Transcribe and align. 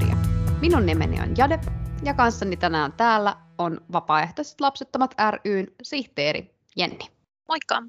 Velapodia. 0.00 0.16
Minun 0.60 0.86
nimeni 0.86 1.20
on 1.20 1.34
Jade 1.38 1.60
ja 2.02 2.14
kanssani 2.14 2.56
tänään 2.56 2.92
täällä 2.92 3.36
on 3.58 3.80
Vapaaehtoiset 3.92 4.60
lapsettomat 4.60 5.14
ryn 5.44 5.66
sihteeri 5.82 6.54
Jenni. 6.76 7.04
Moikka! 7.48 7.82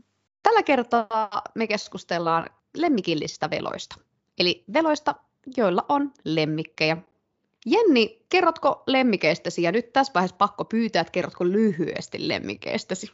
Tällä 0.44 0.64
kertaa 0.64 1.42
me 1.56 1.68
keskustellaan 1.68 2.50
lemmikillisistä 2.78 3.50
veloista. 3.50 3.96
Eli 4.40 4.64
veloista, 4.74 5.16
joilla 5.58 5.86
on 5.90 6.14
lemmikkejä. 6.24 6.98
Jenni, 7.66 8.26
kerrotko 8.30 8.84
lemmikeistäsi? 8.88 9.62
Ja 9.62 9.72
nyt 9.72 9.94
tässä 9.94 10.14
vaiheessa 10.14 10.38
pakko 10.38 10.66
pyytää, 10.66 11.02
että 11.02 11.12
kerrotko 11.12 11.46
lyhyesti 11.46 12.28
lemmikeistäsi? 12.28 13.12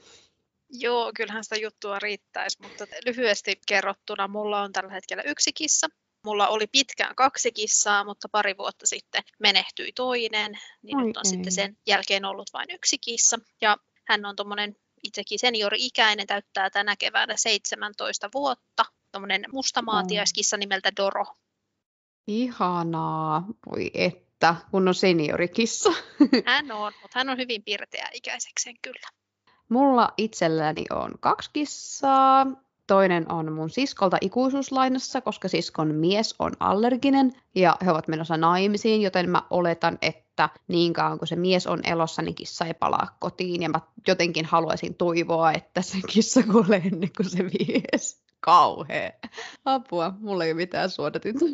Joo, 0.70 1.12
kyllähän 1.16 1.44
sitä 1.44 1.56
juttua 1.56 2.00
riittäisi, 2.00 2.58
mutta 2.62 2.86
lyhyesti 3.06 3.60
kerrottuna 3.68 4.28
mulla 4.28 4.62
on 4.62 4.72
tällä 4.72 4.94
hetkellä 4.94 5.24
yksi 5.24 5.54
kissa. 5.54 5.88
Mulla 6.26 6.48
oli 6.48 6.68
pitkään 6.68 7.16
kaksi 7.16 7.52
kissaa, 7.52 8.04
mutta 8.04 8.30
pari 8.30 8.58
vuotta 8.58 8.88
sitten 8.88 9.24
menehtyi 9.40 9.92
toinen, 9.92 10.60
niin 10.82 10.98
Oi 10.98 11.04
nyt 11.04 11.18
on 11.18 11.24
ei. 11.26 11.30
sitten 11.30 11.52
sen 11.52 11.78
jälkeen 11.88 12.26
ollut 12.26 12.50
vain 12.54 12.72
yksi 12.72 12.98
kissa. 12.98 13.40
Ja 13.62 13.78
hän 14.08 14.26
on 14.26 14.36
tuommoinen 14.36 14.76
itsekin 15.04 15.40
seniori-ikäinen, 15.40 16.28
täyttää 16.28 16.70
tänä 16.70 16.96
keväänä 16.96 17.34
17 17.38 18.30
vuotta. 18.34 18.86
Tuommoinen 19.12 19.46
mustamaatiaiskissa 19.52 20.58
nimeltä 20.58 20.92
Doro. 20.98 21.26
Ihanaa, 22.28 23.46
voi 23.72 23.92
että, 23.94 24.56
kun 24.72 24.88
on 24.88 24.96
seniorikissa. 24.96 25.94
Hän 26.46 26.72
on, 26.72 26.94
mutta 27.02 27.20
hän 27.20 27.30
on 27.30 27.38
hyvin 27.38 27.64
pirteä 27.64 28.10
ikäisekseen 28.14 28.76
kyllä. 28.82 29.08
Mulla 29.70 30.14
itselläni 30.18 30.84
on 30.90 31.12
kaksi 31.20 31.50
kissaa. 31.54 32.46
Toinen 32.88 33.32
on 33.32 33.52
mun 33.52 33.70
siskolta 33.70 34.18
ikuisuuslainassa, 34.22 35.22
koska 35.22 35.48
siskon 35.48 35.96
mies 35.96 36.36
on 36.40 36.52
allerginen 36.60 37.32
ja 37.56 37.78
he 37.86 37.92
ovat 37.92 38.08
menossa 38.08 38.38
naimisiin, 38.38 39.02
joten 39.02 39.30
mä 39.30 39.42
oletan, 39.50 39.98
että 40.02 40.50
niin 40.68 40.94
kauan 40.94 41.20
kun 41.20 41.28
se 41.28 41.36
mies 41.36 41.68
on 41.68 41.80
elossa, 41.84 42.22
niin 42.22 42.36
kissa 42.36 42.66
ei 42.66 42.74
palaa 42.74 43.18
kotiin. 43.20 43.62
Ja 43.62 43.70
mä 43.70 43.80
jotenkin 44.08 44.46
haluaisin 44.46 44.96
toivoa, 44.96 45.52
että 45.52 45.82
se 45.82 45.98
kissa 46.10 46.44
kuolee 46.44 46.82
ennen 46.86 47.10
kuin 47.18 47.30
se 47.30 47.44
mies 47.44 48.24
kauhea. 48.44 49.12
Apua, 49.66 50.14
mulla 50.20 50.44
ei 50.44 50.52
ole 50.52 50.58
mitään 50.58 50.90
suodatinta. 50.90 51.46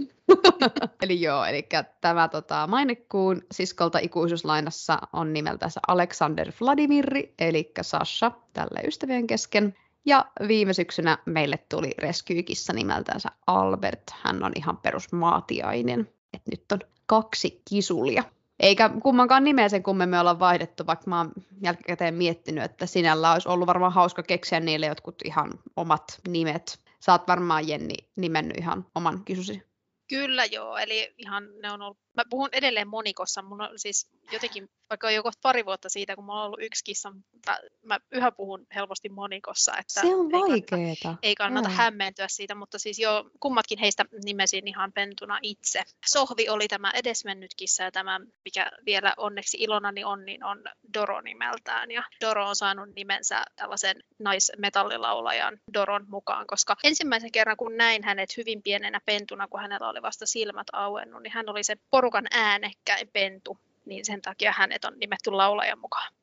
eli 1.04 1.22
joo, 1.22 1.46
eli 1.46 1.68
tämä 2.02 2.28
tota, 2.28 2.68
mainekuun 2.68 3.42
siskolta 3.52 4.00
ikuisuuslainassa 4.00 5.00
on 5.14 5.34
nimeltänsä 5.34 5.80
Alexander 5.88 6.52
Vladimirri, 6.62 7.34
eli 7.40 7.72
Sasha, 7.82 8.32
tälle 8.54 8.82
ystävien 8.88 9.28
kesken. 9.28 9.76
Ja 10.06 10.26
viime 10.48 10.74
syksynä 10.74 11.18
meille 11.26 11.58
tuli 11.70 11.92
reskyykissa 11.98 12.74
nimeltänsä 12.74 13.30
Albert. 13.48 14.04
Hän 14.12 14.44
on 14.44 14.52
ihan 14.56 14.78
perusmaatiainen. 14.78 16.10
Et 16.34 16.42
nyt 16.52 16.72
on 16.72 16.80
kaksi 17.06 17.62
kisulia. 17.70 18.24
Eikä 18.60 18.90
kummankaan 19.04 19.44
nimeä 19.44 19.70
sen 19.70 19.84
kummen 19.84 20.10
me 20.10 20.20
ollaan 20.20 20.40
vaihdettu, 20.40 20.88
vaikka 20.88 21.10
mä 21.10 21.18
oon 21.18 21.32
jälkikäteen 21.64 22.14
miettinyt, 22.14 22.64
että 22.64 22.86
sinällä 22.86 23.34
olisi 23.34 23.50
ollut 23.50 23.68
varmaan 23.68 23.94
hauska 23.94 24.24
keksiä 24.24 24.60
niille 24.60 24.86
jotkut 24.86 25.16
ihan 25.26 25.52
omat 25.76 26.20
nimet. 26.28 26.80
Saat 27.00 27.28
varmaan 27.28 27.68
Jenni 27.68 27.96
nimennyt 28.16 28.58
ihan 28.58 28.86
oman 28.96 29.26
kisusi. 29.26 29.64
Kyllä 30.10 30.46
joo, 30.46 30.78
eli 30.78 31.14
ihan 31.18 31.44
ne 31.62 31.72
on 31.72 31.82
ollut, 31.82 31.98
mä 32.20 32.30
puhun 32.30 32.50
edelleen 32.52 32.88
monikossa, 32.88 33.42
mun 33.42 33.62
on 33.62 33.70
siis 33.76 34.08
jotenkin, 34.32 34.70
vaikka 34.90 35.08
on 35.08 35.14
jo 35.14 35.24
kohta 35.24 35.40
pari 35.42 35.66
vuotta 35.66 35.90
siitä, 35.90 36.16
kun 36.16 36.26
mulla 36.26 36.40
on 36.40 36.46
ollut 36.46 36.62
yksi 36.62 36.84
kissa, 36.84 37.12
mutta 37.12 37.58
mä 37.84 38.00
yhä 38.12 38.32
puhun 38.32 38.68
helposti 38.76 39.10
monikossa, 39.10 39.78
että 39.78 39.94
se 40.02 40.16
on 40.16 40.30
ei 40.54 40.62
kannata, 40.62 41.16
ei 41.22 41.36
kannata 41.36 41.70
hämmentyä 41.70 42.28
siitä, 42.28 42.56
mutta 42.56 42.80
siis 42.80 43.00
jo 43.00 43.30
kummatkin 43.40 43.80
heistä 43.80 44.06
nimesin 44.26 44.68
ihan 44.68 44.94
pentuna 44.94 45.40
itse. 45.42 45.84
Sohvi 46.06 46.50
oli 46.50 46.68
tämä 46.68 46.92
edesmennyt 46.92 47.52
kissa 47.58 47.84
ja 47.84 47.92
tämä, 47.92 48.20
mikä 48.46 48.72
vielä 48.86 49.14
onneksi 49.18 49.58
ilonani 49.60 50.04
on, 50.04 50.26
niin 50.26 50.44
on 50.44 50.64
Doro 50.94 51.22
nimeltään. 51.22 51.92
Ja 51.92 52.04
Doro 52.22 52.48
on 52.48 52.56
saanut 52.56 52.90
nimensä 52.96 53.44
tällaisen 53.56 54.04
naismetallilaulajan 54.20 55.60
Doron 55.74 56.06
mukaan, 56.10 56.48
koska 56.48 56.76
ensimmäisen 56.84 57.32
kerran 57.32 57.58
kun 57.58 57.78
näin 57.78 58.04
hänet 58.04 58.38
hyvin 58.38 58.64
pienenä 58.64 59.02
pentuna, 59.06 59.48
kun 59.48 59.60
hänellä 59.60 59.90
oli 59.90 60.02
vasta 60.02 60.26
silmät 60.26 60.68
auennut, 60.74 61.24
niin 61.24 61.34
hän 61.34 61.50
oli 61.50 61.64
se 61.64 61.76
porukan 62.10 62.28
äänekkäin 62.32 63.10
pentu, 63.14 63.58
niin 63.86 64.06
sen 64.06 64.22
takia 64.22 64.54
hänet 64.58 64.86
on 64.86 65.00
nimetty 65.00 65.32
laulajan 65.32 65.80
mukaan. 65.80 66.14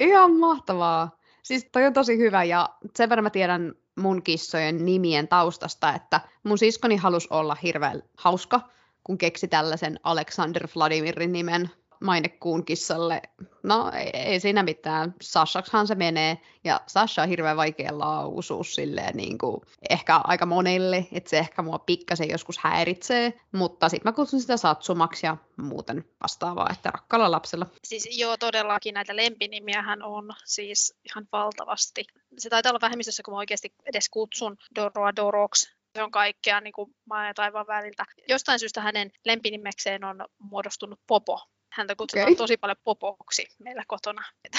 Ihan 0.00 0.32
mahtavaa. 0.36 1.16
Siis 1.42 1.68
toi 1.72 1.86
on 1.86 1.92
tosi 1.92 2.18
hyvä 2.18 2.44
ja 2.44 2.68
sen 2.94 3.08
verran 3.08 3.24
mä 3.24 3.30
tiedän 3.30 3.74
mun 3.96 4.22
kissojen 4.22 4.84
nimien 4.84 5.28
taustasta, 5.28 5.94
että 5.94 6.20
mun 6.42 6.58
siskoni 6.58 6.96
halusi 6.96 7.28
olla 7.30 7.56
hirveän 7.62 8.02
hauska, 8.16 8.60
kun 9.04 9.18
keksi 9.18 9.48
tällaisen 9.48 10.00
Alexander 10.02 10.68
Vladimirin 10.76 11.32
nimen 11.32 11.70
mainekuun 12.00 12.64
kissalle. 12.64 13.22
No 13.62 13.92
ei, 14.14 14.40
siinä 14.40 14.62
mitään. 14.62 15.14
Sashakshan 15.22 15.86
se 15.86 15.94
menee. 15.94 16.38
Ja 16.64 16.80
Sasha 16.86 17.22
on 17.22 17.28
hirveän 17.28 17.56
vaikea 17.56 17.98
lausua 17.98 18.64
silleen 18.64 19.16
niin 19.16 19.38
kuin, 19.38 19.60
ehkä 19.90 20.20
aika 20.24 20.46
monelle, 20.46 21.06
että 21.12 21.30
se 21.30 21.38
ehkä 21.38 21.62
mua 21.62 21.78
pikkasen 21.78 22.30
joskus 22.30 22.58
häiritsee. 22.58 23.40
Mutta 23.52 23.88
sitten 23.88 24.08
mä 24.08 24.16
kutsun 24.16 24.40
sitä 24.40 24.56
Satsumaksi 24.56 25.26
ja 25.26 25.36
muuten 25.56 26.04
vastaavaa, 26.22 26.70
että 26.72 26.90
rakkalla 26.90 27.30
lapsella. 27.30 27.66
Siis 27.84 28.18
joo, 28.18 28.36
todellakin 28.36 28.94
näitä 28.94 29.16
lempinimiähän 29.16 30.02
on 30.02 30.30
siis 30.44 30.98
ihan 31.04 31.28
valtavasti. 31.32 32.04
Se 32.38 32.50
taitaa 32.50 32.70
olla 32.70 32.80
vähemmistössä, 32.80 33.22
kun 33.22 33.34
mä 33.34 33.38
oikeasti 33.38 33.74
edes 33.86 34.08
kutsun 34.08 34.56
Doroa 34.76 35.16
Doroks, 35.16 35.76
se 35.96 36.02
on 36.02 36.10
kaikkea 36.10 36.60
niin 36.60 36.72
kuin 36.72 36.94
maa 37.04 37.26
ja 37.26 37.34
taivaan 37.34 37.66
väliltä. 37.66 38.04
Jostain 38.28 38.58
syystä 38.58 38.80
hänen 38.80 39.10
lempinimekseen 39.24 40.04
on 40.04 40.24
muodostunut 40.38 41.00
Popo, 41.06 41.40
häntä 41.76 41.96
kutsutaan 41.96 42.24
okay. 42.24 42.36
tosi 42.36 42.56
paljon 42.56 42.76
popoksi 42.84 43.48
meillä 43.58 43.82
kotona. 43.86 44.22
Että, 44.44 44.58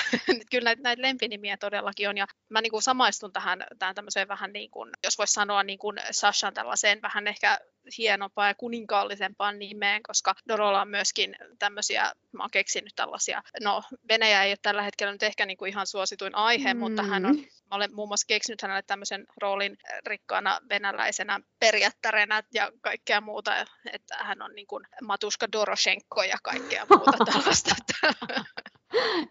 kyllä 0.52 0.68
näitä, 0.68 0.82
näitä 0.82 1.02
lempinimiä 1.02 1.58
todellakin 1.58 2.10
on. 2.10 2.18
Ja 2.18 2.28
mä 2.50 2.62
niin 2.62 2.72
kuin 2.72 2.82
samaistun 2.82 3.34
tähän, 3.34 3.64
tähän 3.80 3.96
tämmöiseen 3.96 4.28
vähän 4.28 4.54
niin 4.54 4.72
kuin, 4.72 4.92
jos 5.04 5.18
voisi 5.18 5.34
sanoa 5.34 5.64
niin 5.64 5.80
kuin 5.80 5.98
Sashan 6.12 6.54
tällaiseen 6.54 7.02
vähän 7.02 7.28
ehkä 7.28 7.60
hienompaan 7.98 8.48
ja 8.48 8.56
kuninkaallisempaan 8.56 9.60
nimeen, 9.60 10.04
koska 10.04 10.36
Dorolla 10.48 10.82
on 10.82 10.90
myöskin 10.90 11.36
tämmöisiä, 11.60 12.12
mä 12.32 12.44
oon 12.44 12.52
keksinyt 12.52 12.94
tällaisia, 12.96 13.44
no 13.64 13.84
Venäjä 14.10 14.44
ei 14.44 14.52
ole 14.52 14.58
tällä 14.62 14.82
hetkellä 14.82 15.14
nyt 15.14 15.24
ehkä 15.24 15.46
niin 15.46 15.58
kuin 15.58 15.70
ihan 15.70 15.88
suosituin 15.88 16.36
aihe, 16.36 16.74
mm. 16.74 16.80
mutta 16.80 17.04
hän 17.04 17.26
on, 17.26 17.36
mä 17.38 17.76
olen 17.76 17.96
muun 17.96 18.10
muassa 18.10 18.28
keksinyt 18.28 18.62
hänelle 18.62 18.84
tämmöisen 18.88 19.26
roolin 19.42 19.78
rikkaana 20.06 20.60
venäläisenä 20.70 21.40
perjättärenä 21.60 22.44
ja 22.54 22.72
kaikkea 22.82 23.22
muuta, 23.22 23.66
että 23.94 24.16
hän 24.18 24.42
on 24.42 24.56
niin 24.56 24.68
kuin 24.68 24.84
Matuska 25.02 25.52
Doroshenko 25.52 26.24
ja 26.24 26.38
kaikkea 26.44 26.86
muuta 26.90 27.26
tällaista. 27.32 27.76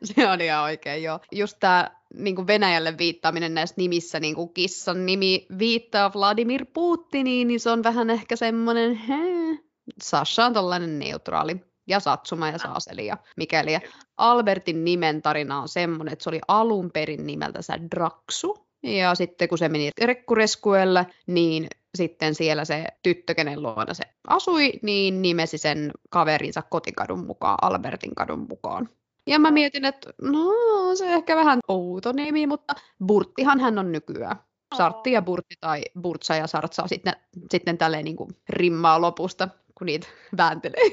Se 0.04 0.28
on 0.28 0.40
ihan 0.40 0.62
oikein, 0.62 1.02
joo. 1.02 1.20
Just 1.32 1.56
tämä 1.60 1.90
niin 2.16 2.46
Venäjälle 2.46 2.98
viittaaminen 2.98 3.54
näissä 3.54 3.74
nimissä, 3.78 4.20
niin 4.20 4.34
kuin 4.34 4.54
kissan 4.54 5.06
nimi 5.06 5.46
viittaa 5.58 6.12
Vladimir 6.14 6.66
Putiniin, 6.72 7.48
niin 7.48 7.60
se 7.60 7.70
on 7.70 7.82
vähän 7.82 8.10
ehkä 8.10 8.36
semmoinen, 8.36 8.94
hee. 8.94 9.58
Sasha 10.02 10.46
on 10.46 10.52
tällainen 10.52 10.98
neutraali 10.98 11.56
ja 11.86 12.00
Satsuma 12.00 12.48
ja 12.48 12.58
Saaseli 12.58 13.06
ja 13.06 13.16
mikäli. 13.36 13.72
Ja 13.72 13.80
Albertin 14.16 14.84
nimen 14.84 15.22
tarina 15.22 15.60
on 15.60 15.68
semmoinen, 15.68 16.12
että 16.12 16.22
se 16.22 16.30
oli 16.30 16.40
alun 16.48 16.90
perin 16.92 17.26
nimeltänsä 17.26 17.78
Draksu. 17.90 18.66
Ja 18.82 19.14
sitten 19.14 19.48
kun 19.48 19.58
se 19.58 19.68
meni 19.68 19.90
Rekkureskuelle, 20.02 21.06
niin 21.26 21.66
sitten 21.94 22.34
siellä 22.34 22.64
se 22.64 22.84
tyttö, 23.02 23.34
kenen 23.34 23.62
luona 23.62 23.94
se 23.94 24.04
asui, 24.28 24.72
niin 24.82 25.22
nimesi 25.22 25.58
sen 25.58 25.90
kaverinsa 26.10 26.62
kotikadun 26.62 27.26
mukaan, 27.26 27.58
Albertin 27.62 28.14
kadun 28.14 28.46
mukaan. 28.50 28.88
Ja 29.26 29.38
mä 29.38 29.50
mietin, 29.50 29.84
että 29.84 30.10
no 30.22 30.50
se 30.94 31.04
on 31.04 31.10
ehkä 31.10 31.36
vähän 31.36 31.58
outo 31.68 32.12
nimi, 32.12 32.46
mutta 32.46 32.74
Burttihan 33.06 33.60
hän 33.60 33.78
on 33.78 33.92
nykyään. 33.92 34.36
Sartti 34.76 35.12
ja 35.12 35.22
Burtti 35.22 35.54
tai 35.60 35.82
Burtsa 36.00 36.34
ja 36.34 36.46
Sartsa 36.46 36.86
sitten, 36.86 37.12
sitten 37.50 37.78
tälleen 37.78 38.04
niin 38.04 38.16
kuin 38.16 38.30
rimmaa 38.48 39.00
lopusta, 39.00 39.48
kun 39.74 39.86
niitä 39.86 40.06
vääntelee 40.36 40.90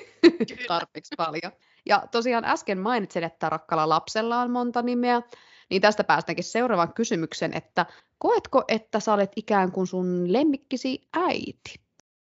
tarpeeksi 0.67 1.15
paljon. 1.17 1.51
Ja 1.85 2.03
tosiaan 2.11 2.45
äsken 2.45 2.79
mainitsin, 2.79 3.23
että 3.23 3.49
rakkalla 3.49 3.89
lapsella 3.89 4.39
on 4.39 4.51
monta 4.51 4.81
nimeä, 4.81 5.21
niin 5.69 5.81
tästä 5.81 6.03
päästäänkin 6.03 6.43
seuraavaan 6.43 6.93
kysymykseen, 6.93 7.53
että 7.53 7.85
koetko, 8.17 8.63
että 8.67 8.99
sä 8.99 9.13
olet 9.13 9.31
ikään 9.35 9.71
kuin 9.71 9.87
sun 9.87 10.33
lemmikkisi 10.33 11.07
äiti? 11.13 11.82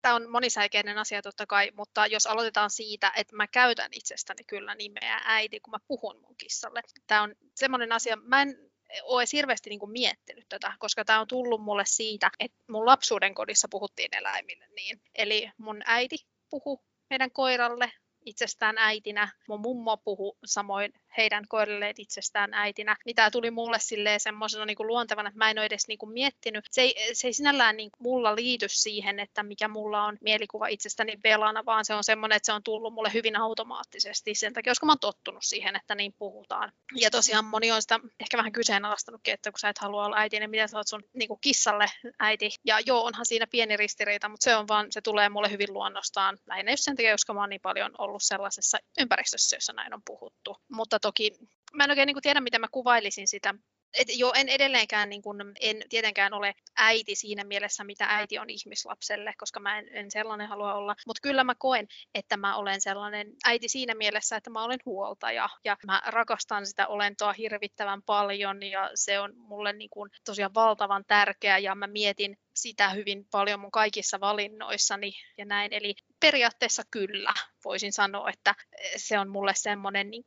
Tämä 0.02 0.14
on 0.14 0.30
monisäikeinen 0.30 0.98
asia 0.98 1.22
totta 1.22 1.46
kai, 1.46 1.70
mutta 1.76 2.06
jos 2.06 2.26
aloitetaan 2.26 2.70
siitä, 2.70 3.12
että 3.16 3.36
mä 3.36 3.46
käytän 3.46 3.90
itsestäni 3.92 4.44
kyllä 4.44 4.74
nimeä 4.74 5.20
äiti, 5.24 5.60
kun 5.60 5.70
mä 5.70 5.78
puhun 5.88 6.20
mun 6.20 6.36
kissalle. 6.36 6.82
Tämä 7.06 7.22
on 7.22 7.34
semmoinen 7.54 7.92
asia, 7.92 8.16
mä 8.16 8.42
en 8.42 8.70
ole 9.02 9.24
hirveästi 9.32 9.70
niin 9.70 9.80
kuin 9.80 9.92
miettinyt 9.92 10.48
tätä, 10.48 10.72
koska 10.78 11.04
tämä 11.04 11.20
on 11.20 11.26
tullut 11.26 11.62
mulle 11.62 11.84
siitä, 11.86 12.30
että 12.38 12.64
mun 12.68 12.86
lapsuuden 12.86 13.34
kodissa 13.34 13.68
puhuttiin 13.70 14.16
eläimille 14.16 14.66
niin. 14.76 15.02
Eli 15.14 15.50
mun 15.58 15.82
äiti 15.84 16.16
puhu 16.50 16.84
meidän 17.10 17.30
koiralle 17.30 17.92
itsestään 18.26 18.78
äitinä. 18.78 19.28
Mun 19.48 19.60
mummo 19.60 19.96
puhu 19.96 20.38
samoin 20.44 20.92
heidän 21.16 21.44
koirilleen 21.48 21.94
itsestään 21.98 22.54
äitinä, 22.54 22.96
niin 23.06 23.16
tämä 23.16 23.30
tuli 23.30 23.50
mulle 23.50 23.78
silleen 23.80 24.20
semmoisena 24.20 24.64
niin 24.64 24.76
luontevana, 24.80 25.28
että 25.28 25.38
mä 25.38 25.50
en 25.50 25.58
ole 25.58 25.66
edes 25.66 25.88
niin 25.88 25.98
kuin 25.98 26.12
miettinyt. 26.12 26.64
Se 26.70 26.80
ei, 26.82 27.14
se 27.14 27.28
ei 27.28 27.32
sinällään 27.32 27.76
niin 27.76 27.90
mulla 27.98 28.36
liity 28.36 28.66
siihen, 28.68 29.20
että 29.20 29.42
mikä 29.42 29.68
mulla 29.68 30.04
on 30.04 30.18
mielikuva 30.20 30.66
itsestäni 30.66 31.18
velana, 31.24 31.64
vaan 31.66 31.84
se 31.84 31.94
on 31.94 32.04
semmoinen, 32.04 32.36
että 32.36 32.46
se 32.46 32.52
on 32.52 32.62
tullut 32.62 32.94
mulle 32.94 33.10
hyvin 33.14 33.36
automaattisesti 33.36 34.34
sen 34.34 34.52
takia, 34.52 34.70
koska 34.70 34.86
mä 34.86 34.92
oon 34.92 34.98
tottunut 35.00 35.42
siihen, 35.44 35.76
että 35.76 35.94
niin 35.94 36.14
puhutaan. 36.18 36.72
Ja 36.96 37.10
tosiaan 37.10 37.44
moni 37.44 37.72
on 37.72 37.82
sitä 37.82 38.00
ehkä 38.20 38.36
vähän 38.36 38.52
kyseenalaistanutkin, 38.52 39.34
että 39.34 39.52
kun 39.52 39.58
sä 39.58 39.68
et 39.68 39.78
halua 39.78 40.04
olla 40.04 40.16
äiti, 40.16 40.40
niin 40.40 40.50
miten 40.50 40.68
sä 40.68 40.76
oot 40.76 40.88
sun 40.88 41.04
niin 41.12 41.28
kuin 41.28 41.40
kissalle 41.40 41.86
äiti. 42.18 42.50
Ja 42.64 42.80
joo, 42.86 43.04
onhan 43.04 43.26
siinä 43.26 43.46
pieni 43.46 43.76
ristiriita, 43.76 44.28
mutta 44.28 44.44
se 44.44 44.56
on 44.56 44.68
vaan, 44.68 44.92
se 44.92 45.00
tulee 45.00 45.28
mulle 45.28 45.50
hyvin 45.50 45.72
luonnostaan. 45.72 46.38
Lähinnä 46.46 46.72
just 46.72 46.84
sen 46.84 46.96
takia, 46.96 47.14
koska 47.14 47.34
mä 47.34 47.40
oon 47.40 47.50
niin 47.50 47.60
paljon 47.60 47.92
ollut 47.98 48.09
sellaisessa 48.18 48.78
ympäristössä, 49.00 49.56
jossa 49.56 49.72
näin 49.72 49.94
on 49.94 50.02
puhuttu. 50.04 50.56
Mutta 50.72 51.00
toki 51.00 51.32
mä 51.74 51.84
en 51.84 51.90
oikein 51.90 52.06
niin 52.06 52.14
kuin 52.14 52.22
tiedä, 52.22 52.40
miten 52.40 52.60
mä 52.60 52.68
kuvailisin 52.70 53.28
sitä 53.28 53.54
et 53.94 54.08
jo 54.18 54.32
en 54.36 54.48
edelleenkään, 54.48 55.08
niin 55.08 55.22
kun, 55.22 55.52
en 55.60 55.82
tietenkään 55.88 56.32
ole 56.32 56.54
äiti 56.76 57.14
siinä 57.14 57.44
mielessä, 57.44 57.84
mitä 57.84 58.06
äiti 58.08 58.38
on 58.38 58.50
ihmislapselle, 58.50 59.34
koska 59.38 59.60
mä 59.60 59.78
en, 59.78 59.88
en 59.92 60.10
sellainen 60.10 60.48
halua 60.48 60.74
olla. 60.74 60.94
Mutta 61.06 61.20
kyllä 61.22 61.44
mä 61.44 61.54
koen, 61.58 61.86
että 62.14 62.36
mä 62.36 62.56
olen 62.56 62.80
sellainen 62.80 63.32
äiti 63.44 63.68
siinä 63.68 63.94
mielessä, 63.94 64.36
että 64.36 64.50
mä 64.50 64.64
olen 64.64 64.78
huoltaja 64.86 65.48
ja 65.64 65.76
mä 65.86 66.02
rakastan 66.06 66.66
sitä 66.66 66.86
olentoa 66.86 67.32
hirvittävän 67.32 68.02
paljon 68.02 68.62
ja 68.62 68.90
se 68.94 69.20
on 69.20 69.36
mulle 69.36 69.72
niin 69.72 69.90
kun, 69.90 70.10
tosiaan 70.24 70.54
valtavan 70.54 71.04
tärkeä 71.06 71.58
ja 71.58 71.74
mä 71.74 71.86
mietin 71.86 72.36
sitä 72.54 72.88
hyvin 72.88 73.26
paljon 73.30 73.60
mun 73.60 73.70
kaikissa 73.70 74.20
valinnoissani 74.20 75.12
ja 75.38 75.44
näin. 75.44 75.72
Eli 75.72 75.94
periaatteessa 76.20 76.82
kyllä 76.90 77.32
voisin 77.64 77.92
sanoa, 77.92 78.30
että 78.30 78.54
se 78.96 79.18
on 79.18 79.28
mulle 79.28 79.52
semmoinen, 79.56 80.10
niin 80.10 80.22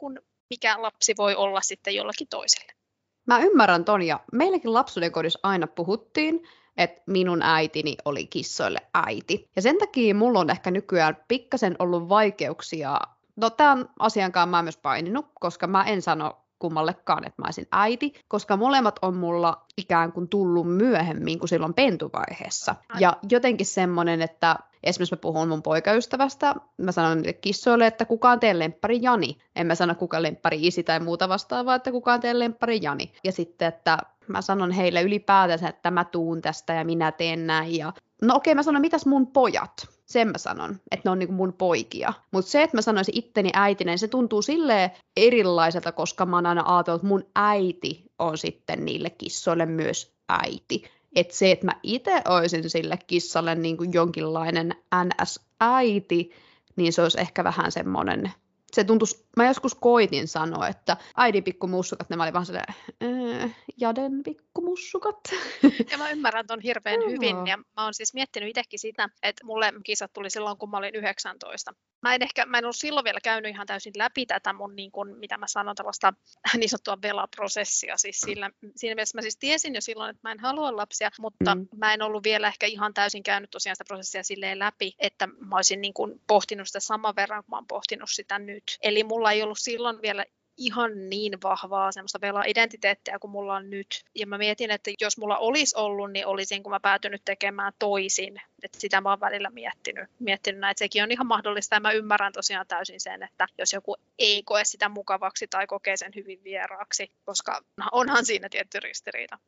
mikä 0.50 0.82
lapsi 0.82 1.14
voi 1.18 1.36
olla 1.36 1.62
sitten 1.62 1.96
jollakin 1.96 2.28
toiselle. 2.28 2.83
Mä 3.26 3.40
ymmärrän 3.40 3.86
ton 3.86 4.02
ja 4.02 4.20
meilläkin 4.32 4.74
lapsuuden 4.74 5.12
kodissa 5.12 5.40
aina 5.44 5.68
puhuttiin, 5.68 6.44
että 6.78 7.02
minun 7.08 7.42
äitini 7.42 7.98
oli 8.06 8.28
kissoille 8.28 8.80
äiti. 8.94 9.50
Ja 9.56 9.62
sen 9.62 9.78
takia 9.78 10.16
mulla 10.16 10.40
on 10.40 10.50
ehkä 10.50 10.72
nykyään 10.72 11.18
pikkasen 11.28 11.76
ollut 11.80 12.10
vaikeuksia. 12.10 13.00
No 13.36 13.50
tämän 13.50 13.90
asiankaan 14.00 14.50
mä 14.50 14.64
myös 14.64 14.78
paininut, 14.78 15.26
koska 15.40 15.68
mä 15.68 15.84
en 15.84 16.02
sano 16.02 16.43
kummallekaan, 16.64 17.28
että 17.28 17.42
mä 17.42 17.46
olisin 17.48 17.68
äiti, 17.72 18.14
koska 18.28 18.58
molemmat 18.58 19.00
on 19.02 19.16
mulla 19.16 19.66
ikään 19.78 20.12
kuin 20.12 20.30
tullut 20.30 20.78
myöhemmin 20.78 21.40
kuin 21.40 21.50
silloin 21.50 21.74
pentuvaiheessa. 21.74 22.76
Ja 23.00 23.18
jotenkin 23.30 23.66
semmoinen, 23.66 24.22
että 24.22 24.56
esimerkiksi 24.84 25.16
mä 25.16 25.20
puhun 25.20 25.48
mun 25.48 25.64
poikaystävästä, 25.64 26.56
mä 26.78 26.92
sanon 26.92 27.18
niille 27.18 27.34
kissoille, 27.34 27.88
että 27.88 28.06
kukaan 28.06 28.40
tee 28.40 28.60
lemppari 28.60 29.00
Jani. 29.02 29.38
En 29.56 29.68
mä 29.68 29.76
sano 29.76 29.96
kuka 29.96 30.22
lemppari 30.22 30.68
isi 30.68 30.84
tai 30.84 31.00
muuta 31.00 31.30
vastaavaa, 31.30 31.76
että 31.76 31.92
kukaan 31.92 32.20
tee 32.20 32.40
lemppari 32.40 32.80
Jani. 32.82 33.14
Ja 33.24 33.32
sitten, 33.32 33.68
että 33.68 33.98
mä 34.28 34.42
sanon 34.42 34.72
heille 34.72 35.02
ylipäätänsä, 35.02 35.70
että 35.70 35.92
mä 35.92 36.06
tuun 36.06 36.42
tästä 36.42 36.74
ja 36.74 36.86
minä 36.86 37.12
teen 37.12 37.48
näin. 37.48 37.78
Ja... 37.78 37.94
No 38.22 38.36
okei, 38.36 38.52
okay, 38.52 38.56
mä 38.56 38.64
sanon, 38.64 38.82
mitäs 38.82 39.06
mun 39.06 39.28
pojat? 39.28 39.93
Sen 40.06 40.28
mä 40.28 40.38
sanon, 40.38 40.80
että 40.92 41.10
ne 41.10 41.12
on 41.12 41.20
niinku 41.20 41.34
mun 41.34 41.54
poikia. 41.54 42.14
Mutta 42.32 42.52
se, 42.52 42.64
että 42.64 42.78
mä 42.78 42.82
sanoisin 42.82 43.18
itteni 43.18 43.50
äitinä, 43.54 43.92
niin 43.92 44.00
se 44.00 44.08
tuntuu 44.08 44.42
silleen 44.42 44.92
erilaiselta, 45.18 45.92
koska 45.92 46.26
mä 46.26 46.38
oon 46.38 46.46
aina 46.46 46.64
ajatellut, 46.66 47.00
että 47.00 47.08
mun 47.08 47.26
äiti 47.36 48.04
on 48.20 48.38
sitten 48.38 48.86
niille 48.86 49.10
kissoille 49.10 49.66
myös 49.66 50.16
äiti. 50.30 50.84
Että 51.16 51.36
se, 51.36 51.52
että 51.52 51.66
mä 51.66 51.80
itse 51.84 52.22
olisin 52.28 52.70
sille 52.70 53.00
kissalle 53.08 53.56
niin 53.56 53.78
kuin 53.78 53.94
jonkinlainen 53.94 54.76
NS-äiti, 54.96 56.32
niin 56.76 56.94
se 56.94 57.02
olisi 57.02 57.20
ehkä 57.20 57.44
vähän 57.44 57.72
semmoinen 57.72 58.32
se 58.74 58.84
tuntuisi, 58.84 59.26
mä 59.38 59.46
joskus 59.46 59.76
koitin 59.76 60.28
sanoa, 60.28 60.68
että 60.68 60.98
äidin 61.18 61.44
pikkumussukat, 61.44 62.10
ne 62.10 62.24
oli 62.24 62.34
vaan 62.34 62.46
silleen, 62.46 62.76
äh, 63.04 63.56
jaden 63.78 64.24
pikkumussukat. 64.24 65.20
Ja 65.92 65.98
mä 65.98 66.10
ymmärrän 66.10 66.48
ton 66.48 66.62
hirveän 66.62 67.00
hyvin, 67.10 67.48
ja 67.48 67.58
mä 67.58 67.84
oon 67.84 67.94
siis 67.94 68.14
miettinyt 68.14 68.50
itsekin 68.50 68.80
sitä, 68.80 69.10
että 69.24 69.46
mulle 69.46 69.74
kisat 69.84 70.14
tuli 70.14 70.30
silloin, 70.30 70.58
kun 70.58 70.70
mä 70.70 70.78
olin 70.78 70.96
19. 70.96 71.74
Mä 72.02 72.16
en 72.16 72.22
ehkä, 72.22 72.46
mä 72.46 72.58
en 72.58 72.66
ollut 72.66 72.76
silloin 72.76 73.04
vielä 73.04 73.20
käynyt 73.24 73.52
ihan 73.52 73.68
täysin 73.68 73.94
läpi 73.98 74.26
tätä 74.26 74.54
mun, 74.54 74.76
niin 74.76 74.92
kun, 74.92 75.18
mitä 75.18 75.38
mä 75.38 75.48
sanon, 75.48 75.76
tällaista 75.76 76.14
niin 76.58 76.70
sanottua 76.70 77.02
velaprosessia. 77.02 77.98
Siis 77.98 78.20
sillä, 78.20 78.52
siinä 78.76 78.96
mielessä 78.96 79.18
mä 79.18 79.22
siis 79.22 79.38
tiesin 79.38 79.76
jo 79.76 79.82
silloin, 79.82 80.10
että 80.10 80.20
mä 80.24 80.32
en 80.32 80.40
halua 80.40 80.76
lapsia, 80.76 81.12
mutta 81.20 81.56
mm. 81.56 81.68
mä 81.76 81.94
en 81.94 82.02
ollut 82.02 82.24
vielä 82.24 82.48
ehkä 82.48 82.66
ihan 82.66 82.94
täysin 82.94 83.24
käynyt 83.24 83.50
tosiaan 83.50 83.76
sitä 83.76 83.88
prosessia 83.88 84.24
silleen 84.24 84.60
läpi, 84.60 84.96
että 85.00 85.28
mä 85.28 85.56
olisin 85.56 85.82
niin 85.82 85.94
kun 85.94 86.22
pohtinut 86.28 86.68
sitä 86.68 86.80
saman 86.80 87.16
verran, 87.16 87.44
kun 87.44 87.50
mä 87.50 87.58
oon 87.58 87.68
pohtinut 87.68 88.10
sitä 88.12 88.40
nyt. 88.40 88.63
Eli 88.82 89.04
mulla 89.04 89.32
ei 89.32 89.44
ollut 89.44 89.60
silloin 89.60 90.02
vielä 90.02 90.26
ihan 90.58 91.10
niin 91.10 91.42
vahvaa 91.44 91.92
semmoista 91.92 92.22
vela-identiteettiä 92.22 93.20
kuin 93.20 93.32
mulla 93.32 93.56
on 93.56 93.70
nyt. 93.70 94.04
Ja 94.16 94.28
mä 94.28 94.38
mietin, 94.38 94.72
että 94.72 94.92
jos 95.02 95.18
mulla 95.18 95.38
olisi 95.38 95.78
ollut, 95.78 96.12
niin 96.12 96.28
olisin, 96.28 96.64
kun 96.64 96.72
mä 96.72 96.80
päätynyt 96.80 97.22
tekemään 97.26 97.74
toisin. 97.80 98.42
Että 98.64 98.80
sitä 98.80 99.02
mä 99.02 99.10
oon 99.10 99.20
välillä 99.20 99.50
miettinyt, 99.50 100.10
miettinyt 100.20 100.62
näin, 100.62 100.72
että 100.72 100.80
sekin 100.80 101.04
on 101.04 101.12
ihan 101.12 101.28
mahdollista. 101.28 101.76
Ja 101.76 101.80
mä 101.80 101.92
ymmärrän 101.92 102.34
tosiaan 102.34 102.68
täysin 102.68 103.00
sen, 103.00 103.24
että 103.24 103.48
jos 103.58 103.74
joku 103.74 103.96
ei 104.20 104.44
koe 104.44 104.66
sitä 104.66 104.90
mukavaksi 104.90 105.48
tai 105.48 105.68
kokee 105.68 105.98
sen 105.98 106.12
hyvin 106.16 106.44
vieraaksi, 106.44 107.12
koska 107.26 107.62
onhan 107.92 108.26
siinä 108.26 108.50
tietty 108.50 108.80
ristiriita. 108.80 109.40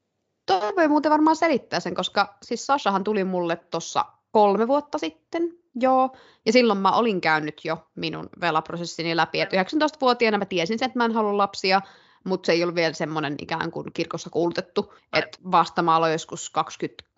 Tuo 0.45 0.73
voi 0.77 0.87
muuten 0.87 1.11
varmaan 1.11 1.35
selittää 1.35 1.79
sen, 1.79 1.95
koska 1.95 2.37
siis 2.43 2.65
Sashahan 2.65 3.03
tuli 3.03 3.23
mulle 3.23 3.55
tuossa 3.55 4.05
kolme 4.31 4.67
vuotta 4.67 4.97
sitten, 4.97 5.64
Joo, 5.79 6.15
ja 6.45 6.51
silloin 6.51 6.79
mä 6.79 6.91
olin 6.91 7.21
käynyt 7.21 7.65
jo 7.65 7.87
minun 7.95 8.29
velaprosessini 8.41 9.15
läpi, 9.15 9.41
että 9.41 9.63
19-vuotiaana 9.63 10.37
mä 10.37 10.45
tiesin 10.45 10.79
sen, 10.79 10.85
että 10.85 10.99
mä 10.99 11.05
en 11.05 11.11
halua 11.11 11.37
lapsia, 11.37 11.81
mutta 12.23 12.45
se 12.45 12.51
ei 12.51 12.63
ollut 12.63 12.75
vielä 12.75 12.93
semmoinen 12.93 13.35
ikään 13.41 13.71
kuin 13.71 13.93
kirkossa 13.93 14.29
kuulutettu, 14.29 14.93
että 15.13 15.37
vasta 15.51 15.81
mä 15.81 15.95
aloin 15.95 16.11
joskus 16.11 16.51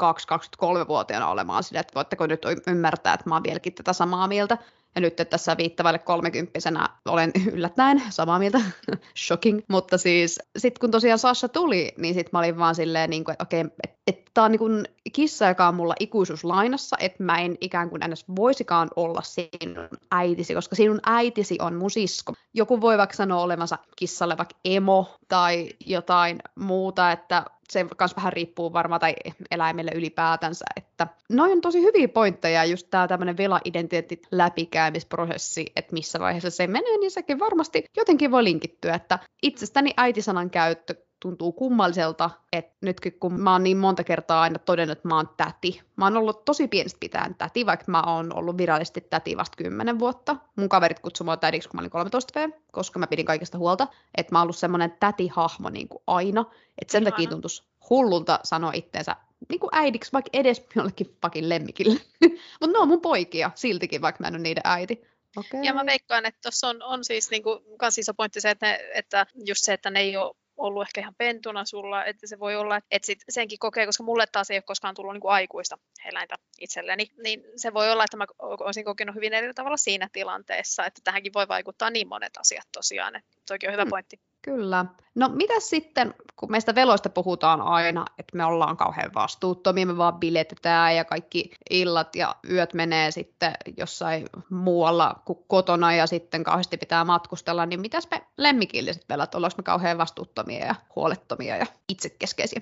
22-23-vuotiaana 0.04 1.30
olemaan 1.30 1.63
sillä, 1.63 1.80
että 1.80 1.95
voitteko 1.95 2.27
nyt 2.27 2.42
ymmärtää, 2.68 3.13
että 3.13 3.30
mä 3.30 3.36
oon 3.36 3.44
vieläkin 3.44 3.74
tätä 3.74 3.94
samaa 3.94 4.27
mieltä, 4.27 4.57
ja 4.95 5.01
nyt 5.01 5.15
tässä 5.30 5.57
viittavalle 5.57 6.00
kolmekymppisenä 6.00 6.89
olen 7.06 7.31
yllättäen 7.53 8.03
samaa 8.10 8.39
mieltä, 8.39 8.62
shocking. 9.27 9.62
Mutta 9.68 9.98
siis 9.98 10.39
sitten 10.57 10.80
kun 10.80 10.92
tosiaan 10.92 11.19
Sasha 11.19 11.50
tuli, 11.50 11.94
niin 11.98 12.13
sitten 12.13 12.30
mä 12.33 12.39
olin 12.39 12.57
vaan 12.57 12.75
silleen, 12.75 13.10
niin 13.10 13.24
kuin, 13.24 13.33
että 13.33 13.44
okei, 13.44 13.65
että 14.07 14.21
et, 14.21 14.31
tää 14.33 14.44
on 14.44 14.51
niin 14.51 14.88
kissa, 15.13 15.48
joka 15.48 15.68
on 15.68 15.75
mulla 15.75 15.96
ikuisuuslainassa, 16.00 16.98
että 17.00 17.24
mä 17.24 17.39
en 17.39 17.58
ikään 17.62 17.89
kuin 17.89 18.03
edes 18.03 18.25
voisikaan 18.36 18.89
olla 18.96 19.22
sinun 19.22 19.89
äitisi, 20.12 20.53
koska 20.53 20.75
sinun 20.75 21.00
äitisi 21.05 21.58
on 21.62 21.75
mun 21.75 21.91
sisko. 21.91 22.34
Joku 22.53 22.82
voi 22.82 22.98
vaikka 22.98 23.15
sanoa 23.15 23.41
olevansa 23.41 23.77
kissalle 23.96 24.38
vaikka 24.38 24.55
emo 24.65 25.15
tai 25.27 25.70
jotain 25.86 26.38
muuta, 26.55 27.12
että 27.12 27.46
se 27.70 27.86
myös 28.00 28.15
vähän 28.15 28.34
riippuu 28.34 28.74
varmaan, 28.74 29.01
tai 29.01 29.15
eläimelle 29.51 29.91
ylipäätänsä, 29.96 30.65
että 30.77 31.08
noin 31.29 31.51
on 31.51 31.62
tosi 31.62 31.82
hyviä 31.82 32.08
pointteja, 32.08 32.65
just 32.65 32.88
tämä 32.91 33.08
tämmöinen 33.08 33.38
vela-identiteetti 33.38 34.22
läpikäymisprosessi, 34.32 35.65
että 35.75 35.93
missä 35.93 36.20
vaiheessa 36.20 36.50
se 36.50 36.67
menee, 36.67 36.98
niin 36.98 37.12
sekin 37.12 37.39
varmasti 37.39 37.86
jotenkin 37.98 38.32
voi 38.32 38.43
linkittyä, 38.43 38.96
että 38.96 39.20
itsestäni 39.43 39.93
äitisanan 39.98 40.50
käyttö 40.50 40.96
tuntuu 41.19 41.51
kummalliselta, 41.51 42.29
että 42.53 42.75
nytkin 42.81 43.19
kun 43.19 43.41
mä 43.41 43.51
oon 43.51 43.63
niin 43.63 43.77
monta 43.77 44.03
kertaa 44.03 44.41
aina 44.41 44.59
todennut, 44.59 44.97
että 44.97 45.07
mä 45.07 45.15
oon 45.15 45.29
täti. 45.38 45.81
Mä 45.95 46.05
oon 46.05 46.17
ollut 46.17 46.45
tosi 46.45 46.67
pienestä 46.67 46.97
pitäen 47.00 47.36
täti, 47.36 47.65
vaikka 47.65 47.86
mä 47.88 48.03
oon 48.07 48.36
ollut 48.36 48.57
virallisesti 48.57 49.01
täti 49.01 49.38
vasta 49.38 49.57
10 49.57 50.00
vuotta. 50.00 50.36
Mun 50.55 50.69
kaverit 50.69 51.00
kutsui 51.00 51.25
mua 51.25 51.38
tädiksi, 51.38 51.69
kun 51.69 51.77
mä 51.77 51.81
olin 51.81 51.91
13 51.91 52.39
V, 52.39 52.50
koska 52.71 53.00
mä 53.00 53.07
pidin 53.07 53.25
kaikesta 53.25 53.57
huolta. 53.57 53.88
Että 54.17 54.33
mä 54.33 54.39
oon 54.39 54.43
ollut 54.43 54.57
semmoinen 54.57 54.97
tätihahmo 55.00 55.69
niin 55.69 55.88
kuin 55.88 56.03
aina. 56.07 56.45
Että 56.81 56.91
sen 56.91 57.03
takia 57.03 57.29
tuntuisi 57.29 57.63
hullulta 57.89 58.39
sanoa 58.43 58.71
itteensä 58.74 59.15
niin 59.50 59.59
kuin 59.59 59.69
äidiksi, 59.71 60.13
vaikka 60.13 60.29
edes 60.33 60.63
jollekin 60.75 61.17
pakin 61.21 61.50
lemmikille. 61.50 62.00
Mutta 62.62 62.74
ne 62.74 62.77
on 62.77 62.88
mun 62.88 63.01
poikia 63.01 63.51
siltikin, 63.55 64.01
vaikka 64.01 64.24
mä 64.24 64.27
en 64.27 64.33
ole 64.33 64.41
niiden 64.41 64.63
äiti. 64.63 65.01
Okay. 65.38 65.63
Ja 65.63 65.74
mä 65.74 65.86
veikkaan, 65.86 66.25
että 66.25 66.39
tuossa 66.43 66.67
on, 66.67 66.83
on 66.83 67.03
siis 67.03 67.31
niin 67.31 67.43
kuin, 67.43 67.59
kans 67.77 67.97
iso 67.97 68.13
pointti 68.13 68.41
se, 68.41 68.50
että, 68.50 68.65
ne, 68.65 68.79
että 68.93 69.25
just 69.45 69.63
se, 69.63 69.74
että 69.74 69.89
ne 69.89 70.00
ei 70.00 70.17
ole 70.17 70.36
ollut 70.58 70.82
ehkä 70.82 71.02
ihan 71.02 71.16
pentuna 71.18 71.66
sulla, 71.66 72.06
että 72.06 72.28
se 72.28 72.40
voi 72.40 72.56
olla, 72.56 72.78
että 72.92 73.06
sit 73.06 73.20
senkin 73.30 73.60
kokee, 73.60 73.86
koska 73.86 74.04
mulle 74.04 74.26
taas 74.32 74.52
ei 74.52 74.58
ole 74.58 74.62
koskaan 74.62 74.96
tullut 74.96 75.14
niin 75.14 75.22
kuin 75.22 75.32
aikuista 75.32 75.78
eläintä 76.06 76.36
itselleni, 76.60 77.12
niin 77.24 77.44
se 77.56 77.74
voi 77.74 77.92
olla, 77.92 78.04
että 78.04 78.18
mä 78.18 78.26
olisin 78.40 78.86
kokenut 78.86 79.16
hyvin 79.16 79.34
eri 79.34 79.54
tavalla 79.54 79.78
siinä 79.78 80.10
tilanteessa, 80.14 80.86
että 80.86 81.02
tähänkin 81.04 81.34
voi 81.34 81.48
vaikuttaa 81.48 81.90
niin 81.90 82.08
monet 82.08 82.38
asiat 82.38 82.68
tosiaan, 82.74 83.16
että 83.16 83.30
toikin 83.48 83.70
on 83.70 83.74
hyvä 83.74 83.84
hmm. 83.84 83.90
pointti. 83.90 84.20
Kyllä. 84.41 84.86
No 85.15 85.29
mitä 85.29 85.60
sitten, 85.60 86.13
kun 86.36 86.51
meistä 86.51 86.75
veloista 86.75 87.10
puhutaan 87.10 87.62
aina, 87.62 88.06
että 88.17 88.38
me 88.38 88.46
ollaan 88.46 88.77
kauhean 88.77 89.13
vastuuttomia, 89.15 89.86
me 89.86 89.98
vaan 89.98 90.20
biletetään 90.20 90.96
ja 90.96 91.06
kaikki 91.06 91.51
illat 91.70 92.15
ja 92.15 92.36
yöt 92.50 92.74
menee 92.74 93.12
sitten 93.12 93.53
jossain 93.77 94.25
muualla 94.50 95.22
kuin 95.25 95.39
kotona 95.48 95.94
ja 95.94 96.08
sitten 96.08 96.44
kauheasti 96.44 96.77
pitää 96.77 97.06
matkustella, 97.06 97.65
niin 97.65 97.82
mitäs 97.82 98.08
me 98.12 98.22
lemmikilliset 98.38 99.06
velat, 99.10 99.36
ollaanko 99.36 99.58
me 99.58 99.63
kauhean 99.63 99.98
vastuuttomia 99.98 100.65
ja 100.65 100.75
huolettomia 100.96 101.58
ja 101.58 101.65
itsekeskeisiä? 101.89 102.62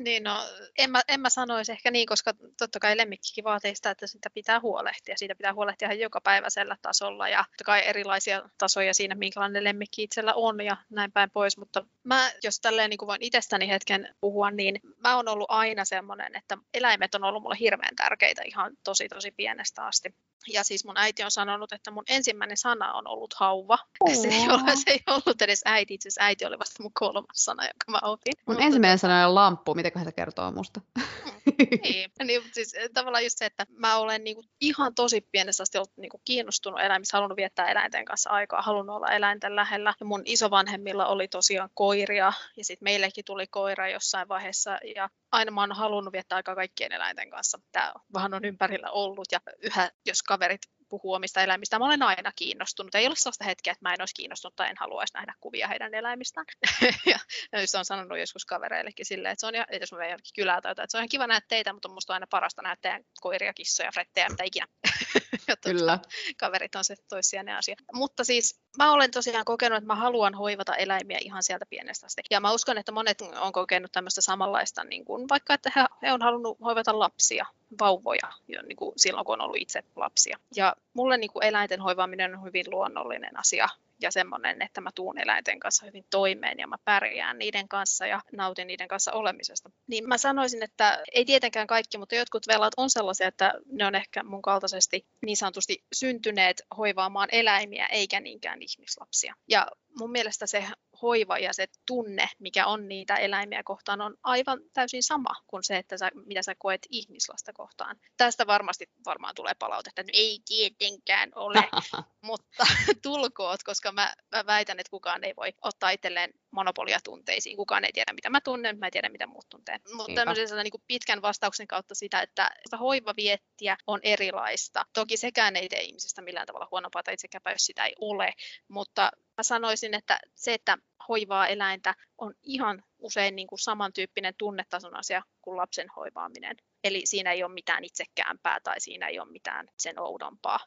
Niin, 0.00 0.24
no 0.24 0.36
en 0.78 0.90
mä, 0.90 1.02
en 1.08 1.20
mä 1.20 1.30
sanoisi 1.30 1.72
ehkä 1.72 1.90
niin, 1.90 2.06
koska 2.06 2.32
totta 2.58 2.80
kai 2.80 2.96
lemmikkikin 2.96 3.44
vaatii 3.44 3.74
sitä, 3.74 3.90
että 3.90 4.06
sitä 4.06 4.30
pitää 4.34 4.60
huolehtia. 4.60 5.16
Siitä 5.16 5.34
pitää 5.34 5.54
huolehtia 5.54 5.88
ihan 5.88 5.98
joka 5.98 6.20
päiväisellä 6.20 6.76
tasolla 6.82 7.28
ja 7.28 7.38
totta 7.38 7.64
kai 7.64 7.82
erilaisia 7.86 8.42
tasoja 8.58 8.94
siinä, 8.94 9.14
minkälainen 9.14 9.64
lemmikki 9.64 10.02
itsellä 10.02 10.34
on 10.34 10.60
ja 10.60 10.76
näin 10.90 11.12
päin 11.12 11.30
pois. 11.30 11.58
Mutta 11.58 11.84
mä, 12.04 12.30
jos 12.42 12.60
tälleen 12.60 12.90
niin 12.90 12.98
kuin 12.98 13.06
voin 13.06 13.22
itsestäni 13.22 13.68
hetken 13.68 14.14
puhua, 14.20 14.50
niin 14.50 14.80
mä 14.96 15.16
oon 15.16 15.28
ollut 15.28 15.50
aina 15.50 15.84
semmoinen, 15.84 16.36
että 16.36 16.58
eläimet 16.74 17.14
on 17.14 17.24
ollut 17.24 17.42
mulle 17.42 17.56
hirveän 17.60 17.96
tärkeitä 17.96 18.42
ihan 18.44 18.72
tosi 18.84 19.08
tosi 19.08 19.30
pienestä 19.30 19.84
asti. 19.84 20.14
Ja 20.48 20.64
siis 20.64 20.84
mun 20.84 20.96
äiti 20.96 21.22
on 21.22 21.30
sanonut, 21.30 21.72
että 21.72 21.90
mun 21.90 22.04
ensimmäinen 22.08 22.56
sana 22.56 22.92
on 22.92 23.06
ollut 23.06 23.34
hauva. 23.34 23.78
Se 24.22 24.28
ei, 24.28 24.48
ole, 24.48 24.76
se 24.76 24.90
ei 24.90 25.02
ollut 25.06 25.42
edes 25.42 25.62
äiti, 25.64 25.94
itse 25.94 26.08
asiassa 26.08 26.24
äiti 26.24 26.44
oli 26.44 26.58
vasta 26.58 26.82
mun 26.82 26.92
kolmas 26.92 27.26
sana, 27.34 27.62
jonka 27.62 27.84
mä 27.88 27.98
opin. 28.02 28.32
Mun 28.36 28.54
Mutta 28.54 28.64
ensimmäinen 28.64 28.98
sana 28.98 29.28
on 29.28 29.34
lamppu, 29.34 29.74
mitä 29.74 30.04
se 30.04 30.12
kertoo 30.12 30.50
musta? 30.50 30.80
niin, 31.84 32.10
niin 32.24 32.42
siis 32.52 32.74
eh, 32.74 32.90
tavallaan 32.94 33.24
just 33.24 33.38
se, 33.38 33.46
että 33.46 33.66
mä 33.70 33.96
olen 33.96 34.24
niinku 34.24 34.44
ihan 34.60 34.94
tosi 34.94 35.20
pienestä 35.32 35.62
asti 35.62 35.78
ollut 35.78 35.96
niinku 35.96 36.20
kiinnostunut 36.24 36.80
eläimistä, 36.80 37.16
halunnut 37.16 37.36
viettää 37.36 37.70
eläinten 37.70 38.04
kanssa 38.04 38.30
aikaa, 38.30 38.62
halunnut 38.62 38.96
olla 38.96 39.12
eläinten 39.12 39.56
lähellä. 39.56 39.94
Ja 40.00 40.06
mun 40.06 40.22
isovanhemmilla 40.24 41.06
oli 41.06 41.28
tosiaan 41.28 41.70
koiria 41.74 42.32
ja 42.56 42.64
sitten 42.64 42.86
meillekin 42.86 43.24
tuli 43.24 43.46
koira 43.46 43.88
jossain 43.88 44.28
vaiheessa 44.28 44.78
ja 44.94 45.08
aina 45.32 45.50
mä 45.50 45.60
oon 45.60 45.72
halunnut 45.72 46.12
viettää 46.12 46.36
aikaa 46.36 46.54
kaikkien 46.54 46.92
eläinten 46.92 47.30
kanssa. 47.30 47.58
Tämä 47.72 47.92
vähän 48.14 48.34
on 48.34 48.44
ympärillä 48.44 48.90
ollut 48.90 49.28
ja 49.32 49.40
yhä, 49.62 49.90
jos 50.06 50.22
kaverit 50.22 50.60
puhuu 50.90 51.12
omista 51.12 51.42
eläimistä. 51.42 51.78
Mä 51.78 51.84
olen 51.84 52.02
aina 52.02 52.32
kiinnostunut. 52.36 52.94
Ei 52.94 53.06
ole 53.06 53.16
sellaista 53.16 53.44
hetkeä, 53.44 53.72
että 53.72 53.88
mä 53.88 53.94
en 53.94 54.02
olisi 54.02 54.14
kiinnostunut 54.14 54.56
tai 54.56 54.68
en 54.68 54.76
haluaisi 54.80 55.14
nähdä 55.14 55.34
kuvia 55.40 55.68
heidän 55.68 55.94
eläimistään. 55.94 56.46
ja, 57.12 57.18
just 57.60 57.74
on 57.74 57.84
sanonut 57.84 58.18
joskus 58.18 58.44
kavereillekin 58.44 59.06
silleen, 59.06 59.32
että 59.32 59.40
se 59.40 59.46
on, 59.46 59.54
ja, 59.54 59.66
että 59.70 59.82
jos 59.82 59.92
mä 59.92 59.98
menen 59.98 60.10
jonnekin 60.10 60.34
kylää 60.34 60.60
tai 60.60 60.72
että 60.72 60.86
se 60.88 60.96
on 60.96 61.00
ihan 61.00 61.08
kiva 61.08 61.26
nähdä 61.26 61.46
teitä, 61.48 61.72
mutta 61.72 61.88
on 61.88 61.94
musta 61.94 62.14
aina 62.14 62.26
parasta 62.30 62.62
nähdä 62.62 62.76
teidän 62.82 63.04
koiria, 63.20 63.54
kissoja, 63.54 63.92
frettejä, 63.92 64.28
mitä 64.28 64.44
ikinä. 64.44 64.66
ja 65.48 65.56
Kyllä. 65.56 65.98
Kaverit 66.36 66.74
on 66.74 66.84
se 66.84 66.94
toissijainen 67.08 67.56
asia. 67.56 67.76
Mutta 67.92 68.24
siis 68.24 68.60
mä 68.78 68.92
olen 68.92 69.10
tosiaan 69.10 69.44
kokenut, 69.44 69.78
että 69.78 69.86
mä 69.86 69.94
haluan 69.94 70.34
hoivata 70.34 70.76
eläimiä 70.76 71.18
ihan 71.20 71.42
sieltä 71.42 71.66
pienestä 71.66 72.06
asti. 72.06 72.22
Ja 72.30 72.40
mä 72.40 72.52
uskon, 72.52 72.78
että 72.78 72.92
monet 72.92 73.20
on 73.20 73.52
kokenut 73.52 73.92
tämmöistä 73.92 74.20
samanlaista, 74.20 74.84
niin 74.84 75.04
kuin 75.04 75.28
vaikka 75.28 75.54
että 75.54 75.72
he, 75.76 75.84
he 76.02 76.12
on 76.12 76.22
halunnut 76.22 76.58
hoivata 76.64 76.98
lapsia, 76.98 77.46
vauvoja 77.80 78.32
niin 78.48 78.76
kuin 78.76 78.92
silloin, 78.96 79.24
kun 79.24 79.32
on 79.32 79.40
ollut 79.40 79.60
itse 79.60 79.84
lapsia. 79.96 80.38
Ja 80.56 80.76
mulle 80.94 81.16
niin 81.16 81.32
kuin 81.32 81.44
eläinten 81.44 81.80
hoivaaminen 81.80 82.34
on 82.34 82.44
hyvin 82.44 82.64
luonnollinen 82.70 83.38
asia 83.38 83.68
ja 84.00 84.10
semmoinen, 84.10 84.62
että 84.62 84.80
mä 84.80 84.90
tuun 84.94 85.18
eläinten 85.18 85.60
kanssa 85.60 85.86
hyvin 85.86 86.04
toimeen 86.10 86.58
ja 86.58 86.66
mä 86.66 86.76
pärjään 86.84 87.38
niiden 87.38 87.68
kanssa 87.68 88.06
ja 88.06 88.20
nautin 88.32 88.66
niiden 88.66 88.88
kanssa 88.88 89.12
olemisesta. 89.12 89.70
Niin 89.86 90.08
mä 90.08 90.18
sanoisin, 90.18 90.62
että 90.62 91.02
ei 91.12 91.24
tietenkään 91.24 91.66
kaikki, 91.66 91.98
mutta 91.98 92.14
jotkut 92.14 92.46
velat 92.46 92.72
on 92.76 92.90
sellaisia, 92.90 93.28
että 93.28 93.54
ne 93.66 93.86
on 93.86 93.94
ehkä 93.94 94.22
mun 94.22 94.42
kaltaisesti 94.42 95.06
niin 95.26 95.36
sanotusti 95.36 95.84
syntyneet 95.92 96.62
hoivaamaan 96.76 97.28
eläimiä 97.32 97.86
eikä 97.86 98.20
niinkään 98.20 98.62
ihmislapsia. 98.62 99.34
Ja 99.48 99.66
mun 99.98 100.10
mielestä 100.10 100.46
se 100.46 100.64
hoiva 101.02 101.38
ja 101.38 101.52
se 101.52 101.66
tunne, 101.86 102.28
mikä 102.38 102.66
on 102.66 102.88
niitä 102.88 103.16
eläimiä 103.16 103.62
kohtaan, 103.62 104.00
on 104.00 104.16
aivan 104.22 104.60
täysin 104.72 105.02
sama 105.02 105.34
kuin 105.46 105.64
se, 105.64 105.76
että 105.76 105.98
sä, 105.98 106.10
mitä 106.26 106.42
sä 106.42 106.54
koet 106.58 106.86
ihmislasta 106.90 107.52
kohtaan. 107.52 107.96
Tästä 108.16 108.46
varmasti 108.46 108.90
varmaan 109.04 109.34
tulee 109.34 109.52
palautetta, 109.58 110.00
että 110.00 110.12
ei 110.14 110.38
tietenkään 110.48 111.30
ole, 111.34 111.68
mutta 112.22 112.66
tulkoot, 113.02 113.62
koska 113.62 113.89
mä, 113.92 114.12
mä 114.32 114.46
väitän, 114.46 114.80
että 114.80 114.90
kukaan 114.90 115.24
ei 115.24 115.36
voi 115.36 115.52
ottaa 115.62 115.90
itselleen 115.90 116.30
monopolia 116.50 116.98
tunteisiin. 117.04 117.56
Kukaan 117.56 117.84
ei 117.84 117.92
tiedä, 117.92 118.12
mitä 118.12 118.30
mä 118.30 118.40
tunnen, 118.40 118.78
mä 118.78 118.86
en 118.86 118.92
tiedä, 118.92 119.08
mitä 119.08 119.26
muut 119.26 119.48
tuntee. 119.48 119.76
Mutta 119.94 120.14
tämmöisen 120.14 120.64
niin 120.64 120.82
pitkän 120.86 121.22
vastauksen 121.22 121.66
kautta 121.66 121.94
sitä, 121.94 122.22
että 122.22 122.50
hoivaviettiä 122.80 123.76
on 123.86 124.00
erilaista. 124.02 124.84
Toki 124.92 125.16
sekään 125.16 125.56
ei 125.56 125.68
tee 125.68 125.80
ihmisestä 125.80 126.22
millään 126.22 126.46
tavalla 126.46 126.68
huonompaa 126.70 127.02
tai 127.02 127.14
itsekäpä, 127.14 127.50
jos 127.50 127.66
sitä 127.66 127.86
ei 127.86 127.94
ole, 128.00 128.32
mutta 128.68 129.10
mä 129.36 129.42
sanoisin, 129.42 129.94
että 129.94 130.18
se, 130.34 130.54
että 130.54 130.78
hoivaa 131.08 131.46
eläintä 131.46 131.94
on 132.18 132.34
ihan 132.42 132.82
usein 132.98 133.36
niin 133.36 133.46
kuin 133.46 133.58
samantyyppinen 133.58 134.34
tunnetason 134.38 134.96
asia 134.96 135.22
kuin 135.42 135.56
lapsen 135.56 135.88
hoivaaminen. 135.96 136.56
Eli 136.84 137.02
siinä 137.04 137.32
ei 137.32 137.42
ole 137.44 137.52
mitään 137.52 137.84
itsekäämpää 137.84 138.60
tai 138.60 138.80
siinä 138.80 139.08
ei 139.08 139.18
ole 139.18 139.30
mitään 139.30 139.68
sen 139.78 140.00
oudompaa. 140.00 140.58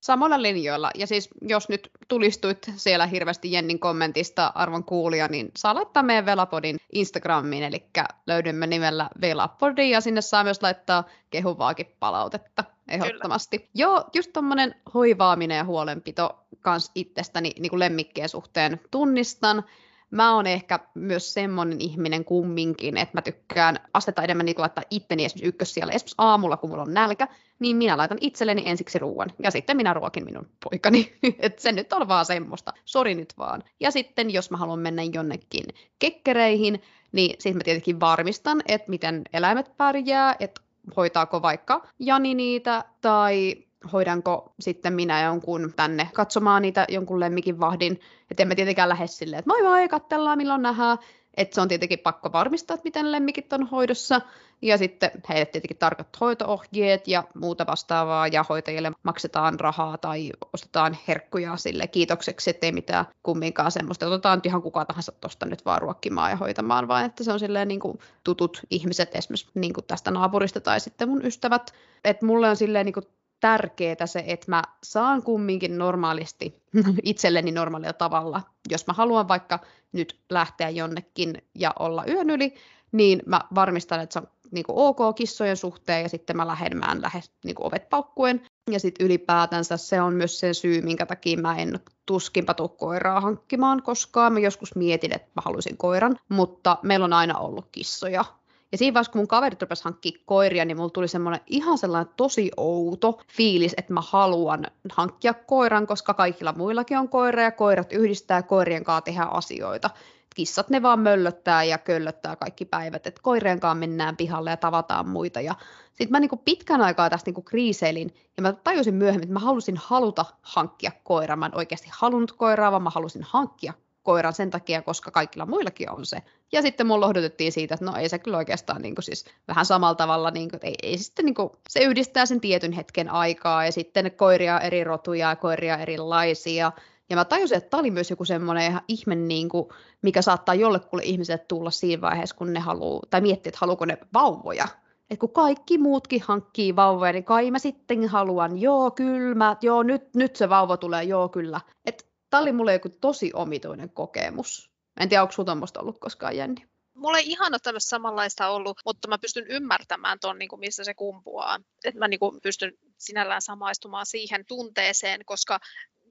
Samalla 0.00 0.42
linjoilla. 0.42 0.90
Ja 0.94 1.06
siis 1.06 1.28
jos 1.42 1.68
nyt 1.68 1.90
tulistuit 2.08 2.70
siellä 2.76 3.06
hirveästi 3.06 3.52
Jennin 3.52 3.78
kommentista 3.78 4.52
arvon 4.54 4.84
kuulija, 4.84 5.28
niin 5.28 5.50
saa 5.56 5.74
laittaa 5.74 6.02
meidän 6.02 6.26
Velapodin 6.26 6.76
Instagramiin, 6.92 7.62
eli 7.62 7.86
löydymme 8.26 8.66
nimellä 8.66 9.10
Velapodi, 9.20 9.90
ja 9.90 10.00
sinne 10.00 10.20
saa 10.20 10.44
myös 10.44 10.62
laittaa 10.62 11.04
kehuvaakin 11.30 11.86
palautetta 12.00 12.64
ehdottomasti. 12.88 13.58
Kyllä. 13.58 13.70
Joo, 13.74 14.04
just 14.14 14.32
tommonen 14.32 14.74
hoivaaminen 14.94 15.56
ja 15.56 15.64
huolenpito 15.64 16.44
kans 16.60 16.90
itsestäni 16.94 17.52
niin 17.58 17.70
kuin 17.70 17.80
lemmikkien 17.80 18.28
suhteen 18.28 18.80
tunnistan. 18.90 19.64
Mä 20.10 20.34
oon 20.34 20.46
ehkä 20.46 20.78
myös 20.94 21.34
semmonen 21.34 21.80
ihminen 21.80 22.24
kumminkin, 22.24 22.96
että 22.96 23.16
mä 23.16 23.22
tykkään 23.22 23.76
astetta 23.94 24.22
enemmän 24.22 24.46
niin 24.46 24.54
laittaa 24.58 24.84
itteni 24.90 25.24
esimerkiksi 25.24 25.48
ykkössijalle. 25.48 25.92
Esimerkiksi 25.92 26.14
aamulla, 26.18 26.56
kun 26.56 26.70
mulla 26.70 26.82
on 26.82 26.94
nälkä, 26.94 27.28
niin 27.58 27.76
minä 27.76 27.96
laitan 27.96 28.18
itselleni 28.20 28.62
ensiksi 28.66 28.98
ruoan 28.98 29.32
ja 29.42 29.50
sitten 29.50 29.76
minä 29.76 29.94
ruokin 29.94 30.24
minun 30.24 30.48
poikani. 30.64 31.12
että 31.38 31.62
se 31.62 31.72
nyt 31.72 31.92
on 31.92 32.08
vaan 32.08 32.26
semmoista. 32.26 32.72
Sori 32.84 33.14
nyt 33.14 33.34
vaan. 33.38 33.62
Ja 33.80 33.90
sitten 33.90 34.30
jos 34.30 34.50
mä 34.50 34.56
haluan 34.56 34.78
mennä 34.78 35.02
jonnekin 35.02 35.64
kekkereihin, 35.98 36.82
niin 37.12 37.30
sitten 37.30 37.56
mä 37.56 37.64
tietenkin 37.64 38.00
varmistan, 38.00 38.62
että 38.68 38.90
miten 38.90 39.22
eläimet 39.32 39.76
pärjää, 39.76 40.36
että 40.40 40.60
hoitaako 40.96 41.42
vaikka 41.42 41.88
Jani 41.98 42.34
niitä 42.34 42.84
tai 43.00 43.54
hoidanko 43.92 44.52
sitten 44.60 44.92
minä 44.92 45.22
jonkun 45.22 45.72
tänne 45.76 46.10
katsomaan 46.14 46.62
niitä 46.62 46.86
jonkun 46.88 47.20
lemmikin 47.20 47.60
vahdin. 47.60 48.00
Että 48.30 48.42
emme 48.42 48.54
tietenkään 48.54 48.88
lähde 48.88 49.06
silleen, 49.06 49.38
että 49.38 49.50
moi 49.50 49.62
moi, 49.62 49.88
katsellaan 49.88 50.38
milloin 50.38 50.62
nähdään. 50.62 50.98
Että 51.36 51.54
se 51.54 51.60
on 51.60 51.68
tietenkin 51.68 51.98
pakko 51.98 52.32
varmistaa, 52.32 52.74
että 52.74 52.84
miten 52.84 53.12
lemmikit 53.12 53.52
on 53.52 53.66
hoidossa. 53.66 54.20
Ja 54.62 54.78
sitten 54.78 55.10
heille 55.28 55.46
tietenkin 55.46 55.76
tarkat 55.76 56.20
hoitoohjeet 56.20 57.08
ja 57.08 57.24
muuta 57.34 57.66
vastaavaa. 57.66 58.26
Ja 58.26 58.44
hoitajille 58.48 58.92
maksetaan 59.02 59.60
rahaa 59.60 59.98
tai 59.98 60.30
ostetaan 60.52 60.98
herkkuja 61.08 61.56
sille 61.56 61.86
kiitokseksi, 61.86 62.50
ettei 62.50 62.72
mitään 62.72 63.06
kumminkaan 63.22 63.72
semmoista. 63.72 64.06
Otetaan 64.06 64.40
ihan 64.44 64.62
kuka 64.62 64.84
tahansa 64.84 65.12
tuosta 65.12 65.46
nyt 65.46 65.64
vaan 65.64 65.82
ruokkimaan 65.82 66.30
ja 66.30 66.36
hoitamaan, 66.36 66.88
vaan 66.88 67.04
että 67.04 67.24
se 67.24 67.32
on 67.32 67.40
silleen 67.40 67.68
niin 67.68 67.80
kuin 67.80 67.98
tutut 68.24 68.62
ihmiset 68.70 69.14
esimerkiksi 69.14 69.50
niin 69.54 69.72
kuin 69.72 69.86
tästä 69.86 70.10
naapurista 70.10 70.60
tai 70.60 70.80
sitten 70.80 71.08
mun 71.08 71.26
ystävät. 71.26 71.74
Että 72.04 72.26
mulle 72.26 72.48
on 72.48 72.56
silleen 72.56 72.86
niin 72.86 72.94
kuin 72.94 73.06
tärkeää 73.40 74.06
se, 74.06 74.24
että 74.26 74.50
mä 74.50 74.62
saan 74.82 75.22
kumminkin 75.22 75.78
normaalisti 75.78 76.62
itselleni 77.02 77.52
normaalilla 77.52 77.92
tavalla. 77.92 78.42
Jos 78.70 78.86
mä 78.86 78.92
haluan 78.92 79.28
vaikka 79.28 79.58
nyt 79.92 80.20
lähteä 80.30 80.68
jonnekin 80.68 81.42
ja 81.54 81.72
olla 81.78 82.04
yön 82.06 82.30
yli, 82.30 82.54
niin 82.92 83.22
mä 83.26 83.40
varmistan, 83.54 84.00
että 84.00 84.12
se 84.12 84.18
on 84.18 84.28
niin 84.50 84.64
kuin 84.64 84.76
ok 84.76 85.16
kissojen 85.16 85.56
suhteen 85.56 86.02
ja 86.02 86.08
sitten 86.08 86.36
mä 86.36 86.46
lähden, 86.46 86.78
mä 86.78 86.92
en 86.92 87.02
lähde 87.02 87.20
niin 87.44 87.54
kuin 87.54 87.66
ovet 87.66 87.88
paukkuen. 87.88 88.42
Ja 88.70 88.80
sitten 88.80 89.06
ylipäätänsä 89.06 89.76
se 89.76 90.00
on 90.00 90.14
myös 90.14 90.40
se 90.40 90.54
syy, 90.54 90.82
minkä 90.82 91.06
takia 91.06 91.38
mä 91.38 91.56
en 91.56 91.80
tuskinpa 92.06 92.54
tuu 92.54 92.68
koiraa 92.68 93.20
hankkimaan 93.20 93.82
koskaan. 93.82 94.32
Mä 94.32 94.38
joskus 94.38 94.74
mietin, 94.74 95.14
että 95.14 95.28
mä 95.36 95.42
haluaisin 95.44 95.76
koiran, 95.76 96.16
mutta 96.28 96.78
meillä 96.82 97.04
on 97.04 97.12
aina 97.12 97.38
ollut 97.38 97.68
kissoja 97.72 98.24
ja 98.72 98.78
siinä 98.78 98.94
vaiheessa, 98.94 99.12
kun 99.12 99.18
mun 99.18 99.28
kaverit 99.28 99.62
rupesivat 99.62 99.84
hankkia 99.84 100.18
koiria, 100.26 100.64
niin 100.64 100.76
mulla 100.76 100.90
tuli 100.90 101.08
semmoinen 101.08 101.40
ihan 101.46 101.78
sellainen 101.78 102.14
tosi 102.16 102.50
outo 102.56 103.20
fiilis, 103.28 103.74
että 103.76 103.92
mä 103.92 104.00
haluan 104.00 104.66
hankkia 104.92 105.34
koiran, 105.34 105.86
koska 105.86 106.14
kaikilla 106.14 106.52
muillakin 106.52 106.98
on 106.98 107.08
koira 107.08 107.42
ja 107.42 107.50
koirat 107.50 107.92
yhdistää 107.92 108.42
koirien 108.42 108.84
kanssa 108.84 109.00
tehdä 109.00 109.22
asioita. 109.22 109.90
Kissat 110.34 110.70
ne 110.70 110.82
vaan 110.82 111.00
möllöttää 111.00 111.64
ja 111.64 111.78
köllöttää 111.78 112.36
kaikki 112.36 112.64
päivät, 112.64 113.06
että 113.06 113.22
koirien 113.22 113.60
kanssa 113.60 113.74
mennään 113.74 114.16
pihalle 114.16 114.50
ja 114.50 114.56
tavataan 114.56 115.08
muita. 115.08 115.40
Ja 115.40 115.54
sitten 115.88 116.10
mä 116.10 116.20
niinku 116.20 116.36
pitkän 116.36 116.80
aikaa 116.80 117.10
tästä 117.10 117.28
niinku 117.28 117.42
kriiseilin 117.42 118.14
ja 118.36 118.42
mä 118.42 118.52
tajusin 118.52 118.94
myöhemmin, 118.94 119.22
että 119.22 119.32
mä 119.32 119.40
halusin 119.40 119.76
haluta 119.76 120.24
hankkia 120.42 120.92
koiran. 121.04 121.38
Mä 121.38 121.46
en 121.46 121.56
oikeasti 121.56 121.88
halunnut 121.92 122.32
koiraa, 122.32 122.70
vaan 122.70 122.82
mä 122.82 122.90
halusin 122.90 123.22
hankkia 123.22 123.72
koiran 124.08 124.32
sen 124.32 124.50
takia, 124.50 124.82
koska 124.82 125.10
kaikilla 125.10 125.46
muillakin 125.46 125.90
on 125.90 126.06
se. 126.06 126.22
Ja 126.52 126.62
sitten 126.62 126.86
mulla 126.86 127.06
lohdutettiin 127.06 127.52
siitä, 127.52 127.74
että 127.74 127.84
no 127.84 127.96
ei 127.96 128.08
se 128.08 128.18
kyllä 128.18 128.36
oikeastaan 128.36 128.82
niin 128.82 128.94
kuin 128.94 129.04
siis 129.04 129.24
vähän 129.48 129.66
samalla 129.66 129.94
tavalla, 129.94 130.30
niin 130.30 130.50
kuin, 130.50 130.60
ei, 130.62 130.74
ei 130.82 130.98
sitten 130.98 131.24
niin 131.24 131.34
kuin, 131.34 131.50
se 131.68 131.80
yhdistää 131.80 132.26
sen 132.26 132.40
tietyn 132.40 132.72
hetken 132.72 133.10
aikaa 133.10 133.64
ja 133.64 133.72
sitten 133.72 134.12
koiria 134.16 134.60
eri 134.60 134.84
rotuja 134.84 135.28
ja 135.28 135.36
koiria 135.36 135.76
erilaisia. 135.78 136.72
Ja 137.10 137.16
mä 137.16 137.24
tajusin, 137.24 137.58
että 137.58 137.70
tämä 137.70 137.80
oli 137.80 137.90
myös 137.90 138.10
joku 138.10 138.24
semmoinen 138.24 138.70
ihan 138.70 138.82
ihme, 138.88 139.14
niin 139.14 139.48
kuin, 139.48 139.68
mikä 140.02 140.22
saattaa 140.22 140.54
jollekulle 140.54 141.02
ihmiselle 141.04 141.44
tulla 141.48 141.70
siinä 141.70 142.00
vaiheessa, 142.00 142.36
kun 142.36 142.52
ne 142.52 142.60
haluaa, 142.60 143.02
tai 143.10 143.20
miettii, 143.20 143.50
että 143.50 143.58
haluuko 143.60 143.84
ne 143.84 143.98
vauvoja. 144.14 144.68
Että 145.10 145.20
kun 145.20 145.32
kaikki 145.32 145.78
muutkin 145.78 146.22
hankkii 146.26 146.76
vauvoja, 146.76 147.12
niin 147.12 147.24
kai 147.24 147.50
mä 147.50 147.58
sitten 147.58 148.08
haluan, 148.08 148.58
joo 148.58 148.90
kyllä, 148.90 149.56
joo 149.62 149.82
nyt, 149.82 150.14
nyt 150.14 150.36
se 150.36 150.48
vauva 150.48 150.76
tulee, 150.76 151.04
joo 151.04 151.28
kyllä. 151.28 151.60
Että 151.84 152.07
tämä 152.30 152.40
oli 152.40 152.52
mulle 152.52 152.72
joku 152.72 152.88
tosi 152.88 153.30
omituinen 153.34 153.90
kokemus. 153.90 154.70
En 155.00 155.08
tiedä, 155.08 155.22
onko 155.22 155.32
sinulla 155.32 155.80
ollut 155.80 155.98
koskaan, 155.98 156.36
Jenni? 156.36 156.68
mulla 156.98 157.18
ei 157.18 157.30
ihan 157.30 157.52
ole 157.52 157.58
tämmöistä 157.62 157.88
samanlaista 157.88 158.48
ollut, 158.48 158.80
mutta 158.84 159.08
mä 159.08 159.18
pystyn 159.18 159.46
ymmärtämään 159.46 160.18
ton, 160.20 160.38
niin 160.38 160.48
kuin, 160.48 160.60
mistä 160.60 160.84
se 160.84 160.94
kumpuaa. 160.94 161.60
Että 161.84 161.98
mä 161.98 162.08
niin 162.08 162.20
kuin, 162.20 162.40
pystyn 162.42 162.72
sinällään 162.98 163.42
samaistumaan 163.42 164.06
siihen 164.06 164.44
tunteeseen, 164.46 165.20
koska 165.24 165.60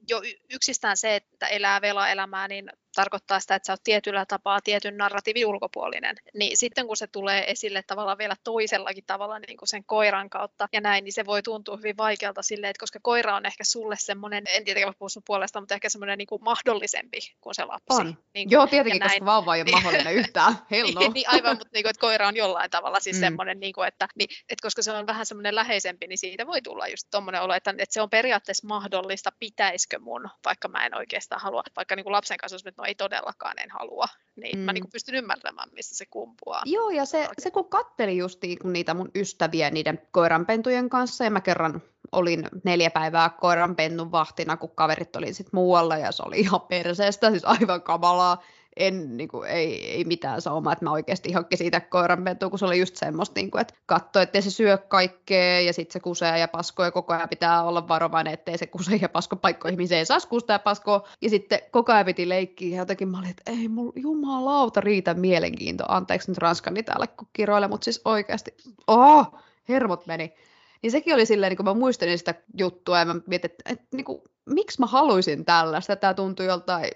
jo 0.08 0.22
yksistään 0.50 0.96
se, 0.96 1.16
että 1.16 1.46
elää 1.46 1.80
vela-elämää, 1.80 2.48
niin 2.48 2.70
tarkoittaa 2.98 3.40
sitä, 3.40 3.54
että 3.54 3.66
sä 3.66 3.72
oot 3.72 3.80
tietyllä 3.84 4.26
tapaa 4.26 4.60
tietyn 4.60 4.96
narratiivin 4.96 5.46
ulkopuolinen. 5.46 6.16
Niin 6.34 6.56
sitten 6.56 6.86
kun 6.86 6.96
se 6.96 7.06
tulee 7.06 7.50
esille 7.50 7.82
tavallaan 7.86 8.18
vielä 8.18 8.34
toisellakin 8.44 9.04
tavalla 9.06 9.38
niin 9.38 9.56
kuin 9.56 9.68
sen 9.68 9.84
koiran 9.84 10.30
kautta 10.30 10.68
ja 10.72 10.80
näin, 10.80 11.04
niin 11.04 11.12
se 11.12 11.26
voi 11.26 11.42
tuntua 11.42 11.76
hyvin 11.76 11.96
vaikealta 11.96 12.42
silleen, 12.42 12.70
että 12.70 12.80
koska 12.80 12.98
koira 13.02 13.36
on 13.36 13.46
ehkä 13.46 13.64
sulle 13.64 13.94
semmoinen, 13.98 14.44
en 14.48 14.64
tiedä 14.64 14.92
puhua 14.98 15.08
sun 15.08 15.22
puolesta, 15.26 15.60
mutta 15.60 15.74
ehkä 15.74 15.88
semmoinen 15.88 16.18
niin 16.18 16.26
kuin 16.26 16.44
mahdollisempi 16.44 17.18
kuin 17.40 17.54
se 17.54 17.64
lapsi. 17.64 18.00
On. 18.00 18.06
Niin 18.34 18.48
kuin, 18.48 18.50
Joo, 18.50 18.66
tietenkin, 18.66 19.02
koska 19.02 19.24
vauva 19.24 19.56
ei 19.56 19.62
ole 19.62 19.70
mahdollinen 19.70 20.14
yhtään. 20.14 20.54
Hello. 20.70 21.00
niin, 21.00 21.12
niin, 21.12 21.28
aivan, 21.28 21.56
mutta 21.58 21.70
niin 21.72 21.84
kuin, 21.84 21.90
että 21.90 22.00
koira 22.00 22.28
on 22.28 22.36
jollain 22.36 22.70
tavalla 22.70 23.00
siis 23.00 23.16
mm. 23.16 23.20
semmoinen, 23.20 23.60
niin 23.60 23.72
kuin, 23.72 23.88
että, 23.88 24.08
niin, 24.14 24.28
että 24.48 24.62
koska 24.62 24.82
se 24.82 24.92
on 24.92 25.06
vähän 25.06 25.26
semmoinen 25.26 25.54
läheisempi, 25.54 26.06
niin 26.06 26.18
siitä 26.18 26.46
voi 26.46 26.62
tulla 26.62 26.88
just 26.88 27.06
tuommoinen 27.10 27.42
olo, 27.42 27.54
että, 27.54 27.70
että 27.78 27.92
se 27.92 28.00
on 28.00 28.10
periaatteessa 28.10 28.66
mahdollista, 28.66 29.32
pitäisikö 29.38 29.98
mun, 29.98 30.28
vaikka 30.44 30.68
mä 30.68 30.86
en 30.86 30.96
oikeastaan 30.96 31.40
halua, 31.40 31.62
vaikka 31.76 31.96
niin 31.96 32.04
kuin 32.04 32.12
lapsen 32.12 32.38
kanssa, 32.38 32.68
että 32.68 32.82
no 32.82 32.87
ei 32.88 32.94
todellakaan 32.94 33.58
en 33.58 33.70
halua, 33.70 34.06
niin 34.36 34.58
mm. 34.58 34.64
mä 34.64 34.72
niin 34.72 34.90
pystyn 34.92 35.14
ymmärtämään, 35.14 35.68
mistä 35.72 35.94
se 35.94 36.06
kumpuaa. 36.06 36.62
Joo, 36.64 36.90
ja 36.90 37.04
se, 37.04 37.28
se 37.38 37.50
kun 37.50 37.68
katteli 37.68 38.18
kun 38.62 38.72
niitä 38.72 38.94
mun 38.94 39.10
ystäviä 39.14 39.70
niiden 39.70 40.02
koiranpentujen 40.10 40.90
kanssa, 40.90 41.24
ja 41.24 41.30
mä 41.30 41.40
kerran 41.40 41.82
olin 42.12 42.48
neljä 42.64 42.90
päivää 42.90 43.30
koiranpennun 43.30 44.12
vahtina, 44.12 44.56
kun 44.56 44.74
kaverit 44.74 45.16
oli 45.16 45.34
sitten 45.34 45.50
muualla, 45.54 45.96
ja 45.96 46.12
se 46.12 46.22
oli 46.26 46.40
ihan 46.40 46.60
perseestä, 46.60 47.30
siis 47.30 47.44
aivan 47.44 47.82
kamalaa 47.82 48.42
en, 48.78 49.16
niin 49.16 49.28
kuin, 49.28 49.48
ei, 49.48 49.90
ei 49.90 50.04
mitään 50.04 50.40
saumaa, 50.40 50.72
että 50.72 50.84
mä 50.84 50.90
oikeasti 50.90 51.32
hankkin 51.32 51.58
siitä 51.58 51.80
koiranpentua, 51.80 52.50
kun 52.50 52.58
se 52.58 52.64
oli 52.64 52.78
just 52.78 52.96
semmoista, 52.96 53.40
niin 53.40 53.50
kuin, 53.50 53.60
että 53.60 53.74
katsoi, 53.86 54.22
ettei 54.22 54.42
se 54.42 54.50
syö 54.50 54.78
kaikkea 54.78 55.60
ja 55.60 55.72
sitten 55.72 55.92
se 55.92 56.00
kusee 56.00 56.38
ja 56.38 56.48
paskoo 56.48 56.84
ja 56.84 56.90
koko 56.90 57.12
ajan 57.12 57.28
pitää 57.28 57.64
olla 57.64 57.88
varovainen, 57.88 58.32
ettei 58.32 58.58
se 58.58 58.66
kuse 58.66 58.96
ja 59.02 59.08
pasko 59.08 59.36
paikkoihin, 59.36 59.88
se 59.88 59.98
ei 59.98 60.06
saisi 60.06 60.28
kustaa 60.28 60.54
ja 60.54 60.58
paskoa. 60.58 61.08
Ja 61.22 61.30
sitten 61.30 61.60
koko 61.70 61.92
ajan 61.92 62.06
piti 62.06 62.28
leikkiä 62.28 62.76
ja 62.76 62.82
jotenkin 62.82 63.08
mä 63.08 63.18
olin, 63.18 63.30
että 63.30 63.50
ei 63.50 63.68
mulla 63.68 63.92
jumalauta 63.96 64.80
riitä 64.80 65.14
mielenkiinto. 65.14 65.84
Anteeksi 65.88 66.30
nyt 66.30 66.38
ranskani 66.38 66.82
täällä 66.82 67.06
kiroille, 67.32 67.68
mutta 67.68 67.84
siis 67.84 68.00
oikeasti, 68.04 68.54
oh, 68.86 69.34
hermot 69.68 70.06
meni. 70.06 70.34
Niin 70.82 70.90
sekin 70.90 71.14
oli 71.14 71.26
silleen, 71.26 71.50
niin 71.50 71.56
kun 71.56 71.66
mä 71.66 71.74
muistelin 71.74 72.18
sitä 72.18 72.34
juttua 72.58 72.98
ja 72.98 73.04
mä 73.04 73.14
mietin, 73.26 73.50
että, 73.50 73.72
että 73.72 73.86
niin 73.96 74.04
kuin, 74.04 74.22
miksi 74.46 74.80
mä 74.80 74.86
haluaisin 74.86 75.44
tällaista. 75.44 75.96
Tämä 75.96 76.14
tuntui 76.14 76.46
joltain 76.46 76.90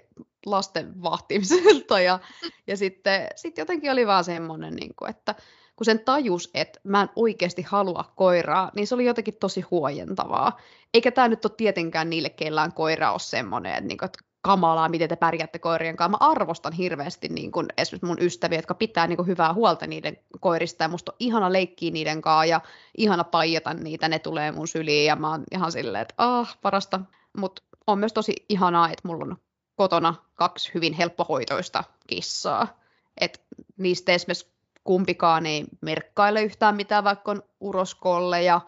lasten 0.45 1.03
vahtimiselta 1.03 1.99
ja, 1.99 2.19
ja 2.67 2.77
sitten 2.77 3.27
sit 3.35 3.57
jotenkin 3.57 3.91
oli 3.91 4.07
vaan 4.07 4.23
semmoinen, 4.23 4.75
niin 4.75 4.95
kuin, 4.95 5.09
että 5.09 5.35
kun 5.75 5.85
sen 5.85 5.99
tajus, 5.99 6.49
että 6.53 6.79
mä 6.83 7.01
en 7.01 7.09
oikeasti 7.15 7.61
halua 7.61 8.13
koiraa, 8.15 8.71
niin 8.75 8.87
se 8.87 8.95
oli 8.95 9.05
jotenkin 9.05 9.37
tosi 9.39 9.61
huojentavaa. 9.61 10.59
Eikä 10.93 11.11
tämä 11.11 11.27
nyt 11.27 11.45
ole 11.45 11.53
tietenkään 11.57 12.09
niille, 12.09 12.29
kellään 12.29 12.73
koira 12.73 13.11
ole 13.11 13.19
semmoinen, 13.19 13.71
että, 13.71 13.87
niin 13.87 13.97
kuin, 13.97 14.05
että 14.05 14.19
kamalaa, 14.41 14.89
miten 14.89 15.09
te 15.09 15.15
pärjäätte 15.15 15.59
koirien 15.59 15.95
kanssa. 15.95 16.17
Mä 16.17 16.31
arvostan 16.31 16.73
hirveästi 16.73 17.29
niin 17.29 17.51
kuin, 17.51 17.67
esimerkiksi 17.77 18.05
mun 18.05 18.21
ystäviä, 18.21 18.57
jotka 18.57 18.73
pitää 18.73 19.07
niin 19.07 19.17
kuin, 19.17 19.27
hyvää 19.27 19.53
huolta 19.53 19.87
niiden 19.87 20.17
koirista, 20.39 20.83
ja 20.83 20.87
musta 20.87 21.11
on 21.11 21.15
ihana 21.19 21.53
leikkiä 21.53 21.91
niiden 21.91 22.21
kanssa, 22.21 22.45
ja 22.45 22.61
ihana 22.97 23.23
paijata 23.23 23.73
niitä, 23.73 24.09
ne 24.09 24.19
tulee 24.19 24.51
mun 24.51 24.67
syliin, 24.67 25.05
ja 25.05 25.15
mä 25.15 25.29
oon 25.29 25.43
ihan 25.51 25.71
silleen, 25.71 26.01
että 26.01 26.13
ah, 26.17 26.57
parasta. 26.61 26.99
Mutta 27.37 27.61
on 27.87 27.99
myös 27.99 28.13
tosi 28.13 28.33
ihanaa, 28.49 28.89
että 28.89 29.07
mulla 29.07 29.25
on 29.25 29.37
kotona 29.75 30.15
kaksi 30.35 30.71
hyvin 30.73 30.93
helppohoitoista 30.93 31.83
kissaa. 32.07 32.79
Et 33.17 33.41
niistä 33.77 34.11
esimerkiksi 34.11 34.53
kumpikaan 34.83 35.45
ei 35.45 35.65
merkkaile 35.81 36.41
yhtään 36.41 36.75
mitään, 36.75 37.03
vaikka 37.03 37.31
on 37.31 37.43
uroskolleja. 37.59 38.61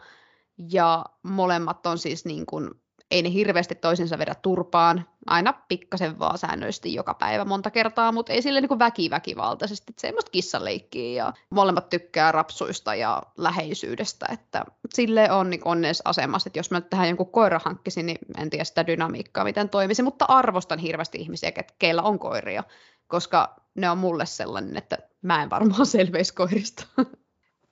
Ja 0.71 1.05
molemmat 1.23 1.85
on 1.85 1.97
siis 1.97 2.25
niin 2.25 2.45
kuin, 2.45 2.71
ei 3.11 3.21
ne 3.21 3.33
hirveästi 3.33 3.75
toisensa 3.75 4.17
vedä 4.17 4.35
turpaan, 4.35 5.05
aina 5.25 5.53
pikkasen 5.67 6.19
vaan 6.19 6.37
säännöllisesti 6.37 6.93
joka 6.93 7.13
päivä 7.13 7.45
monta 7.45 7.71
kertaa, 7.71 8.11
mutta 8.11 8.33
ei 8.33 8.41
sille 8.41 8.61
niin 8.61 8.79
väkiväkivaltaisesti, 8.79 9.85
että 9.89 10.01
semmoista 10.01 10.31
kissaleikkiä 10.31 11.23
ja 11.23 11.33
molemmat 11.49 11.89
tykkää 11.89 12.31
rapsuista 12.31 12.95
ja 12.95 13.23
läheisyydestä, 13.37 14.25
että 14.31 14.65
sille 14.93 15.31
on 15.31 15.49
niin 15.49 15.61
onnessa 15.65 16.01
asemassa, 16.05 16.49
että 16.49 16.59
jos 16.59 16.71
mä 16.71 16.81
tähän 16.81 17.07
jonkun 17.07 17.31
koira 17.31 17.59
hankkisin, 17.65 18.05
niin 18.05 18.17
en 18.37 18.49
tiedä 18.49 18.63
sitä 18.63 18.87
dynamiikkaa, 18.87 19.43
miten 19.43 19.69
toimisi, 19.69 20.03
mutta 20.03 20.25
arvostan 20.27 20.79
hirveästi 20.79 21.17
ihmisiä, 21.17 21.51
keillä 21.79 22.01
on 22.01 22.19
koiria, 22.19 22.63
koska 23.07 23.55
ne 23.75 23.89
on 23.89 23.97
mulle 23.97 24.25
sellainen, 24.25 24.77
että 24.77 24.97
mä 25.21 25.43
en 25.43 25.49
varmaan 25.49 25.85
selveisi 25.95 26.33
koirista. 26.33 26.87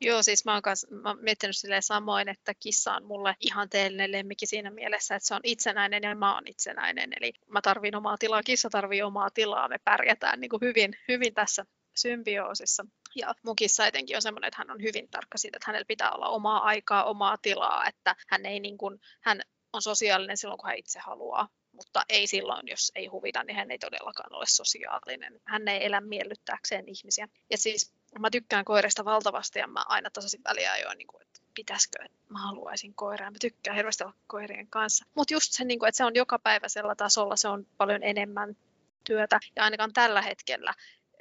Joo, 0.03 0.23
siis 0.23 0.45
mä 0.45 0.53
oon, 0.53 0.61
kans, 0.61 0.85
mä 0.89 1.09
oon 1.09 1.19
miettinyt 1.21 1.55
samoin, 1.79 2.29
että 2.29 2.53
kissa 2.59 2.95
on 2.95 3.05
mulle 3.05 3.35
ihanteellinen 3.39 4.11
lemmikki 4.11 4.45
siinä 4.45 4.71
mielessä, 4.71 5.15
että 5.15 5.27
se 5.27 5.35
on 5.35 5.41
itsenäinen 5.43 6.03
ja 6.03 6.15
mä 6.15 6.35
oon 6.35 6.43
itsenäinen. 6.47 7.09
Eli 7.19 7.33
mä 7.47 7.61
tarvin 7.61 7.95
omaa 7.95 8.17
tilaa, 8.17 8.43
kissa 8.43 8.69
tarvii 8.69 9.01
omaa 9.01 9.29
tilaa, 9.29 9.67
me 9.67 9.77
pärjätään 9.83 10.39
niin 10.39 10.49
kuin 10.49 10.61
hyvin, 10.61 10.93
hyvin 11.07 11.33
tässä 11.33 11.65
symbioosissa. 11.95 12.85
Ja 13.15 13.35
mun 13.45 13.55
kissa 13.55 13.87
etenkin 13.87 14.15
on 14.15 14.21
semmoinen, 14.21 14.47
että 14.47 14.57
hän 14.57 14.71
on 14.71 14.81
hyvin 14.81 15.09
tarkka 15.09 15.37
siitä, 15.37 15.57
että 15.57 15.67
hänellä 15.67 15.85
pitää 15.87 16.11
olla 16.11 16.29
omaa 16.29 16.63
aikaa, 16.63 17.03
omaa 17.03 17.37
tilaa, 17.41 17.87
että 17.87 18.15
hän 18.29 18.45
ei 18.45 18.59
niin 18.59 18.77
kuin, 18.77 18.99
hän 19.21 19.41
on 19.73 19.81
sosiaalinen 19.81 20.37
silloin, 20.37 20.57
kun 20.57 20.69
hän 20.69 20.77
itse 20.77 20.99
haluaa 20.99 21.47
mutta 21.73 22.03
ei 22.09 22.27
silloin, 22.27 22.67
jos 22.67 22.91
ei 22.95 23.07
huvita, 23.07 23.43
niin 23.43 23.55
hän 23.55 23.71
ei 23.71 23.79
todellakaan 23.79 24.35
ole 24.35 24.45
sosiaalinen. 24.45 25.41
Hän 25.45 25.67
ei 25.67 25.85
elä 25.85 26.01
miellyttääkseen 26.01 26.89
ihmisiä. 26.89 27.27
Ja 27.49 27.57
siis 27.57 27.93
mä 28.19 28.29
tykkään 28.31 28.65
koirista 28.65 29.05
valtavasti 29.05 29.59
ja 29.59 29.67
mä 29.67 29.83
aina 29.87 30.09
tasaisin 30.09 30.41
väliä 30.43 30.77
jo, 30.77 30.93
niin 30.93 31.07
kuin, 31.07 31.21
että 31.21 31.39
pitäisikö, 31.55 32.03
että 32.05 32.17
mä 32.29 32.39
haluaisin 32.39 32.93
koiraa. 32.93 33.31
Mä 33.31 33.37
tykkään 33.41 33.75
hirveästi 33.75 34.03
olla 34.03 34.15
koirien 34.27 34.67
kanssa. 34.67 35.05
Mutta 35.15 35.33
just 35.33 35.51
se, 35.51 35.63
niin 35.63 35.79
kuin, 35.79 35.87
että 35.87 35.97
se 35.97 36.05
on 36.05 36.15
joka 36.15 36.39
päiväisellä 36.39 36.95
tasolla, 36.95 37.35
se 37.35 37.47
on 37.47 37.67
paljon 37.77 38.03
enemmän 38.03 38.57
työtä. 39.03 39.39
Ja 39.55 39.63
ainakaan 39.63 39.93
tällä 39.93 40.21
hetkellä 40.21 40.73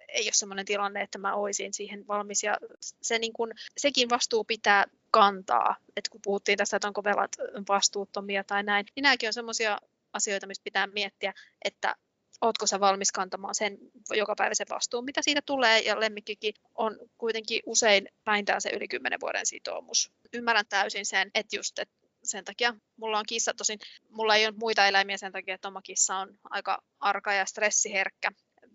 ei 0.09 0.25
ole 0.25 0.33
sellainen 0.33 0.67
tilanne, 0.67 1.03
että 1.03 1.19
mä 1.19 1.35
olisin 1.35 1.75
siihen 1.75 2.07
valmis. 2.07 2.43
Ja 2.43 2.59
se, 2.81 3.19
niin 3.19 3.33
kuin, 3.33 3.53
sekin 3.77 4.11
vastuu 4.11 4.45
pitää 4.45 4.85
kantaa. 5.11 5.77
että 5.97 6.11
kun 6.11 6.21
puhuttiin 6.25 6.59
tästä, 6.59 6.77
että 6.77 6.89
onko 6.89 7.05
velat 7.05 7.37
vastuuttomia 7.69 8.45
tai 8.45 8.63
näin, 8.63 8.87
niin 8.97 9.03
nämäkin 9.03 9.29
on 9.29 9.33
sellaisia 9.33 9.79
asioita, 10.13 10.47
mistä 10.47 10.65
pitää 10.65 10.87
miettiä, 10.87 11.33
että 11.65 11.97
ootko 12.41 12.67
sä 12.67 12.81
valmis 12.81 13.13
kantamaan 13.13 13.55
sen 13.55 13.79
jokapäiväisen 14.11 14.67
vastuun, 14.71 15.05
mitä 15.05 15.23
siitä 15.23 15.43
tulee, 15.47 15.79
ja 15.79 16.01
lemmikkikin 16.01 16.55
on 16.75 16.99
kuitenkin 17.19 17.63
usein 17.67 18.09
vähintään 18.27 18.61
se 18.61 18.71
yli 18.71 18.89
10 18.89 19.21
vuoden 19.21 19.47
sitoumus. 19.47 20.13
Ymmärrän 20.33 20.67
täysin 20.69 21.07
sen, 21.07 21.31
että 21.35 21.57
just 21.57 21.79
että 21.79 22.03
sen 22.25 22.45
takia 22.45 22.75
mulla 22.97 23.19
on 23.19 23.25
kissa, 23.29 23.55
tosin 23.55 23.79
mulla 24.09 24.37
ei 24.37 24.47
ole 24.47 24.55
muita 24.59 24.87
eläimiä 24.87 25.17
sen 25.17 25.33
takia, 25.33 25.55
että 25.55 25.69
oma 25.69 25.83
kissa 25.83 26.17
on 26.17 26.39
aika 26.51 26.83
arka 27.01 27.33
ja 27.33 27.47
stressiherkkä, 27.47 28.31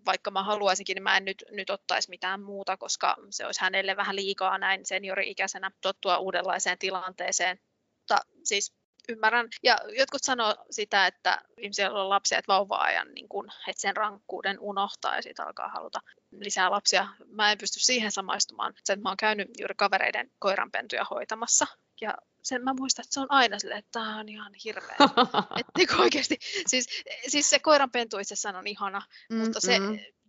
vaikka 0.06 0.30
mä 0.30 0.42
haluaisinkin, 0.42 0.94
niin 0.94 1.02
mä 1.02 1.16
en 1.16 1.24
nyt, 1.24 1.44
nyt 1.50 1.70
ottaisi 1.70 2.10
mitään 2.10 2.42
muuta, 2.42 2.76
koska 2.76 3.16
se 3.30 3.46
olisi 3.46 3.60
hänelle 3.60 3.96
vähän 3.96 4.16
liikaa 4.16 4.58
näin 4.58 4.86
seniori-ikäisenä 4.86 5.70
tottua 5.80 6.18
uudenlaiseen 6.18 6.78
tilanteeseen. 6.78 7.60
Mutta 7.98 8.18
siis 8.44 8.72
ymmärrän. 9.08 9.48
Ja 9.62 9.78
jotkut 9.98 10.24
sanoo 10.24 10.56
sitä, 10.70 11.06
että 11.06 11.42
ihmisillä 11.58 12.02
on 12.02 12.08
lapsia, 12.08 12.38
että 12.38 12.52
vauva-ajan, 12.52 13.14
niin 13.14 13.28
kun, 13.28 13.48
että 13.68 13.80
sen 13.80 13.96
rankkuuden 13.96 14.60
unohtaa 14.60 15.16
ja 15.16 15.22
siitä 15.22 15.44
alkaa 15.44 15.68
haluta 15.68 16.00
lisää 16.30 16.70
lapsia. 16.70 17.08
Mä 17.26 17.52
en 17.52 17.58
pysty 17.58 17.80
siihen 17.80 18.12
samaistumaan. 18.12 18.74
Sen, 18.84 19.02
mä 19.02 19.08
oon 19.08 19.16
käynyt 19.16 19.48
juuri 19.58 19.74
kavereiden 19.76 20.30
koiranpentuja 20.38 21.04
hoitamassa. 21.10 21.66
Ja 22.00 22.14
sen 22.42 22.64
mä 22.64 22.74
muistan, 22.78 23.02
että 23.02 23.14
se 23.14 23.20
on 23.20 23.32
aina 23.32 23.58
silleen, 23.58 23.78
että 23.78 23.92
tämä 23.92 24.18
on 24.18 24.28
ihan 24.28 24.52
hirveä. 24.64 24.96
että 25.60 25.72
niin 25.78 26.00
oikeasti, 26.00 26.38
siis, 26.66 26.86
siis 27.26 27.50
se 27.50 27.58
koiranpentu 27.58 28.18
itsessään 28.18 28.56
on 28.56 28.66
ihana, 28.66 28.98
mm-hmm. 28.98 29.44
mutta 29.44 29.60
se 29.60 29.78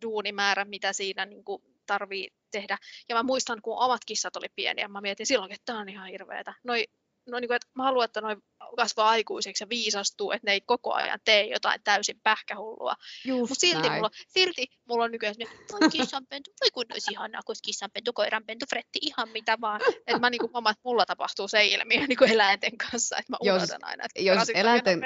duunimäärä, 0.02 0.66
mitä 0.66 0.94
siinä 0.94 1.26
niin 1.26 1.44
kuin, 1.44 1.64
tarvii 1.86 2.30
tehdä. 2.52 2.78
Ja 3.10 3.16
mä 3.16 3.24
muistan, 3.24 3.62
kun 3.62 3.78
omat 3.78 4.02
kissat 4.06 4.36
oli 4.36 4.48
pieniä, 4.56 4.88
mä 4.88 5.02
mietin 5.02 5.26
silloin, 5.26 5.52
että 5.52 5.66
tämä 5.66 5.80
on 5.80 5.90
ihan 5.90 6.08
hirveätä. 6.08 6.54
Noi 6.64 6.88
no 7.32 7.40
niin 7.40 7.50
kuin, 7.50 7.56
että 7.56 7.68
mä 7.76 7.84
haluan, 7.84 8.06
että 8.06 8.22
noin 8.22 8.44
kasvaa 8.76 9.10
aikuiseksi 9.10 9.64
ja 9.64 9.70
viisastuu, 9.70 10.32
että 10.32 10.46
ne 10.46 10.52
ei 10.52 10.62
koko 10.62 10.94
ajan 10.94 11.20
tee 11.26 11.46
jotain 11.46 11.82
täysin 11.84 12.20
pähkähullua. 12.24 12.96
Mutta 13.28 13.56
silti 13.56 13.90
mulla, 13.90 14.10
silti 14.28 14.68
mulla 14.86 15.04
on 15.04 15.12
nykyään 15.12 15.36
voi 15.72 15.90
kissanpentu, 15.90 16.52
voi 16.62 16.72
kun 16.72 16.86
olisi 16.92 17.12
ihanaa, 17.12 17.42
kun 17.46 17.56
kissanpentu, 17.66 18.14
koiranpentu, 18.14 18.66
fretti, 18.70 19.00
ihan 19.02 19.30
mitä 19.30 19.58
vaan. 19.62 19.82
Että 20.08 20.20
mä 20.20 20.30
niin 20.30 20.40
kuin, 20.40 20.70
että 20.72 20.82
mulla 20.84 21.06
tapahtuu 21.06 21.48
se 21.48 21.66
ilmiö 21.66 22.08
niin 22.08 22.18
kuin 22.18 22.32
eläinten 22.32 22.78
kanssa, 22.78 23.18
että 23.18 23.32
mä 23.32 23.38
jos, 23.42 23.72
aina, 23.82 24.06
että 24.06 24.22
jos 24.22 24.50
eläinten, 24.50 25.02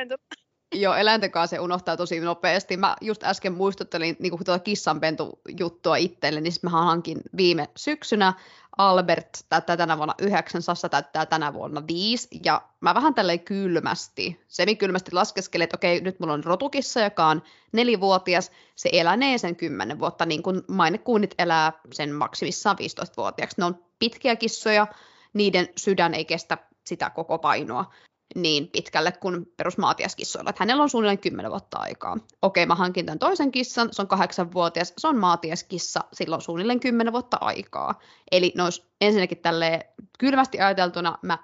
Joo, 0.74 0.96
eläinten 0.96 1.32
kanssa 1.32 1.56
se 1.56 1.60
unohtaa 1.60 1.98
tosi 1.98 2.20
nopeasti. 2.20 2.78
Mä 2.78 2.96
just 3.02 3.24
äsken 3.24 3.54
muistuttelin 3.54 4.16
niin 4.20 4.46
tuota 4.46 4.60
kissanpentu-juttua 4.60 5.96
itselle, 5.96 6.42
niin 6.42 6.54
mä 6.62 6.70
hankin 6.70 7.22
viime 7.38 7.70
syksynä 7.76 8.34
Albert 8.78 9.46
täyttää 9.50 9.78
tänä 9.78 9.98
vuonna 9.98 10.14
yhdeksän, 10.22 10.62
Sassa 10.62 10.90
täyttää 10.90 11.26
tänä 11.26 11.54
vuonna 11.54 11.84
viisi, 11.88 12.28
ja 12.46 12.62
mä 12.82 12.96
vähän 12.96 13.14
tälleen 13.14 13.40
kylmästi, 13.40 14.40
semikylmästi 14.48 15.12
laskeskelin, 15.12 15.64
että 15.64 15.78
okei, 15.78 16.02
nyt 16.02 16.20
mulla 16.20 16.34
on 16.34 16.44
rotukissa, 16.44 17.02
joka 17.02 17.28
on 17.28 17.44
nelivuotias, 17.72 18.52
se 18.76 18.90
elänee 18.94 19.38
sen 19.38 19.56
kymmenen 19.56 20.00
vuotta, 20.00 20.26
niin 20.26 20.44
kuin 20.44 20.62
mainekuunit 20.68 21.36
elää 21.38 21.74
sen 21.92 22.14
maksimissaan 22.14 22.78
15-vuotiaaksi. 22.80 23.56
Ne 23.62 23.66
on 23.66 23.84
pitkiä 24.00 24.36
kissoja, 24.36 24.88
niiden 25.34 25.70
sydän 25.78 26.14
ei 26.14 26.26
kestä 26.26 26.58
sitä 26.86 27.10
koko 27.10 27.38
painoa 27.38 27.94
niin 28.36 28.68
pitkälle 28.68 29.12
kuin 29.12 29.46
perusmaatiaskissoilla. 29.58 30.50
Että 30.50 30.64
hänellä 30.64 30.84
on 30.84 30.90
suunnilleen 30.90 31.20
10 31.20 31.52
vuotta 31.52 31.78
aikaa. 31.78 32.18
Okei, 32.42 32.66
mä 32.66 32.76
hankin 32.76 33.06
tämän 33.06 33.20
toisen 33.20 33.52
kissan, 33.52 33.90
se 33.92 34.02
on 34.02 34.08
kahdeksanvuotias, 34.08 34.94
se 34.98 35.08
on 35.08 35.18
maatiaskissa, 35.18 36.00
sillä 36.14 36.36
on 36.36 36.42
suunnilleen 36.42 36.80
10 36.80 37.14
vuotta 37.14 37.38
aikaa. 37.42 38.00
Eli 38.32 38.54
olisi 38.64 38.86
ensinnäkin 39.02 39.38
tälle 39.38 39.88
kylmästi 40.20 40.60
ajateltuna 40.60 41.18
mä 41.22 41.38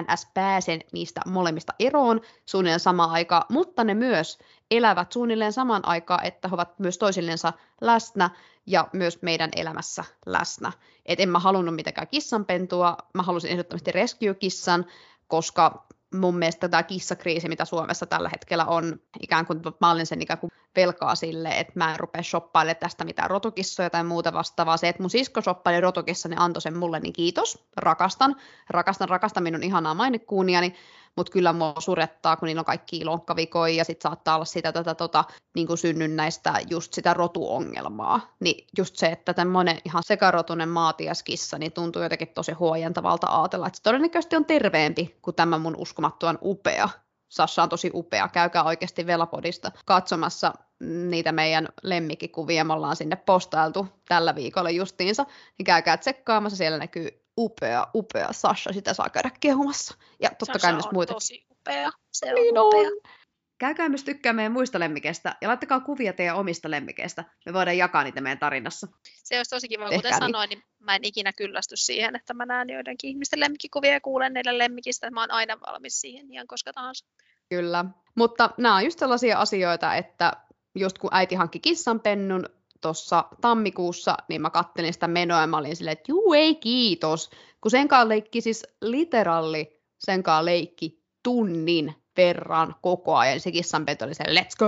NS 0.00 0.26
pääsen 0.34 0.80
niistä 0.92 1.20
molemmista 1.26 1.72
eroon 1.78 2.20
suunnilleen 2.46 2.80
samaan 2.80 3.10
aikaan, 3.10 3.42
mutta 3.48 3.84
ne 3.84 3.94
myös 3.94 4.38
elävät 4.70 5.12
suunnilleen 5.12 5.52
samaan 5.52 5.88
aikaan, 5.88 6.24
että 6.24 6.48
he 6.48 6.54
ovat 6.54 6.78
myös 6.78 6.98
toisillensa 6.98 7.52
läsnä 7.80 8.30
ja 8.66 8.88
myös 8.92 9.22
meidän 9.22 9.50
elämässä 9.56 10.04
läsnä. 10.26 10.72
Et 11.06 11.20
en 11.20 11.28
mä 11.28 11.38
halunnut 11.38 11.74
mitenkään 11.74 12.08
kissanpentua, 12.08 12.96
mä 13.14 13.22
halusin 13.22 13.50
ehdottomasti 13.50 13.92
rescue-kissan, 13.92 14.86
koska 15.28 15.86
mun 16.14 16.38
mielestä 16.38 16.68
tämä 16.68 16.82
kissakriisi, 16.82 17.48
mitä 17.48 17.64
Suomessa 17.64 18.06
tällä 18.06 18.28
hetkellä 18.28 18.64
on, 18.64 19.00
ikään 19.20 19.46
kuin 19.46 19.60
mä 19.80 19.90
olin 19.90 20.06
sen 20.06 20.22
ikään 20.22 20.38
kuin 20.38 20.50
velkaa 20.76 21.14
sille, 21.14 21.48
että 21.48 21.72
mä 21.74 21.92
en 21.92 22.00
rupea 22.00 22.22
shoppailemaan 22.22 22.80
tästä 22.80 23.04
mitään 23.04 23.30
rotukissoja 23.30 23.90
tai 23.90 24.04
muuta 24.04 24.32
vastaavaa. 24.32 24.76
Se, 24.76 24.88
että 24.88 25.02
mun 25.02 25.10
sisko 25.10 25.40
shoppaili 25.40 25.80
rotukissa, 25.80 26.28
niin 26.28 26.40
antoi 26.40 26.62
sen 26.62 26.78
mulle, 26.78 27.00
niin 27.00 27.12
kiitos, 27.12 27.64
rakastan. 27.76 28.36
Rakastan, 28.70 29.08
rakastan 29.08 29.42
minun 29.42 29.62
ihanaa 29.62 29.94
mainekuuniani, 29.94 30.74
mutta 31.16 31.32
kyllä 31.32 31.52
mua 31.52 31.74
surettaa, 31.78 32.36
kun 32.36 32.46
niillä 32.46 32.60
on 32.60 32.64
kaikki 32.64 33.04
lonkkavikoja 33.04 33.74
ja 33.74 33.84
sitten 33.84 34.10
saattaa 34.10 34.34
olla 34.34 34.44
sitä 34.44 34.72
tätä 34.72 34.94
tota, 34.94 35.24
niin 35.54 35.66
kuin 35.66 35.78
synnynnäistä 35.78 36.54
just 36.70 36.94
sitä 36.94 37.14
rotuongelmaa. 37.14 38.34
Niin 38.40 38.66
just 38.78 38.96
se, 38.96 39.06
että 39.06 39.34
tämmöinen 39.34 39.78
ihan 39.84 40.02
sekarotunen 40.06 40.68
maatiaskissa, 40.68 41.58
niin 41.58 41.72
tuntuu 41.72 42.02
jotenkin 42.02 42.28
tosi 42.28 42.52
huojentavalta 42.52 43.26
ajatella, 43.40 43.66
että 43.66 43.76
se 43.76 43.82
todennäköisesti 43.82 44.36
on 44.36 44.44
terveempi 44.44 45.18
kuin 45.22 45.36
tämä 45.36 45.58
mun 45.58 45.76
uskomattoman 45.76 46.38
upea 46.42 46.88
Sasha 47.32 47.62
on 47.62 47.68
tosi 47.68 47.90
upea. 47.94 48.28
Käykää 48.28 48.64
oikeasti 48.64 49.06
Velapodista 49.06 49.72
katsomassa 49.84 50.52
niitä 50.80 51.32
meidän 51.32 51.68
lemmikkikuvia. 51.82 52.64
Me 52.64 52.72
ollaan 52.72 52.96
sinne 52.96 53.16
postailtu 53.16 53.88
tällä 54.08 54.34
viikolla 54.34 54.70
justiinsa. 54.70 55.26
Niin 55.58 55.64
käykää 55.64 55.96
tsekkaamassa. 55.96 56.56
Siellä 56.56 56.78
näkyy 56.78 57.21
upea, 57.38 57.86
upea 57.94 58.32
Sasha. 58.32 58.72
Sitä 58.72 58.94
saa 58.94 59.10
käydä 59.10 59.30
kehumassa. 59.40 59.94
Ja 60.20 60.30
totta 60.30 60.44
Sasha 60.46 60.58
kai 60.58 60.72
myös 60.72 60.92
muita. 60.92 61.14
tosi 61.14 61.46
upea. 61.50 61.90
Se 62.12 62.28
on 62.28 62.34
niin 62.34 62.58
upea. 62.58 62.80
On. 62.80 63.12
Käykää 63.58 63.88
myös 63.88 64.04
tykkää 64.04 64.32
meidän 64.32 64.52
muista 64.52 64.80
lemmikeistä 64.80 65.36
ja 65.40 65.48
laittakaa 65.48 65.80
kuvia 65.80 66.12
teidän 66.12 66.36
omista 66.36 66.70
lemmikeistä. 66.70 67.24
Me 67.46 67.52
voidaan 67.52 67.78
jakaa 67.78 68.04
niitä 68.04 68.20
meidän 68.20 68.38
tarinassa. 68.38 68.86
Se 69.24 69.36
olisi 69.36 69.50
tosi 69.50 69.68
kiva, 69.68 69.84
kuten 69.84 70.00
niin. 70.02 70.18
sanoin, 70.18 70.48
niin 70.48 70.62
mä 70.78 70.96
en 70.96 71.04
ikinä 71.04 71.32
kyllästy 71.32 71.76
siihen, 71.76 72.16
että 72.16 72.34
mä 72.34 72.46
näen 72.46 72.68
joidenkin 72.70 73.10
ihmisten 73.10 73.40
lemmikkikuvia 73.40 73.92
ja 73.92 74.00
kuulen 74.00 74.32
niiden 74.32 74.58
lemmikistä. 74.58 75.10
Mä 75.10 75.20
oon 75.20 75.30
aina 75.30 75.60
valmis 75.66 76.00
siihen 76.00 76.32
ihan 76.32 76.46
koska 76.46 76.72
tahansa. 76.72 77.06
Kyllä, 77.48 77.84
mutta 78.14 78.50
nämä 78.58 78.76
on 78.76 78.84
just 78.84 78.98
sellaisia 78.98 79.38
asioita, 79.38 79.94
että 79.94 80.32
just 80.74 80.98
kun 80.98 81.10
äiti 81.12 81.34
hankki 81.34 81.60
kissanpennun 81.60 82.48
tuossa 82.82 83.24
tammikuussa, 83.40 84.16
niin 84.28 84.42
mä 84.42 84.50
kattelin 84.50 84.92
sitä 84.92 85.08
menoa 85.08 85.40
ja 85.40 85.46
mä 85.46 85.56
olin 85.56 85.76
silleen, 85.76 85.92
että 85.92 86.12
juu 86.12 86.32
ei 86.32 86.54
kiitos, 86.54 87.30
kun 87.60 87.70
senkaan 87.70 88.08
leikki 88.08 88.40
siis 88.40 88.66
literalli, 88.80 89.80
senkaan 89.98 90.44
leikki 90.44 91.02
tunnin 91.22 91.94
verran 92.16 92.74
koko 92.82 93.16
ajan. 93.16 93.40
Se 93.40 93.52
kissanpentu 93.52 94.04
oli 94.04 94.14
se, 94.14 94.24
let's 94.24 94.56
go, 94.58 94.66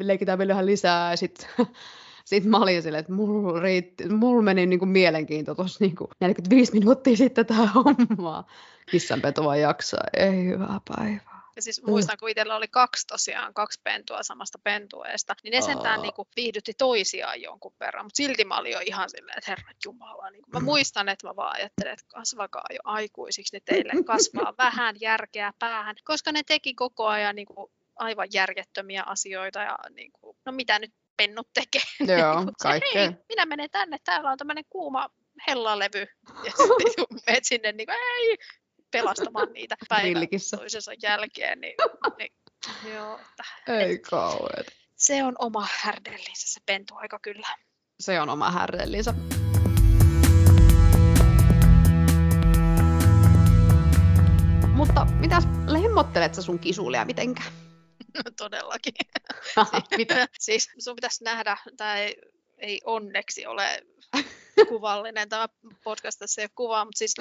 leikitään 0.00 0.38
vielä 0.38 0.50
vähän 0.50 0.66
lisää. 0.66 1.16
Sitten 1.16 1.48
sit 2.24 2.44
mä 2.44 2.56
olin 2.56 2.82
silleen, 2.82 3.00
että 3.00 3.12
mulla, 3.12 3.60
mulla 4.18 4.42
meni 4.42 4.66
niinku 4.66 4.86
mielenkiinto 4.86 5.54
tuossa 5.54 5.84
niinku 5.84 6.10
45 6.20 6.72
minuuttia 6.72 7.16
sitten 7.16 7.46
tähän 7.46 7.68
hommaa. 7.68 8.46
Kissanpentu 8.90 9.44
vaan 9.44 9.60
jaksaa, 9.60 10.04
ei 10.16 10.44
hyvää 10.44 10.80
päivää. 10.88 11.39
Ja 11.60 11.64
siis 11.64 11.82
muistan, 11.82 12.16
kun 12.18 12.28
itsellä 12.28 12.56
oli 12.56 12.68
kaksi 12.68 13.06
tosiaan, 13.06 13.54
kaksi 13.54 13.80
pentua 13.84 14.22
samasta 14.22 14.58
pentueesta, 14.64 15.34
niin 15.42 15.52
ne 15.52 15.60
sentään 15.60 16.02
niin 16.02 16.14
kuin, 16.14 16.28
viihdytti 16.36 16.72
toisiaan 16.78 17.42
jonkun 17.42 17.74
verran, 17.80 18.06
mutta 18.06 18.16
silti 18.16 18.44
mä 18.44 18.58
olin 18.58 18.72
jo 18.72 18.80
ihan 18.86 19.10
silleen, 19.10 19.38
että 19.38 19.50
herra 19.50 19.72
Jumala, 19.84 20.30
niin 20.30 20.44
mä 20.52 20.60
muistan, 20.60 21.08
että 21.08 21.26
mä 21.26 21.36
vaan 21.36 21.56
ajattelin, 21.56 21.92
että 21.92 22.04
kasvakaa 22.08 22.64
jo 22.70 22.78
aikuisiksi, 22.84 23.56
niin 23.56 23.62
teille 23.64 23.92
kasvaa 24.06 24.54
vähän 24.64 24.96
järkeä 25.00 25.52
päähän, 25.58 25.96
koska 26.04 26.32
ne 26.32 26.42
teki 26.46 26.74
koko 26.74 27.06
ajan 27.06 27.36
niin 27.36 27.46
kuin, 27.46 27.72
aivan 27.96 28.28
järjettömiä 28.32 29.02
asioita 29.02 29.60
ja 29.60 29.78
niin 29.90 30.12
kuin, 30.12 30.36
no 30.46 30.52
mitä 30.52 30.78
nyt 30.78 30.94
pennut 31.16 31.48
tekee. 31.54 31.82
Joo, 32.18 32.52
kaikkea. 32.62 33.02
Hei, 33.02 33.10
minä 33.28 33.46
menen 33.46 33.70
tänne, 33.70 33.98
täällä 34.04 34.30
on 34.30 34.38
tämmöinen 34.38 34.64
kuuma 34.70 35.10
hellalevy. 35.48 36.06
Ja 36.44 36.50
sitten 36.50 37.06
menet 37.26 37.44
sinne, 37.44 37.72
niin 37.72 37.86
kuin, 37.86 37.96
ei, 37.96 38.36
pelastamaan 38.90 39.52
niitä 39.52 39.76
päivän 39.88 40.28
toisensa 40.56 40.92
jälkeen. 41.02 41.60
Niin, 41.60 41.74
niin, 42.18 42.32
joo, 42.94 43.18
että, 43.18 43.44
Ei 43.78 43.98
kauhean. 43.98 44.64
Se 44.96 45.24
on 45.24 45.34
oma 45.38 45.66
härdellinsä 45.80 46.48
se 46.48 46.60
pentuaika 46.66 47.18
kyllä. 47.18 47.48
Se 48.00 48.20
on 48.20 48.30
oma 48.30 48.50
härdellinsä. 48.50 49.14
Mutta 54.74 55.04
mitäs 55.04 55.44
lemmottelet 55.66 56.34
sä 56.34 56.42
sun 56.42 56.58
kisulia 56.58 57.04
mitenkään? 57.04 57.52
No 58.14 58.22
todellakin. 58.36 58.94
Mitä? 59.96 60.28
siis 60.38 60.70
sun 60.78 60.96
pitäisi 60.96 61.24
nähdä, 61.24 61.56
tai 61.76 62.16
ei 62.58 62.80
onneksi 62.84 63.46
ole 63.46 63.82
kuvallinen 64.68 65.28
tämä 65.28 65.48
podcast, 65.84 66.18
tässä 66.18 66.42
ei 66.42 66.44
ole 66.44 66.50
kuvaa, 66.54 66.84
mutta 66.84 66.98
siis 66.98 67.14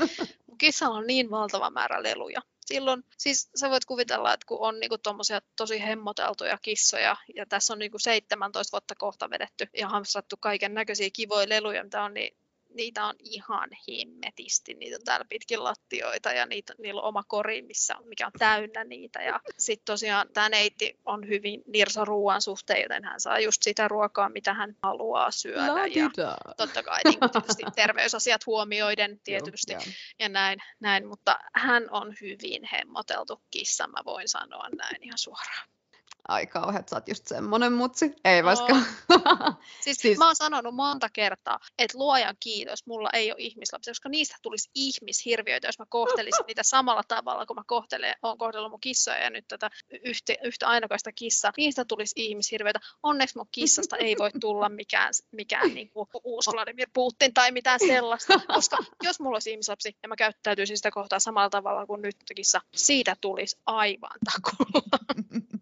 kissalla 0.60 0.98
on 0.98 1.08
niin 1.08 1.32
valtava 1.32 1.69
määrä 1.69 2.04
leluja. 2.04 2.41
Silloin, 2.65 3.04
siis 3.17 3.50
sä 3.56 3.69
voit 3.69 3.86
kuvitella, 3.86 4.34
että 4.34 4.45
kun 4.45 4.58
on 4.62 4.80
niinku 4.80 4.98
tommosia 4.98 5.41
tosi 5.56 5.82
hemmoteltuja 5.82 6.58
kissoja, 6.62 7.15
ja 7.36 7.45
tässä 7.45 7.74
on 7.74 7.80
niinku 7.80 8.00
17 8.00 8.72
vuotta 8.72 8.95
kohta 8.95 9.30
vedetty 9.30 9.67
ja 9.78 9.88
hamstrattu 9.88 10.36
kaiken 10.39 10.74
näköisiä 10.74 11.10
kivoja 11.13 11.50
leluja, 11.50 11.84
mitä 11.84 12.04
on, 12.04 12.13
niin 12.13 12.38
niitä 12.73 13.05
on 13.05 13.15
ihan 13.19 13.69
himmetisti. 13.88 14.73
Niitä 14.73 14.95
on 14.95 15.03
täällä 15.05 15.25
pitkin 15.29 15.63
lattioita 15.63 16.32
ja 16.32 16.45
niitä, 16.45 16.73
niillä 16.77 17.01
on 17.01 17.08
oma 17.08 17.23
kori, 17.23 17.62
missä 17.62 17.97
on, 17.97 18.08
mikä 18.08 18.25
on 18.25 18.32
täynnä 18.39 18.84
niitä. 18.84 19.21
Ja 19.21 19.39
sitten 19.58 19.86
tosiaan 19.86 20.29
tämä 20.34 20.49
neiti 20.49 20.99
on 21.05 21.27
hyvin 21.27 21.63
nirsa 21.67 22.05
ruoan 22.05 22.41
suhteen, 22.41 22.82
joten 22.82 23.03
hän 23.03 23.19
saa 23.21 23.39
just 23.39 23.63
sitä 23.63 23.88
ruokaa, 23.88 24.29
mitä 24.29 24.53
hän 24.53 24.75
haluaa 24.84 25.32
syödä. 25.32 25.86
Ja 25.86 26.10
totta 26.58 26.84
kai 26.84 26.99
niin 27.05 27.19
tietysti 27.19 27.63
terveysasiat 27.75 28.45
huomioiden 28.45 29.19
tietysti 29.23 29.73
Joo, 29.73 29.82
ja 30.19 30.29
näin, 30.29 30.60
näin, 30.79 31.08
mutta 31.08 31.39
hän 31.55 31.88
on 31.91 32.13
hyvin 32.21 32.69
hemmoteltu 32.71 33.41
kissa, 33.51 33.88
mä 33.88 33.99
voin 34.05 34.27
sanoa 34.27 34.69
näin 34.69 35.03
ihan 35.03 35.17
suoraan 35.17 35.67
ai 36.30 36.48
kauheat, 36.48 36.89
sä 36.89 36.96
oot 36.96 37.08
just 37.08 37.28
semmonen 37.28 37.74
mutsi. 37.74 38.13
Ei 38.26 38.44
vaikka. 38.44 38.76
siis, 39.84 39.98
siis, 39.98 40.18
mä 40.18 40.26
oon 40.26 40.36
sanonut 40.36 40.76
monta 40.76 41.10
kertaa, 41.13 41.60
että 41.80 41.98
luojan 41.98 42.36
kiitos, 42.39 42.86
mulla 42.86 43.10
ei 43.13 43.32
ole 43.32 43.42
ihmislapsia, 43.42 43.92
koska 43.92 44.10
niistä 44.10 44.36
tulisi 44.42 44.70
ihmishirviöitä, 44.76 45.68
jos 45.68 45.80
mä 45.80 45.86
kohtelisin 45.89 46.46
niitä 46.48 46.63
samalla 46.63 47.04
tavalla, 47.08 47.46
kun 47.46 47.56
mä 47.56 47.63
kohtelen, 47.68 48.15
oon 48.24 48.38
kohdellut 48.38 48.72
mun 48.72 48.80
kissoja 48.80 49.18
ja 49.18 49.30
nyt 49.30 49.48
tätä 49.48 49.70
yhtä, 50.04 50.34
yhtä 50.44 50.68
ainokaista 50.68 51.12
kissaa. 51.12 51.52
Niistä 51.58 51.86
tulisi 51.86 52.13
ihmishirviöitä. 52.15 52.80
Onneksi 53.04 53.38
mun 53.38 53.48
kissasta 53.52 53.98
ei 53.98 54.15
voi 54.18 54.32
tulla 54.42 54.70
mikään, 54.70 55.13
mikään 55.32 55.74
niin 55.74 55.89
kuin 55.89 56.10
uusi 56.24 56.52
Vladimir 56.52 56.89
Putin 56.94 57.34
tai 57.34 57.52
mitään 57.52 57.80
sellaista, 57.80 58.39
koska 58.54 58.78
jos 59.04 59.20
mulla 59.20 59.36
olisi 59.36 59.52
ihmislapsi 59.52 59.98
ja 60.04 60.10
mä 60.10 60.15
käyttäytyisin 60.15 60.78
sitä 60.78 60.92
kohtaa 60.92 61.20
samalla 61.20 61.50
tavalla 61.50 61.86
kuin 61.86 62.02
nyt 62.02 62.15
kissa, 62.36 62.62
siitä 62.76 63.15
tulisi 63.22 63.58
aivan 63.65 64.20
takulla. 64.26 65.00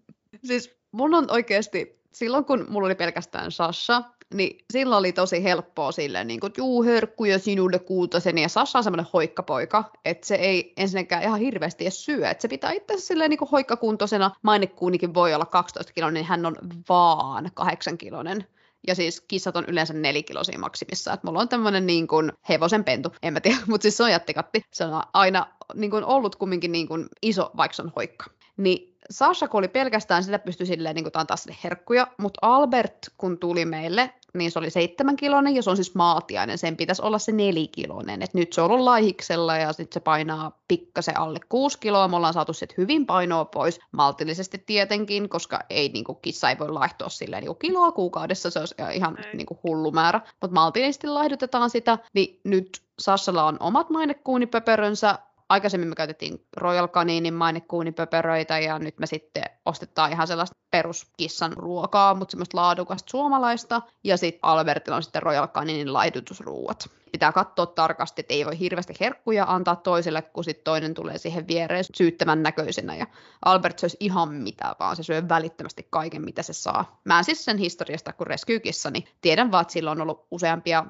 Siis 0.47 0.77
mun 0.91 1.13
on 1.13 1.31
oikeasti, 1.31 2.01
silloin 2.13 2.45
kun 2.45 2.65
mulla 2.69 2.85
oli 2.85 2.95
pelkästään 2.95 3.51
Sasha, 3.51 4.03
niin 4.33 4.65
silloin 4.73 4.99
oli 4.99 5.13
tosi 5.13 5.43
helppoa 5.43 5.91
silleen, 5.91 6.27
niin 6.27 6.39
kuin, 6.39 6.53
juu, 6.57 6.83
herkkuja 6.83 7.39
sinulle 7.39 7.79
kuutasen, 7.79 8.37
ja 8.37 8.49
Sasha 8.49 8.79
on 8.79 8.83
semmoinen 8.83 9.11
hoikkapoika, 9.13 9.91
että 10.05 10.27
se 10.27 10.35
ei 10.35 10.73
ensinnäkään 10.77 11.23
ihan 11.23 11.39
hirveästi 11.39 11.83
edes 11.83 12.05
syö, 12.05 12.29
että 12.29 12.41
se 12.41 12.47
pitää 12.47 12.71
itse 12.71 12.97
silleen 12.97 13.29
niin 13.29 13.37
kuin 13.37 13.49
hoikkakuntoisena, 13.49 14.31
mainekuunikin 14.41 15.13
voi 15.13 15.33
olla 15.33 15.45
12 15.45 15.93
kiloinen, 15.93 16.13
niin 16.13 16.25
hän 16.25 16.45
on 16.45 16.55
vaan 16.89 17.51
8 17.53 17.97
kiloinen. 17.97 18.45
Ja 18.87 18.95
siis 18.95 19.21
kissat 19.21 19.55
on 19.55 19.65
yleensä 19.67 19.93
nelikilosia 19.93 20.59
maksimissa. 20.59 21.13
Että 21.13 21.27
mulla 21.27 21.39
on 21.39 21.49
tämmöinen 21.49 21.85
niin 21.85 22.07
kuin 22.07 22.31
hevosen 22.49 22.83
pentu, 22.83 23.11
en 23.23 23.33
mä 23.33 23.41
tiedä, 23.41 23.57
mutta 23.67 23.83
siis 23.83 23.97
se 23.97 24.03
on 24.03 24.11
jättikatti. 24.11 24.61
Se 24.71 24.85
on 24.85 25.03
aina 25.13 25.47
niin 25.73 25.91
kuin 25.91 26.03
ollut 26.03 26.35
kumminkin 26.35 26.71
niin 26.71 26.87
kuin 26.87 27.07
iso, 27.21 27.51
vaikka 27.57 27.75
se 27.75 27.81
on 27.81 27.91
hoikka. 27.95 28.25
Niin 28.57 28.96
Sasha, 29.09 29.47
kun 29.47 29.59
oli 29.59 29.67
pelkästään 29.67 30.23
sitä, 30.23 30.39
pystyi 30.39 30.67
silleen 30.67 30.95
niin 30.95 31.05
antaa 31.13 31.37
sille 31.37 31.57
herkkuja, 31.63 32.07
mutta 32.17 32.39
Albert, 32.41 32.97
kun 33.17 33.37
tuli 33.37 33.65
meille, 33.65 34.13
niin 34.33 34.51
se 34.51 34.59
oli 34.59 34.69
seitsemän 34.69 35.15
kilonen 35.15 35.55
ja 35.55 35.63
se 35.63 35.69
on 35.69 35.75
siis 35.75 35.95
maatiainen. 35.95 36.57
Sen 36.57 36.77
pitäisi 36.77 37.01
olla 37.01 37.19
se 37.19 37.31
nelikilonen. 37.31 38.21
Et 38.21 38.33
nyt 38.33 38.53
se 38.53 38.61
on 38.61 38.71
ollut 38.71 38.85
laihiksella 38.85 39.57
ja 39.57 39.73
sitten 39.73 39.93
se 39.93 39.99
painaa 39.99 40.59
pikkasen 40.67 41.19
alle 41.19 41.39
kuusi 41.49 41.79
kiloa. 41.79 42.07
Me 42.07 42.15
ollaan 42.15 42.33
saatu 42.33 42.53
sitten 42.53 42.77
hyvin 42.77 43.05
painoa 43.05 43.45
pois, 43.45 43.79
maltillisesti 43.91 44.63
tietenkin, 44.65 45.29
koska 45.29 45.59
ei 45.69 45.89
niin 45.89 46.03
kuin, 46.03 46.17
kissa 46.21 46.49
ei 46.49 46.59
voi 46.59 46.69
laihtua 46.69 47.09
silleen 47.09 47.41
niin 47.41 47.47
kuin 47.47 47.59
kiloa 47.59 47.91
kuukaudessa. 47.91 48.49
Se 48.49 48.59
olisi 48.59 48.75
ihan 48.93 49.17
niin 49.33 49.45
kuin, 49.45 49.59
hullu 49.63 49.91
määrä. 49.91 50.21
Mutta 50.41 50.53
maltillisesti 50.53 51.07
laihdutetaan 51.07 51.69
sitä, 51.69 51.97
niin 52.13 52.39
nyt 52.43 52.81
Sassalla 52.99 53.43
on 53.43 53.57
omat 53.59 53.89
mainekuunipöperönsä, 53.89 55.19
aikaisemmin 55.49 55.89
me 55.89 55.95
käytettiin 55.95 56.45
Royal 56.57 56.87
Caninin 56.87 57.33
mainekuunipöperöitä 57.33 58.59
ja 58.59 58.79
nyt 58.79 58.99
me 58.99 59.05
sitten 59.05 59.43
ostetaan 59.65 60.11
ihan 60.11 60.27
sellaista 60.27 60.55
peruskissan 60.71 61.53
ruokaa, 61.53 62.13
mutta 62.13 62.31
semmoista 62.31 62.57
laadukasta 62.57 63.11
suomalaista. 63.11 63.81
Ja 64.03 64.17
sitten 64.17 64.39
Albertilla 64.43 64.95
on 64.95 65.03
sitten 65.03 65.23
Royal 65.23 65.47
Caninin 65.47 65.93
laidutusruuat. 65.93 66.89
Pitää 67.11 67.31
katsoa 67.31 67.65
tarkasti, 67.65 68.19
että 68.19 68.33
ei 68.33 68.45
voi 68.45 68.59
hirveästi 68.59 68.93
herkkuja 68.99 69.45
antaa 69.47 69.75
toiselle, 69.75 70.21
kun 70.21 70.43
sitten 70.43 70.63
toinen 70.63 70.93
tulee 70.93 71.17
siihen 71.17 71.47
viereen 71.47 71.83
syyttävän 71.95 72.43
näköisenä. 72.43 72.95
Ja 72.95 73.07
Albert 73.45 73.79
söisi 73.79 73.97
ihan 73.99 74.33
mitä 74.33 74.75
vaan, 74.79 74.95
se 74.95 75.03
syö 75.03 75.29
välittömästi 75.29 75.87
kaiken, 75.89 76.21
mitä 76.21 76.43
se 76.43 76.53
saa. 76.53 77.01
Mä 77.03 77.17
en 77.17 77.23
siis 77.23 77.45
sen 77.45 77.57
historiasta, 77.57 78.13
kun 78.13 78.27
reskyykissa, 78.27 78.91
niin 78.91 79.07
tiedän 79.21 79.51
vaan, 79.51 79.61
että 79.61 79.71
sillä 79.71 79.91
on 79.91 80.01
ollut 80.01 80.27
useampia 80.31 80.85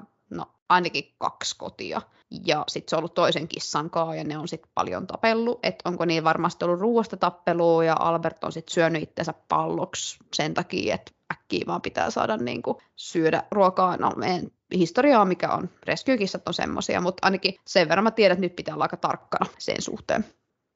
ainakin 0.68 1.14
kaksi 1.18 1.56
kotia. 1.58 2.02
Ja 2.46 2.64
sitten 2.68 2.90
se 2.90 2.96
on 2.96 2.98
ollut 2.98 3.14
toisen 3.14 3.48
kissan 3.48 3.90
kanssa 3.90 4.14
ja 4.14 4.24
ne 4.24 4.38
on 4.38 4.48
sitten 4.48 4.70
paljon 4.74 5.06
tapellut. 5.06 5.58
Että 5.62 5.88
onko 5.88 6.04
niin 6.04 6.24
varmasti 6.24 6.64
ollut 6.64 6.80
ruoasta 6.80 7.16
tappelua 7.16 7.84
ja 7.84 7.96
Albert 7.98 8.44
on 8.44 8.52
sitten 8.52 8.74
syönyt 8.74 9.02
itsensä 9.02 9.34
palloksi 9.48 10.18
sen 10.34 10.54
takia, 10.54 10.94
että 10.94 11.12
äkkiä 11.32 11.64
vaan 11.66 11.82
pitää 11.82 12.10
saada 12.10 12.36
niinku 12.36 12.80
syödä 12.96 13.42
ruokaa. 13.50 13.96
No 13.96 14.12
en 14.24 14.52
historiaa, 14.74 15.24
mikä 15.24 15.48
on. 15.48 15.70
Reskyykissat 15.86 16.48
on 16.48 16.54
semmoisia, 16.54 17.00
mutta 17.00 17.26
ainakin 17.26 17.54
sen 17.66 17.88
verran 17.88 18.04
mä 18.04 18.10
tiedän, 18.10 18.34
että 18.34 18.46
nyt 18.46 18.56
pitää 18.56 18.74
olla 18.74 18.84
aika 18.84 18.96
tarkkana 18.96 19.46
sen 19.58 19.82
suhteen. 19.82 20.24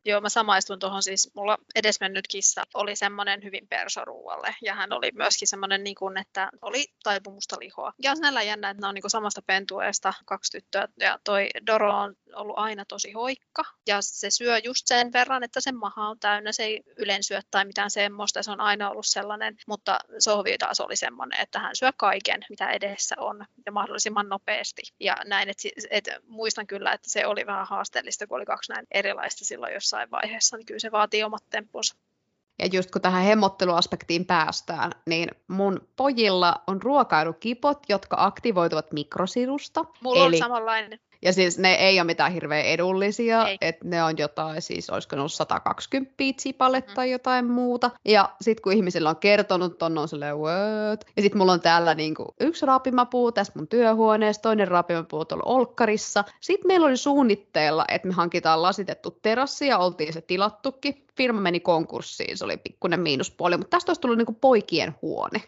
Joo, 0.04 0.20
mä 0.20 0.28
samaistun 0.28 0.78
tuohon. 0.78 1.02
Siis, 1.02 1.30
mulla 1.34 1.58
edesmennyt 1.74 2.28
kissa 2.28 2.62
oli 2.74 2.96
semmoinen 2.96 3.44
hyvin 3.44 3.68
persoruualle 3.68 4.54
ja 4.62 4.74
hän 4.74 4.92
oli 4.92 5.10
myöskin 5.14 5.48
semmoinen, 5.48 5.84
niin 5.84 5.94
kuin, 5.94 6.16
että 6.16 6.50
oli 6.62 6.86
taipumusta 7.02 7.56
lihoa. 7.60 7.92
Ja 8.02 8.10
on 8.10 8.18
näillä 8.20 8.42
jännä, 8.42 8.70
että 8.70 8.80
ne 8.80 8.86
on 8.86 8.94
niin 8.94 9.02
kuin 9.02 9.10
samasta 9.10 9.42
pentueesta 9.42 10.14
kaksi 10.24 10.52
tyttöä. 10.52 10.88
Ja 11.00 11.18
toi 11.24 11.48
Doro 11.66 11.96
on 11.96 12.16
ollut 12.34 12.58
aina 12.58 12.84
tosi 12.84 13.12
hoikka. 13.12 13.64
Ja 13.86 13.98
se 14.00 14.30
syö 14.30 14.58
just 14.58 14.86
sen 14.86 15.12
verran, 15.12 15.44
että 15.44 15.60
sen 15.60 15.76
maha 15.76 16.08
on 16.08 16.18
täynnä, 16.18 16.52
se 16.52 16.62
ei 16.62 16.82
yleensä 16.96 17.28
syö 17.28 17.40
tai 17.50 17.64
mitään 17.64 17.90
semmoista, 17.90 18.42
se 18.42 18.50
on 18.50 18.60
aina 18.60 18.90
ollut 18.90 19.06
sellainen, 19.06 19.56
mutta 19.66 19.98
Sohvi 20.18 20.58
taas 20.58 20.80
oli 20.80 20.96
semmoinen, 20.96 21.40
että 21.40 21.58
hän 21.58 21.76
syö 21.76 21.92
kaiken, 21.96 22.40
mitä 22.50 22.70
edessä 22.70 23.14
on 23.18 23.46
ja 23.66 23.72
mahdollisimman 23.72 24.28
nopeasti. 24.28 24.82
Ja 25.00 25.16
näin, 25.24 25.48
että 25.48 25.68
et, 25.90 26.08
muistan 26.26 26.66
kyllä, 26.66 26.92
että 26.92 27.10
se 27.10 27.26
oli 27.26 27.46
vähän 27.46 27.66
haasteellista, 27.66 28.26
kun 28.26 28.36
oli 28.36 28.44
kaksi 28.44 28.72
näin 28.72 28.86
erilaista 28.90 29.44
silloin 29.44 29.72
jossain 29.92 30.10
vaiheessa, 30.10 30.56
niin 30.56 30.66
kyllä 30.66 30.78
se 30.78 30.92
vaatii 30.92 31.24
omat 31.24 31.44
tempunsa. 31.50 31.96
Ja 32.58 32.66
just 32.72 32.90
kun 32.90 33.02
tähän 33.02 33.24
hemmotteluaspektiin 33.24 34.26
päästään, 34.26 34.92
niin 35.06 35.28
mun 35.48 35.88
pojilla 35.96 36.62
on 36.66 36.82
ruokailukipot, 36.82 37.78
jotka 37.88 38.16
aktivoituvat 38.18 38.92
mikrosirusta. 38.92 39.84
Mulla 40.02 40.26
eli... 40.26 40.36
on 40.36 40.38
samanlainen. 40.38 40.98
Ja 41.22 41.32
siis 41.32 41.58
ne 41.58 41.74
ei 41.74 42.00
ole 42.00 42.06
mitään 42.06 42.32
hirveän 42.32 42.64
edullisia, 42.64 43.46
että 43.60 43.88
ne 43.88 44.02
on 44.02 44.18
jotain, 44.18 44.62
siis 44.62 44.90
olisiko 44.90 45.16
ne 45.16 45.20
ollut 45.20 45.32
120 45.32 46.14
tsipalle 46.36 46.80
mm. 46.80 46.94
tai 46.94 47.10
jotain 47.10 47.50
muuta. 47.50 47.90
Ja 48.04 48.30
sitten 48.40 48.62
kun 48.62 48.72
ihmisillä 48.72 49.10
on 49.10 49.16
kertonut 49.16 49.78
ton, 49.78 49.98
on 49.98 50.08
silleen, 50.08 50.38
what? 50.38 51.04
Ja 51.16 51.22
sitten 51.22 51.38
mulla 51.38 51.52
on 51.52 51.60
täällä 51.60 51.94
niinku 51.94 52.34
yksi 52.40 52.66
raapimapuu 52.66 53.32
tässä 53.32 53.52
mun 53.56 53.68
työhuoneessa, 53.68 54.42
toinen 54.42 54.68
raapimapuu 54.68 55.24
tuolla 55.24 55.44
Olkkarissa. 55.46 56.24
Sitten 56.40 56.68
meillä 56.68 56.86
oli 56.86 56.96
suunnitteilla, 56.96 57.84
että 57.88 58.08
me 58.08 58.14
hankitaan 58.14 58.62
lasitettu 58.62 59.10
terassi 59.10 59.66
ja 59.66 59.78
oltiin 59.78 60.12
se 60.12 60.20
tilattukin. 60.20 61.06
Firma 61.16 61.40
meni 61.40 61.60
konkurssiin, 61.60 62.38
se 62.38 62.44
oli 62.44 62.56
pikkuinen 62.56 63.00
miinuspuoli, 63.00 63.56
mutta 63.56 63.76
tästä 63.76 63.90
olisi 63.90 64.00
tullut 64.00 64.18
niinku 64.18 64.36
poikien 64.40 64.94
huone. 65.02 65.42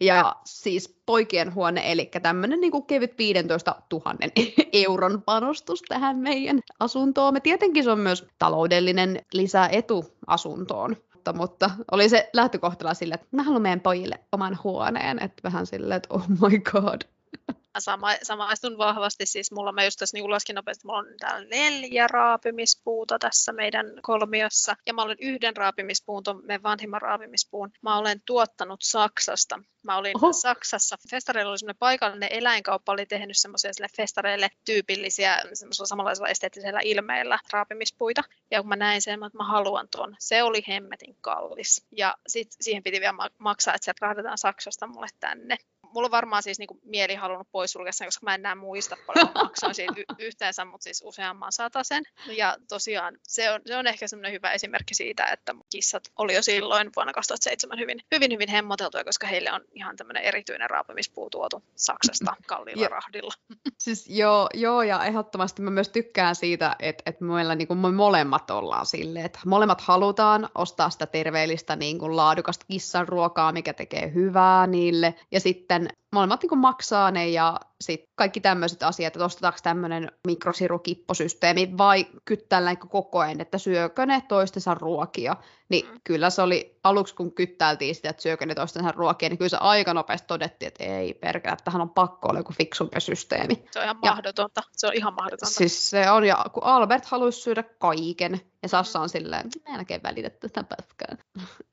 Ja 0.00 0.36
siis 0.44 1.00
poikien 1.06 1.54
huone, 1.54 1.92
eli 1.92 2.10
tämmöinen 2.22 2.60
niin 2.60 2.86
kevyt 2.86 3.18
15 3.18 3.82
000 3.92 4.14
euron 4.72 5.22
panostus 5.22 5.82
tähän 5.88 6.18
meidän 6.18 6.60
asuntoon. 6.80 7.34
Me 7.34 7.40
tietenkin 7.40 7.84
se 7.84 7.90
on 7.90 7.98
myös 7.98 8.26
taloudellinen 8.38 9.20
lisäetu 9.32 10.04
asuntoon, 10.26 10.96
mutta, 11.14 11.32
mutta 11.32 11.70
oli 11.90 12.08
se 12.08 12.30
lähtökohtana 12.32 12.94
sille, 12.94 13.14
että 13.14 13.26
mä 13.30 13.42
haluan 13.42 13.62
meidän 13.62 13.80
pojille 13.80 14.20
oman 14.32 14.58
huoneen, 14.64 15.22
että 15.22 15.42
vähän 15.42 15.66
silleen, 15.66 15.96
että 15.96 16.14
oh 16.14 16.28
my 16.28 16.58
god. 16.58 17.00
Sama, 17.78 18.14
samaistun 18.22 18.78
vahvasti, 18.78 19.26
siis 19.26 19.52
mulla 19.52 19.72
mä 19.72 19.84
just 19.84 19.98
tässä 19.98 20.16
niin 20.16 20.30
laskin 20.30 20.54
nopeasti, 20.54 20.86
mulla 20.86 20.98
on 20.98 21.06
täällä 21.18 21.48
neljä 21.48 22.06
raapimispuuta 22.06 23.18
tässä 23.18 23.52
meidän 23.52 23.86
kolmiossa, 24.02 24.76
ja 24.86 24.94
mä 24.94 25.02
olen 25.02 25.16
yhden 25.20 25.56
raapimispuun, 25.56 26.22
tuon 26.22 26.46
meidän 26.46 26.62
vanhimman 26.62 27.02
raapimispuun, 27.02 27.70
mä 27.82 27.98
olen 27.98 28.22
tuottanut 28.26 28.80
Saksasta. 28.82 29.60
Mä 29.84 29.96
olin 29.96 30.16
Oho. 30.16 30.32
Saksassa, 30.32 30.96
festareilla 31.10 31.50
oli 31.50 31.58
semmoinen 31.58 31.78
paikallinen 31.78 32.32
eläinkauppa, 32.32 32.92
oli 32.92 33.06
tehnyt 33.06 33.36
semmoisia 33.36 33.72
sille 33.72 33.88
festareille 33.96 34.48
tyypillisiä, 34.64 35.42
semmoisella 35.52 35.86
samanlaisella 35.86 36.28
esteettisellä 36.28 36.80
ilmeellä 36.84 37.38
raapimispuita, 37.52 38.22
ja 38.50 38.60
kun 38.60 38.68
mä 38.68 38.76
näin 38.76 39.02
sen, 39.02 39.24
että 39.24 39.38
mä 39.38 39.44
haluan 39.44 39.88
tuon, 39.96 40.16
se 40.18 40.42
oli 40.42 40.62
hemmetin 40.68 41.16
kallis, 41.20 41.86
ja 41.92 42.14
sit 42.26 42.48
siihen 42.60 42.82
piti 42.82 43.00
vielä 43.00 43.30
maksaa, 43.38 43.74
että 43.74 43.84
sieltä 43.84 44.06
rahdataan 44.06 44.38
Saksasta 44.38 44.86
mulle 44.86 45.08
tänne 45.20 45.56
mulla 45.94 46.06
on 46.06 46.10
varmaan 46.10 46.42
siis 46.42 46.58
niin 46.58 46.66
kuin 46.66 46.80
mieli 46.84 47.14
halunnut 47.14 47.50
poissulkea 47.52 47.92
sen, 47.92 48.06
koska 48.06 48.24
mä 48.24 48.34
en 48.34 48.40
enää 48.40 48.54
muista 48.54 48.96
paljon 49.06 49.30
maksoin 49.34 49.74
siitä 49.74 49.94
y- 49.96 50.04
yhteensä, 50.18 50.64
mutta 50.64 50.84
siis 50.84 51.02
useamman 51.04 51.52
sen. 51.82 52.04
Ja 52.36 52.56
tosiaan 52.68 53.18
se 53.22 53.50
on, 53.50 53.60
se 53.66 53.76
on 53.76 53.86
ehkä 53.86 54.08
semmoinen 54.08 54.32
hyvä 54.32 54.52
esimerkki 54.52 54.94
siitä, 54.94 55.26
että 55.26 55.54
kissat 55.70 56.02
oli 56.16 56.34
jo 56.34 56.42
silloin 56.42 56.90
vuonna 56.96 57.12
2007 57.12 57.78
hyvin, 57.78 57.98
hyvin, 58.14 58.32
hyvin 58.32 58.48
hemmoteltuja, 58.48 59.04
koska 59.04 59.26
heille 59.26 59.52
on 59.52 59.60
ihan 59.72 59.96
tämmöinen 59.96 60.22
erityinen 60.22 60.70
raapimispuu 60.70 61.30
tuotu 61.30 61.62
Saksasta 61.76 62.36
kalliilla 62.46 62.82
ja, 62.82 62.88
rahdilla. 62.88 63.32
Siis 63.78 64.06
joo, 64.08 64.48
joo, 64.54 64.82
ja 64.82 65.04
ehdottomasti 65.04 65.62
mä 65.62 65.70
myös 65.70 65.88
tykkään 65.88 66.34
siitä, 66.34 66.76
että, 66.78 67.02
että 67.06 67.24
meillä 67.24 67.54
niin 67.54 67.68
kuin 67.68 67.78
me 67.78 67.90
molemmat 67.90 68.50
ollaan 68.50 68.86
silleen, 68.86 69.26
että 69.26 69.40
molemmat 69.46 69.80
halutaan 69.80 70.48
ostaa 70.54 70.90
sitä 70.90 71.06
terveellistä 71.06 71.76
niin 71.76 71.98
kuin 71.98 72.16
laadukasta 72.16 72.66
kissan 72.70 73.08
ruokaa, 73.08 73.52
mikä 73.52 73.72
tekee 73.72 74.12
hyvää 74.14 74.66
niille, 74.66 75.14
ja 75.30 75.40
sitten 75.40 75.77
molemmat 76.12 76.42
niin 76.42 76.58
maksaa 76.58 77.10
ne 77.10 77.28
ja 77.28 77.60
sitten 77.80 78.08
kaikki 78.14 78.40
tämmöiset 78.40 78.82
asiat, 78.82 79.16
että 79.16 79.24
ostetaanko 79.24 79.58
tämmöinen 79.62 80.12
mikrosirukipposysteemi 80.26 81.78
vai 81.78 82.06
kyttäillään 82.24 82.78
koko 82.78 83.18
ajan, 83.18 83.40
että 83.40 83.58
syökö 83.58 84.06
ne 84.06 84.22
toistensa 84.28 84.74
ruokia. 84.74 85.36
Niin 85.68 85.86
mm. 85.86 86.00
kyllä 86.04 86.30
se 86.30 86.42
oli 86.42 86.78
aluksi, 86.84 87.14
kun 87.14 87.32
kyttäiltiin 87.32 87.94
sitä, 87.94 88.10
että 88.10 88.22
syökö 88.22 88.46
ne 88.46 88.54
toistensa 88.54 88.92
ruokia, 88.92 89.28
niin 89.28 89.38
kyllä 89.38 89.48
se 89.48 89.56
aika 89.60 89.94
nopeasti 89.94 90.26
todettiin, 90.26 90.66
että 90.66 90.84
ei 90.84 91.14
perkele, 91.14 91.52
että 91.52 91.64
tähän 91.64 91.82
on 91.82 91.90
pakko 91.90 92.28
olla 92.28 92.40
joku 92.40 92.52
fiksumpi 92.52 93.00
systeemi. 93.00 93.64
Se 93.70 93.78
on 93.78 93.84
ihan 93.84 93.96
mahdotonta. 94.02 94.60
Ja, 94.64 94.70
se 94.72 94.86
on 94.86 94.94
ihan 94.94 95.14
mahdotonta. 95.14 95.54
Siis 95.54 95.90
se 95.90 96.10
on, 96.10 96.24
ja 96.24 96.44
kun 96.52 96.64
Albert 96.64 97.04
haluaisi 97.04 97.40
syödä 97.40 97.62
kaiken, 97.62 98.40
ja 98.62 98.68
Sassa 98.68 99.00
on 99.00 99.08
silleen, 99.08 99.50
mä 99.68 99.74
en 99.74 99.80
oikein 99.80 100.02
välitä 100.02 100.30
tätä 100.30 100.64
pätkää. 100.64 101.16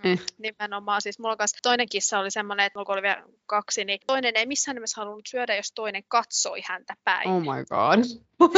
Mm. 0.03 0.17
Nimenomaan. 0.37 1.01
Siis 1.01 1.19
mulla 1.19 1.37
kanssa 1.37 1.57
toinen 1.63 1.89
kissa 1.89 2.19
oli 2.19 2.31
semmoinen, 2.31 2.65
että 2.65 2.79
mulla 2.79 2.93
oli 2.93 3.01
vielä 3.01 3.23
kaksi, 3.45 3.85
niin 3.85 3.99
toinen 4.07 4.35
ei 4.35 4.45
missään 4.45 4.75
nimessä 4.75 5.01
halunnut 5.01 5.27
syödä, 5.27 5.55
jos 5.55 5.71
toinen 5.71 5.94
katsoi 6.07 6.61
häntä 6.65 6.95
päin. 7.03 7.29
Oh 7.29 7.41
my 7.41 7.65
god. 7.69 8.03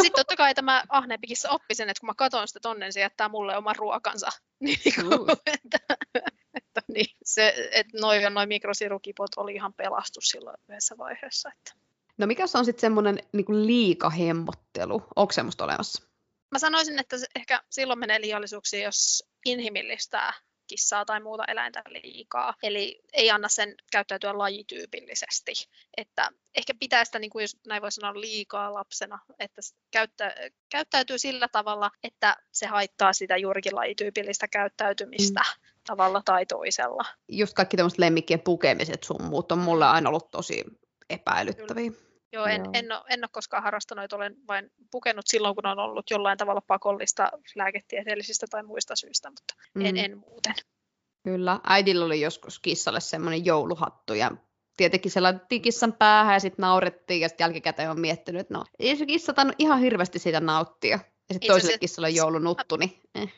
Sitten 0.02 0.12
totta 0.15 0.36
kai 0.36 0.54
tämä 0.54 0.84
ahneempi 0.89 1.28
kissa 1.28 1.50
oppi 1.50 1.76
sen, 1.76 1.89
että 1.89 2.02
kun 2.02 2.08
mä 2.08 2.13
katon 2.13 2.47
sitä 2.47 2.60
tonnen, 2.60 2.93
se 2.93 3.00
jättää 3.00 3.30
mulle 3.30 3.58
oman 3.58 3.76
ruokansa. 3.76 4.30
Niin, 4.60 4.80
uh. 5.06 5.28
että, 5.45 5.78
että 6.54 6.82
niin, 6.88 7.17
se, 7.23 7.69
että 7.71 7.97
noin 8.02 8.34
noi 8.34 8.47
mikrosirukipot 8.47 9.30
oli 9.38 9.56
ihan 9.56 9.73
pelastus 9.73 10.23
silloin 10.30 10.58
yhdessä 10.69 10.97
vaiheessa. 10.97 11.50
Että. 11.50 11.73
No 12.17 12.28
mikä 12.28 12.47
se 12.47 12.58
on 12.58 12.65
sitten 12.65 12.82
semmoinen 12.82 13.19
niin 13.34 13.67
liikahemmottelu? 13.67 15.04
Onko 15.15 15.34
semmoista 15.34 15.63
olemassa? 15.63 16.04
Mä 16.52 16.60
sanoisin, 16.60 17.00
että 17.00 17.15
ehkä 17.36 17.63
silloin 17.69 18.00
menee 18.00 18.21
liiallisuuksiin, 18.21 18.84
jos 18.84 19.23
inhimillistää 19.45 20.34
kissaa 20.67 21.06
tai 21.06 21.19
muuta 21.19 21.43
eläintä 21.47 21.82
liikaa. 22.03 22.53
Eli 22.63 23.01
ei 23.13 23.32
anna 23.32 23.47
sen 23.47 23.75
käyttäytyä 23.91 24.38
lajityypillisesti. 24.38 25.51
Että 25.97 26.30
ehkä 26.56 26.73
pitää 26.80 27.06
sitä, 27.06 27.19
niin 27.19 27.30
kuin 27.30 27.43
jos 27.43 27.58
näin 27.67 27.82
voi 27.82 27.91
sanoa, 27.91 28.21
liikaa 28.21 28.73
lapsena, 28.73 29.19
että 29.39 29.62
käyttä, 29.91 30.36
käyttäytyy 30.69 31.17
sillä 31.17 31.47
tavalla, 31.47 31.91
että 32.03 32.36
se 32.51 32.65
haittaa 32.65 33.13
sitä 33.13 33.38
juurikin 33.38 33.75
lajityypillistä 33.75 34.47
käyttäytymistä. 34.47 35.39
Mm 35.39 35.67
tavalla 35.88 36.21
tai 36.25 36.45
toisella. 36.45 37.06
Just 37.27 37.53
kaikki 37.53 37.77
tämmöiset 37.77 37.99
lemmikkien 37.99 38.39
pukemiset 38.39 39.03
sun 39.03 39.23
muut 39.23 39.51
on 39.51 39.60
mulle 39.60 39.86
aina 39.86 40.10
ollut 40.10 40.32
tosi 40.32 40.63
epäilyttäviä. 41.10 41.91
Kyllä. 41.91 42.07
Joo, 42.34 42.46
en, 42.46 42.62
Joo. 42.63 42.72
En, 42.74 42.92
ole, 42.92 43.04
en 43.10 43.20
ole 43.20 43.30
koskaan 43.32 43.63
harrastanut, 43.63 44.13
olen 44.13 44.36
vain 44.48 44.72
pukenut 44.92 45.28
silloin, 45.28 45.56
kun 45.56 45.66
on 45.66 45.80
ollut 45.80 46.12
jollain 46.12 46.38
tavalla 46.38 46.62
pakollista 46.62 47.32
lääketieteellisistä 47.56 48.46
tai 48.50 48.63
muista 48.63 48.96
syistä, 48.96 49.30
mutta 49.30 49.54
mm. 49.74 49.86
en, 49.86 49.98
en 49.98 50.18
muuten. 50.18 50.56
Kyllä. 51.24 51.60
Äidillä 51.63 52.06
oli 52.06 52.22
joskus 52.22 52.60
kissalle 52.60 53.00
semmoinen 53.00 53.46
jouluhattu 53.46 54.13
ja 54.13 54.32
tietenkin 54.78 55.12
se 55.12 55.22
laitettiin 55.22 55.62
kissan 55.62 55.94
päähän 55.94 56.34
ja 56.34 56.40
sitten 56.40 56.63
naurettiin 56.63 57.22
ja 57.22 57.30
sitten 57.30 57.46
jälkikäteen 57.46 57.92
on 57.92 58.00
miettinyt, 58.00 58.42
että 58.42 58.54
no 58.54 58.66
ei 58.80 58.96
se 58.96 59.06
kissa 59.06 59.34
tainnut 59.34 59.56
ihan 59.60 59.80
hirveästi 59.80 60.20
siitä 60.20 60.40
nauttia. 60.40 61.00
Ja 61.30 61.34
sitten 61.34 61.48
toiselle 61.48 61.74
se... 61.74 61.80
kissalle 61.80 62.10
joulunuttu, 62.10 62.76
niin 62.76 63.02
eh. 63.16 63.34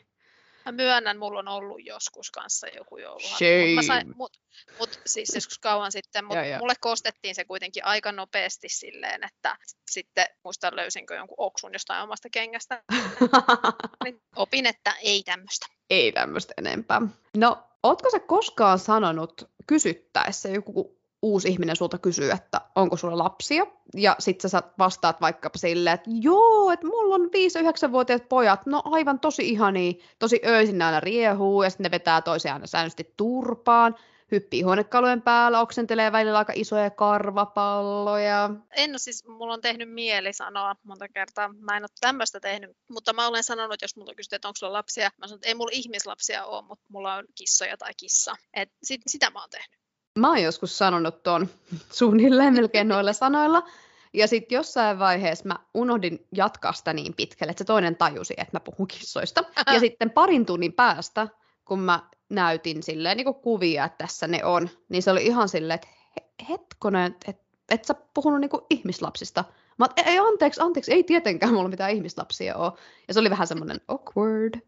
Mä 0.72 0.76
myönnän, 0.76 1.18
mulla 1.18 1.38
on 1.38 1.48
ollut 1.48 1.78
joskus 1.84 2.30
kanssa 2.30 2.66
joku 2.68 2.98
jouluhattu. 2.98 3.44
Mutta 3.76 4.16
mut, 4.16 4.32
mut, 4.78 5.00
siis 5.06 5.34
joskus 5.34 5.58
kauan 5.58 5.92
sitten, 5.92 6.24
mutta 6.24 6.58
mulle 6.58 6.74
kostettiin 6.80 7.34
se 7.34 7.44
kuitenkin 7.44 7.84
aika 7.84 8.12
nopeasti 8.12 8.68
silleen, 8.68 9.24
että 9.24 9.56
sitten 9.90 10.26
muistan 10.44 10.76
löysinkö 10.76 11.14
jonkun 11.14 11.34
oksun 11.38 11.72
jostain 11.72 12.02
omasta 12.02 12.28
kengästä. 12.32 12.82
niin 14.04 14.22
opin, 14.36 14.66
että 14.66 14.94
ei 15.02 15.22
tämmöistä. 15.22 15.66
Ei 15.90 16.12
tämmöistä 16.12 16.54
enempää. 16.58 17.00
No, 17.36 17.64
ootko 17.82 18.10
sä 18.10 18.20
koskaan 18.20 18.78
sanonut 18.78 19.50
kysyttäessä 19.66 20.48
joku 20.48 20.99
uusi 21.22 21.48
ihminen 21.48 21.76
sulta 21.76 21.98
kysyy, 21.98 22.30
että 22.30 22.60
onko 22.74 22.96
sulla 22.96 23.18
lapsia, 23.18 23.66
ja 23.94 24.16
sitten 24.18 24.50
sä 24.50 24.62
vastaat 24.78 25.20
vaikkapa 25.20 25.58
silleen, 25.58 25.94
että 25.94 26.10
joo, 26.20 26.70
että 26.70 26.86
mulla 26.86 27.14
on 27.14 27.26
5-9-vuotiaat 27.26 28.28
pojat, 28.28 28.66
no 28.66 28.82
aivan 28.84 29.20
tosi 29.20 29.48
ihani, 29.48 30.00
tosi 30.18 30.40
öisin 30.46 30.82
aina 30.82 31.00
riehuu, 31.00 31.62
ja 31.62 31.70
sitten 31.70 31.84
ne 31.84 31.90
vetää 31.90 32.22
toisiaan 32.22 32.68
säännöllisesti 32.68 33.14
turpaan, 33.16 33.94
hyppii 34.32 34.62
huonekalujen 34.62 35.22
päällä, 35.22 35.60
oksentelee 35.60 36.12
välillä 36.12 36.38
aika 36.38 36.52
isoja 36.56 36.90
karvapalloja. 36.90 38.50
En 38.76 38.90
ole 38.90 38.98
siis, 38.98 39.28
mulla 39.28 39.54
on 39.54 39.60
tehnyt 39.60 39.92
mieli 39.92 40.32
sanoa 40.32 40.74
monta 40.82 41.08
kertaa, 41.08 41.54
mä 41.58 41.76
en 41.76 41.82
ole 41.82 41.90
tämmöistä 42.00 42.40
tehnyt, 42.40 42.70
mutta 42.88 43.12
mä 43.12 43.26
olen 43.28 43.44
sanonut, 43.44 43.82
jos 43.82 43.96
mulla 43.96 44.14
kysytään, 44.14 44.36
että 44.36 44.48
onko 44.48 44.56
sulla 44.56 44.72
lapsia, 44.72 45.10
mä 45.18 45.26
sanon, 45.26 45.36
että 45.36 45.48
ei 45.48 45.54
mulla 45.54 45.70
ihmislapsia 45.74 46.44
ole, 46.44 46.64
mutta 46.64 46.84
mulla 46.88 47.14
on 47.14 47.24
kissoja 47.34 47.76
tai 47.76 47.92
kissa. 47.96 48.34
Et 48.54 48.68
sit, 48.82 49.00
sitä 49.06 49.30
mä 49.30 49.40
oon 49.40 49.50
tehnyt. 49.50 49.79
Mä 50.18 50.28
oon 50.28 50.42
joskus 50.42 50.78
sanonut 50.78 51.22
tuon 51.22 51.48
suunnilleen 51.98 52.54
melkein 52.54 52.88
noilla 52.88 53.12
sanoilla. 53.12 53.62
Ja 54.12 54.26
sitten 54.26 54.56
jossain 54.56 54.98
vaiheessa 54.98 55.48
mä 55.48 55.58
unohdin 55.74 56.26
jatkaa 56.32 56.72
sitä 56.72 56.92
niin 56.92 57.14
pitkälle, 57.14 57.50
että 57.50 57.60
se 57.60 57.66
toinen 57.66 57.96
tajusi, 57.96 58.34
että 58.36 58.56
mä 58.56 58.60
puhun 58.60 58.88
kissoista. 58.88 59.44
Ja 59.72 59.80
sitten 59.80 60.10
parin 60.10 60.46
tunnin 60.46 60.72
päästä, 60.72 61.28
kun 61.64 61.78
mä 61.78 62.02
näytin 62.28 62.82
silleen 62.82 63.16
niin 63.16 63.34
kuvia, 63.34 63.84
että 63.84 64.04
tässä 64.04 64.26
ne 64.26 64.44
on, 64.44 64.70
niin 64.88 65.02
se 65.02 65.10
oli 65.10 65.26
ihan 65.26 65.48
silleen, 65.48 65.74
että 65.74 65.88
hetkonen, 66.48 67.16
että 67.26 67.42
et 67.70 67.84
sä 67.84 67.94
puhunut 68.14 68.40
niin 68.40 68.50
ihmislapsista. 68.70 69.44
Mä 69.78 69.84
oon, 69.84 70.06
ei 70.08 70.18
anteeksi, 70.18 70.60
anteeksi, 70.60 70.92
ei 70.92 71.04
tietenkään 71.04 71.54
mulla 71.54 71.68
mitään 71.68 71.90
ihmislapsia 71.90 72.56
ole. 72.56 72.72
Ja 73.08 73.14
se 73.14 73.20
oli 73.20 73.30
vähän 73.30 73.46
semmoinen 73.46 73.80
awkward. 73.88 74.54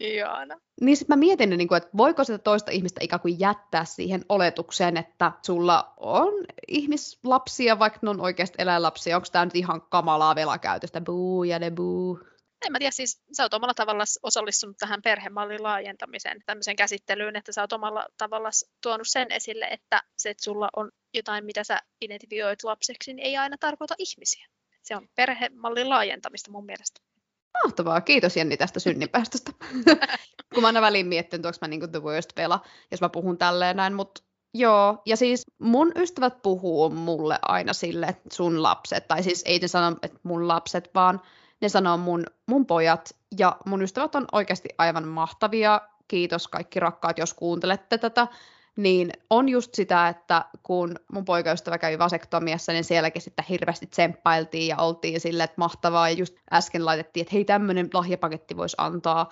Ihana. 0.00 0.58
Niin 0.80 0.96
sitten 0.96 1.18
mä 1.18 1.20
mietin, 1.20 1.50
niin 1.50 1.68
kuin, 1.68 1.76
että 1.76 1.90
voiko 1.96 2.24
sitä 2.24 2.38
toista 2.38 2.70
ihmistä 2.70 3.00
ikään 3.04 3.20
kuin 3.20 3.40
jättää 3.40 3.84
siihen 3.84 4.24
oletukseen, 4.28 4.96
että 4.96 5.32
sulla 5.46 5.94
on 5.96 6.32
ihmislapsia, 6.68 7.78
vaikka 7.78 7.98
ne 8.02 8.10
on 8.10 8.20
oikeasti 8.20 8.56
eläinlapsia. 8.58 9.16
Onko 9.16 9.28
tämä 9.32 9.44
nyt 9.44 9.56
ihan 9.56 9.82
kamalaa 9.82 10.34
velakäytöstä? 10.34 11.00
Buu 11.00 11.44
ja 11.44 11.60
de 11.60 11.70
buu. 11.70 12.20
En 12.66 12.72
mä 12.72 12.78
tiedä, 12.78 12.90
siis 12.90 13.22
sä 13.36 13.42
oot 13.42 13.54
omalla 13.54 13.74
tavalla 13.74 14.04
osallistunut 14.22 14.76
tähän 14.78 15.02
perhemallin 15.02 15.62
laajentamiseen, 15.62 16.40
tämmöiseen 16.46 16.76
käsittelyyn, 16.76 17.36
että 17.36 17.52
sä 17.52 17.60
oot 17.60 17.72
omalla 17.72 18.06
tavalla 18.18 18.50
tuonut 18.82 19.08
sen 19.08 19.32
esille, 19.32 19.64
että 19.64 20.02
se, 20.16 20.30
että 20.30 20.44
sulla 20.44 20.68
on 20.76 20.90
jotain, 21.14 21.44
mitä 21.44 21.64
sä 21.64 21.80
identifioit 22.00 22.64
lapseksi, 22.64 23.12
niin 23.12 23.26
ei 23.26 23.36
aina 23.36 23.56
tarkoita 23.60 23.94
ihmisiä. 23.98 24.46
Se 24.82 24.96
on 24.96 25.08
perhemallin 25.14 25.88
laajentamista 25.88 26.50
mun 26.50 26.66
mielestä. 26.66 27.00
Mahtavaa, 27.64 28.00
kiitos 28.00 28.36
Jenni 28.36 28.56
tästä 28.56 28.80
synninpäästöstä. 28.80 29.52
Kun 30.54 30.62
mä 30.62 30.66
aina 30.66 30.80
väliin 30.80 31.06
miettinyt, 31.06 31.46
onko 31.46 31.58
mä 31.60 31.68
niinku 31.68 31.88
the 31.88 32.02
worst 32.02 32.36
vela, 32.36 32.60
jos 32.90 33.00
mä 33.00 33.08
puhun 33.08 33.38
tälleen 33.38 33.76
näin, 33.76 33.94
mutta 33.94 34.22
joo. 34.54 35.02
Ja 35.06 35.16
siis 35.16 35.42
mun 35.58 35.92
ystävät 35.96 36.42
puhuu 36.42 36.90
mulle 36.90 37.38
aina 37.42 37.72
sille, 37.72 38.06
että 38.06 38.28
sun 38.32 38.62
lapset, 38.62 39.08
tai 39.08 39.22
siis 39.22 39.42
ei 39.46 39.58
ne 39.58 39.68
sano, 39.68 39.96
että 40.02 40.18
mun 40.22 40.48
lapset, 40.48 40.90
vaan 40.94 41.20
ne 41.60 41.68
sanoo 41.68 41.96
mun, 41.96 42.26
mun 42.46 42.66
pojat, 42.66 43.16
ja 43.38 43.56
mun 43.66 43.82
ystävät 43.82 44.14
on 44.14 44.26
oikeasti 44.32 44.68
aivan 44.78 45.08
mahtavia. 45.08 45.80
Kiitos 46.08 46.48
kaikki 46.48 46.80
rakkaat, 46.80 47.18
jos 47.18 47.34
kuuntelette 47.34 47.98
tätä 47.98 48.26
niin 48.76 49.12
on 49.30 49.48
just 49.48 49.74
sitä, 49.74 50.08
että 50.08 50.44
kun 50.62 50.96
mun 51.12 51.24
poikaystävä 51.24 51.78
kävi 51.78 51.98
vasektomiassa, 51.98 52.72
niin 52.72 52.84
sielläkin 52.84 53.22
sitten 53.22 53.44
hirveästi 53.48 53.86
tsemppailtiin 53.86 54.68
ja 54.68 54.76
oltiin 54.76 55.20
silleen, 55.20 55.44
että 55.44 55.54
mahtavaa. 55.58 56.08
Ja 56.08 56.16
just 56.16 56.34
äsken 56.52 56.86
laitettiin, 56.86 57.22
että 57.22 57.34
hei, 57.34 57.44
tämmöinen 57.44 57.90
lahjapaketti 57.94 58.56
voisi 58.56 58.76
antaa 58.78 59.30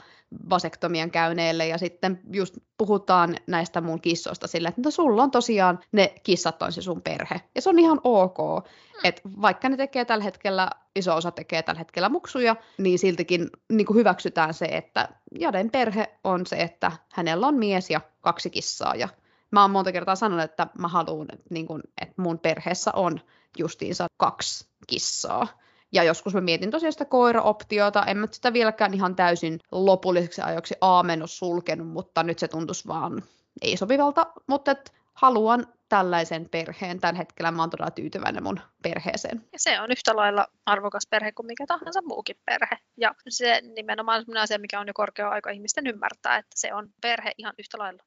vasektomian 0.50 1.10
käyneelle. 1.10 1.66
Ja 1.66 1.78
sitten 1.78 2.20
just 2.32 2.58
puhutaan 2.78 3.36
näistä 3.46 3.80
mun 3.80 4.00
kissoista 4.00 4.46
silleen, 4.46 4.70
että 4.70 4.82
no 4.84 4.90
sulla 4.90 5.22
on 5.22 5.30
tosiaan 5.30 5.78
ne 5.92 6.14
kissat 6.22 6.62
on 6.62 6.72
se 6.72 6.82
sun 6.82 7.02
perhe. 7.02 7.40
Ja 7.54 7.62
se 7.62 7.70
on 7.70 7.78
ihan 7.78 8.00
ok. 8.04 8.38
Hmm. 8.38 9.00
Että 9.04 9.22
vaikka 9.42 9.68
ne 9.68 9.76
tekee 9.76 10.04
tällä 10.04 10.24
hetkellä, 10.24 10.70
iso 10.96 11.16
osa 11.16 11.30
tekee 11.30 11.62
tällä 11.62 11.78
hetkellä 11.78 12.08
muksuja, 12.08 12.56
niin 12.78 12.98
siltikin 12.98 13.50
niin 13.72 13.86
kuin 13.86 13.96
hyväksytään 13.96 14.54
se, 14.54 14.64
että 14.64 15.08
Jaden 15.38 15.70
perhe 15.70 16.18
on 16.24 16.46
se, 16.46 16.56
että 16.56 16.92
hänellä 17.12 17.46
on 17.46 17.54
mies 17.54 17.90
ja 17.90 18.00
kaksi 18.20 18.50
kissaa 18.50 18.94
ja 18.94 19.08
mä 19.50 19.62
oon 19.62 19.70
monta 19.70 19.92
kertaa 19.92 20.16
sanonut, 20.16 20.44
että 20.44 20.66
mä 20.78 20.88
haluan, 20.88 21.26
että, 21.32 21.46
niin 21.50 21.66
kun, 21.66 21.82
että 22.00 22.22
mun 22.22 22.38
perheessä 22.38 22.90
on 22.94 23.20
justiinsa 23.58 24.06
kaksi 24.16 24.68
kissaa. 24.86 25.46
Ja 25.92 26.02
joskus 26.02 26.34
mä 26.34 26.40
mietin 26.40 26.70
tosiaan 26.70 26.92
sitä 26.92 27.04
koiraoptiota, 27.04 28.04
en 28.06 28.16
mä 28.16 28.26
sitä 28.30 28.52
vieläkään 28.52 28.94
ihan 28.94 29.16
täysin 29.16 29.58
lopulliseksi 29.72 30.42
ajoksi 30.42 30.74
aamen 30.80 31.22
sulkenut, 31.26 31.88
mutta 31.88 32.22
nyt 32.22 32.38
se 32.38 32.48
tuntuisi 32.48 32.88
vaan 32.88 33.22
ei 33.62 33.76
sopivalta, 33.76 34.26
mutta 34.46 34.70
et 34.70 34.92
haluan 35.14 35.66
tällaisen 35.88 36.48
perheen. 36.48 37.00
Tällä 37.00 37.18
hetkellä 37.18 37.50
mä 37.50 37.62
oon 37.62 37.70
todella 37.70 37.90
tyytyväinen 37.90 38.42
mun 38.42 38.60
perheeseen. 38.82 39.44
Ja 39.52 39.58
se 39.58 39.80
on 39.80 39.90
yhtä 39.90 40.16
lailla 40.16 40.46
arvokas 40.66 41.06
perhe 41.10 41.32
kuin 41.32 41.46
mikä 41.46 41.66
tahansa 41.66 42.02
muukin 42.02 42.36
perhe. 42.46 42.78
Ja 42.96 43.14
se 43.28 43.60
nimenomaan 43.76 44.24
on 44.28 44.36
asia, 44.36 44.58
mikä 44.58 44.80
on 44.80 44.86
jo 44.86 44.92
korkea 44.94 45.28
aika 45.28 45.50
ihmisten 45.50 45.86
ymmärtää, 45.86 46.36
että 46.36 46.54
se 46.54 46.74
on 46.74 46.88
perhe 47.00 47.32
ihan 47.38 47.54
yhtä 47.58 47.78
lailla. 47.78 48.02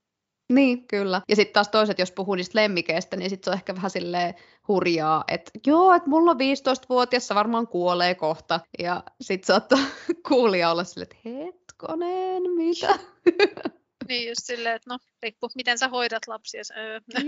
Niin, 0.49 0.88
kyllä. 0.88 1.21
Ja 1.29 1.36
sitten 1.36 1.53
taas 1.53 1.69
toiset, 1.69 1.99
jos 1.99 2.12
puhuu 2.12 2.36
niistä 2.36 2.60
lemmikeistä, 2.60 3.17
niin 3.17 3.29
sitten 3.29 3.45
se 3.45 3.51
on 3.51 3.58
ehkä 3.58 3.75
vähän 3.75 3.89
silleen 3.89 4.34
hurjaa, 4.67 5.23
että 5.27 5.51
joo, 5.67 5.93
että 5.93 6.10
mulla 6.10 6.32
on 6.32 6.38
15-vuotias, 6.38 7.29
varmaan 7.29 7.67
kuolee 7.67 8.15
kohta. 8.15 8.60
Ja 8.79 9.03
sitten 9.21 9.47
saattaa 9.47 9.79
kuulija 10.27 10.71
olla 10.71 10.84
silleen, 10.84 11.10
että 11.12 11.29
hetkonen, 11.29 12.43
mitä? 12.51 12.99
Niin, 14.08 14.29
just 14.29 14.41
silleen, 14.43 14.75
että 14.75 14.89
no, 14.89 14.97
riippuu, 15.21 15.49
miten 15.56 15.77
sä 15.77 15.88
hoidat 15.88 16.27
lapsia. 16.27 16.62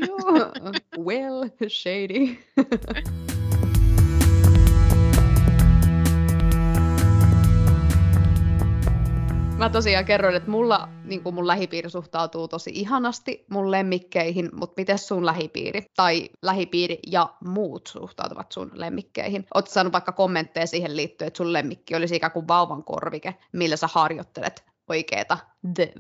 Joo, 0.08 0.52
well, 1.06 1.50
shady. 1.68 2.36
Mä 9.66 9.70
tosiaan 9.70 10.06
kerroin, 10.06 10.36
että 10.36 10.50
mulla 10.50 10.90
niin 11.04 11.24
kuin 11.24 11.36
mun 11.36 11.48
lähipiiri 11.48 11.90
suhtautuu 11.90 12.48
tosi 12.48 12.72
ihanasti 12.74 13.46
mun 13.50 13.72
lemmikkeihin, 13.72 14.50
mutta 14.54 14.74
miten 14.82 15.00
sun 15.00 15.26
lähipiiri 15.26 15.82
tai 15.96 16.30
lähipiiri 16.42 17.00
ja 17.08 17.30
muut 17.46 17.88
suhtautuvat 17.88 18.52
sun 18.52 18.72
lemmikkeihin? 18.74 19.46
Oot 19.56 19.68
saanut 19.68 19.94
vaikka 19.94 20.12
kommentteja 20.12 20.68
siihen 20.68 20.96
liittyen, 20.96 21.28
että 21.28 21.38
sun 21.38 21.54
lemmikki 21.54 21.96
olisi 21.96 22.16
ikään 22.16 22.32
kuin 22.32 22.48
vauvan 22.48 22.84
korvike, 22.84 23.36
millä 23.54 23.76
sä 23.76 23.88
harjoittelet 23.94 24.64
oikeeta 24.90 25.38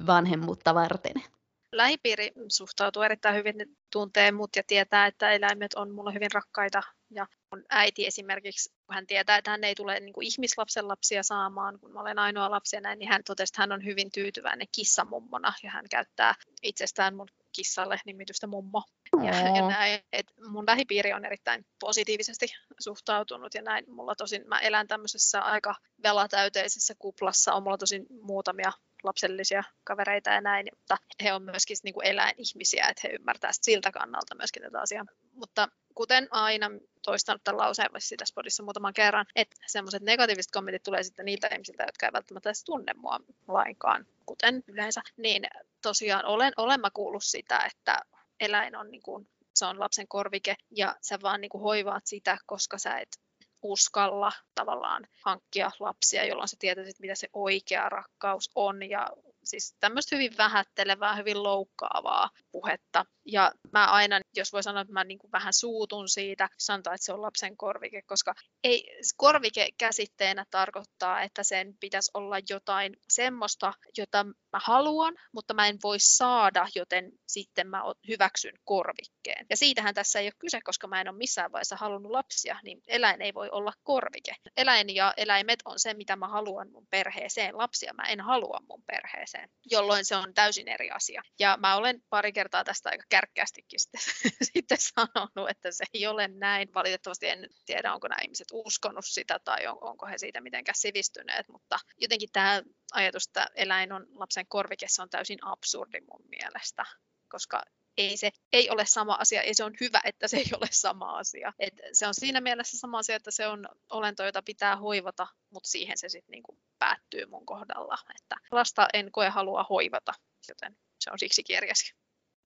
vanhemmuutta 0.07 0.75
varten? 0.75 1.23
Lähipiiri 1.71 2.31
suhtautuu 2.47 3.01
erittäin 3.01 3.35
hyvin, 3.35 3.55
tuntee 3.91 4.31
mut 4.31 4.55
ja 4.55 4.63
tietää, 4.67 5.05
että 5.05 5.31
eläimet 5.31 5.73
on 5.73 5.91
mulle 5.91 6.13
hyvin 6.13 6.31
rakkaita 6.33 6.83
ja 7.11 7.27
mun 7.51 7.65
äiti 7.69 8.07
esimerkiksi, 8.07 8.69
kun 8.85 8.95
hän 8.95 9.07
tietää, 9.07 9.37
että 9.37 9.51
hän 9.51 9.63
ei 9.63 9.75
tule 9.75 9.99
niin 9.99 10.13
kuin 10.13 10.27
ihmislapsen 10.27 10.87
lapsia 10.87 11.23
saamaan, 11.23 11.79
kun 11.79 11.93
mä 11.93 11.99
olen 11.99 12.19
ainoa 12.19 12.51
lapsi 12.51 12.81
näin, 12.81 12.99
niin 12.99 13.09
hän 13.09 13.23
totesi, 13.23 13.51
että 13.51 13.61
hän 13.61 13.71
on 13.71 13.85
hyvin 13.85 14.11
tyytyväinen 14.11 14.67
kissamummona 14.71 15.53
ja 15.63 15.69
hän 15.69 15.85
käyttää 15.89 16.35
itsestään 16.63 17.15
mun 17.15 17.27
kissalle 17.55 17.99
nimitystä 18.05 18.47
mummo. 18.47 18.83
Ja, 19.23 19.33
ja 19.55 19.67
näin, 19.67 19.99
et 20.13 20.25
mun 20.47 20.65
lähipiiri 20.67 21.13
on 21.13 21.25
erittäin 21.25 21.65
positiivisesti 21.79 22.45
suhtautunut 22.79 23.53
ja 23.53 23.61
näin. 23.61 23.85
Mulla 23.87 24.15
tosin, 24.15 24.47
mä 24.47 24.59
elän 24.59 24.87
tämmöisessä 24.87 25.41
aika 25.41 25.75
velatäyteisessä 26.03 26.93
kuplassa, 26.99 27.53
on 27.53 27.63
mulla 27.63 27.77
tosin 27.77 28.05
muutamia 28.21 28.71
lapsellisia 29.03 29.63
kavereita 29.83 30.29
ja 30.29 30.41
näin, 30.41 30.67
mutta 30.79 30.97
he 31.23 31.33
on 31.33 31.43
myöskin 31.43 31.77
niin 31.83 31.93
kuin 31.93 32.07
eläinihmisiä, 32.07 32.87
että 32.87 33.01
he 33.03 33.13
ymmärtävät 33.13 33.55
siltä 33.61 33.91
kannalta 33.91 34.35
myöskin 34.35 34.63
tätä 34.63 34.81
asiaa. 34.81 35.05
Mutta 35.33 35.69
kuten 35.95 36.27
aina 36.31 36.71
toistanut 37.01 37.43
tämän 37.43 37.61
lauseen 37.61 37.89
sitä 37.99 38.25
podissa 38.35 38.63
muutaman 38.63 38.93
kerran, 38.93 39.25
että 39.35 39.55
semmoiset 39.67 40.03
negatiiviset 40.03 40.51
kommentit 40.51 40.83
tulee 40.83 41.03
sitten 41.03 41.25
niiltä 41.25 41.47
ihmisiltä, 41.47 41.83
jotka 41.83 42.05
eivät 42.05 42.13
välttämättä 42.13 42.49
edes 42.49 42.63
tunne 42.63 42.93
mua 42.93 43.19
lainkaan, 43.47 44.05
kuten 44.25 44.63
yleensä, 44.67 45.01
niin 45.17 45.43
tosiaan 45.81 46.25
olen, 46.25 46.53
olen 46.57 46.81
mä 46.81 46.89
kuullut 46.93 47.23
sitä, 47.23 47.59
että 47.71 48.01
eläin 48.39 48.75
on 48.75 48.91
niin 48.91 49.03
kuin, 49.03 49.27
se 49.55 49.65
on 49.65 49.79
lapsen 49.79 50.07
korvike 50.07 50.55
ja 50.71 50.95
sä 51.01 51.19
vaan 51.21 51.41
niin 51.41 51.49
kuin 51.49 51.61
hoivaat 51.61 52.07
sitä, 52.07 52.37
koska 52.45 52.77
sä 52.77 52.97
et 52.97 53.19
uskalla 53.61 54.31
tavallaan 54.55 55.07
hankkia 55.25 55.71
lapsia, 55.79 56.25
jolloin 56.25 56.47
sä 56.47 56.55
tietäisit, 56.59 56.99
mitä 56.99 57.15
se 57.15 57.27
oikea 57.33 57.89
rakkaus 57.89 58.51
on 58.55 58.89
ja 58.89 59.07
siis 59.43 59.75
tämmöistä 59.79 60.15
hyvin 60.15 60.37
vähättelevää, 60.37 61.15
hyvin 61.15 61.43
loukkaavaa 61.43 62.29
puhetta. 62.51 63.05
Ja 63.25 63.51
mä 63.71 63.85
aina, 63.85 64.19
jos 64.35 64.53
voi 64.53 64.63
sanoa, 64.63 64.81
että 64.81 64.93
mä 64.93 65.03
niin 65.03 65.19
kuin 65.19 65.31
vähän 65.31 65.53
suutun 65.53 66.09
siitä, 66.09 66.49
sanotaan, 66.57 66.95
että 66.95 67.05
se 67.05 67.13
on 67.13 67.21
lapsen 67.21 67.57
korvike, 67.57 68.01
koska 68.01 68.33
ei, 68.63 68.99
korvike 69.17 69.69
käsitteenä 69.77 70.45
tarkoittaa, 70.51 71.21
että 71.21 71.43
sen 71.43 71.77
pitäisi 71.79 72.11
olla 72.13 72.35
jotain 72.49 72.95
semmoista, 73.09 73.73
jota 73.97 74.23
mä 74.23 74.59
haluan, 74.63 75.15
mutta 75.31 75.53
mä 75.53 75.67
en 75.67 75.77
voi 75.83 75.99
saada, 75.99 76.67
joten 76.75 77.11
sitten 77.27 77.67
mä 77.67 77.83
hyväksyn 78.07 78.53
korvikkeen. 78.63 79.45
Ja 79.49 79.57
siitähän 79.57 79.95
tässä 79.95 80.19
ei 80.19 80.25
ole 80.25 80.33
kyse, 80.39 80.61
koska 80.61 80.87
mä 80.87 81.01
en 81.01 81.09
ole 81.09 81.17
missään 81.17 81.51
vaiheessa 81.51 81.75
halunnut 81.75 82.11
lapsia, 82.11 82.59
niin 82.63 82.81
eläin 82.87 83.21
ei 83.21 83.33
voi 83.33 83.49
olla 83.49 83.73
korvike. 83.83 84.35
Eläin 84.57 84.95
ja 84.95 85.13
eläimet 85.17 85.59
on 85.65 85.79
se, 85.79 85.93
mitä 85.93 86.15
mä 86.15 86.27
haluan 86.27 86.71
mun 86.71 86.87
perheeseen. 86.89 87.57
Lapsia 87.57 87.93
mä 87.93 88.03
en 88.03 88.21
halua 88.21 88.59
mun 88.69 88.83
perheeseen, 88.87 89.49
jolloin 89.71 90.05
se 90.05 90.15
on 90.15 90.33
täysin 90.33 90.67
eri 90.67 90.89
asia. 90.91 91.21
Ja 91.39 91.57
mä 91.59 91.75
olen 91.75 92.03
pari 92.09 92.33
kertaa 92.33 92.63
tästä 92.63 92.89
aika 92.89 93.03
kärkkäästikin 93.15 93.79
sitten, 93.79 94.01
sitten 94.53 94.77
sanonut, 94.79 95.49
että 95.49 95.71
se 95.71 95.85
ei 95.93 96.07
ole 96.07 96.27
näin. 96.27 96.73
Valitettavasti 96.73 97.27
en 97.27 97.49
tiedä, 97.65 97.93
onko 97.93 98.07
nämä 98.07 98.21
ihmiset 98.23 98.47
uskonut 98.53 99.05
sitä 99.05 99.39
tai 99.43 99.67
on, 99.67 99.77
onko 99.81 100.05
he 100.05 100.17
siitä 100.17 100.41
mitenkään 100.41 100.75
sivistyneet, 100.75 101.47
mutta 101.47 101.79
jotenkin 102.01 102.29
tämä 102.33 102.61
ajatus, 102.93 103.27
että 103.27 103.47
eläin 103.55 103.91
on 103.91 104.05
lapsen 104.09 104.45
korvike, 104.47 104.85
se 104.89 105.01
on 105.01 105.09
täysin 105.09 105.39
absurdi 105.41 106.01
mun 106.01 106.23
mielestä, 106.29 106.85
koska 107.27 107.61
ei 107.97 108.17
se 108.17 108.31
ei 108.53 108.69
ole 108.69 108.85
sama 108.85 109.13
asia, 109.13 109.41
ei 109.41 109.53
se 109.53 109.63
on 109.63 109.73
hyvä, 109.81 110.01
että 110.03 110.27
se 110.27 110.37
ei 110.37 110.49
ole 110.57 110.67
sama 110.71 111.17
asia. 111.17 111.53
Et 111.59 111.73
se 111.93 112.07
on 112.07 112.13
siinä 112.13 112.41
mielessä 112.41 112.77
sama 112.77 112.97
asia, 112.97 113.15
että 113.15 113.31
se 113.31 113.47
on 113.47 113.67
olento, 113.89 114.23
jota 114.23 114.43
pitää 114.45 114.75
hoivata, 114.75 115.27
mutta 115.49 115.69
siihen 115.69 115.97
se 115.97 116.09
sitten 116.09 116.31
niinku 116.31 116.59
päättyy 116.79 117.25
mun 117.25 117.45
kohdalla. 117.45 117.97
Että 118.21 118.35
lasta 118.51 118.87
en 118.93 119.11
koe 119.11 119.29
halua 119.29 119.65
hoivata, 119.69 120.13
joten 120.47 120.77
se 120.99 121.11
on 121.11 121.19
siksi 121.19 121.43
kirjasi. 121.43 121.93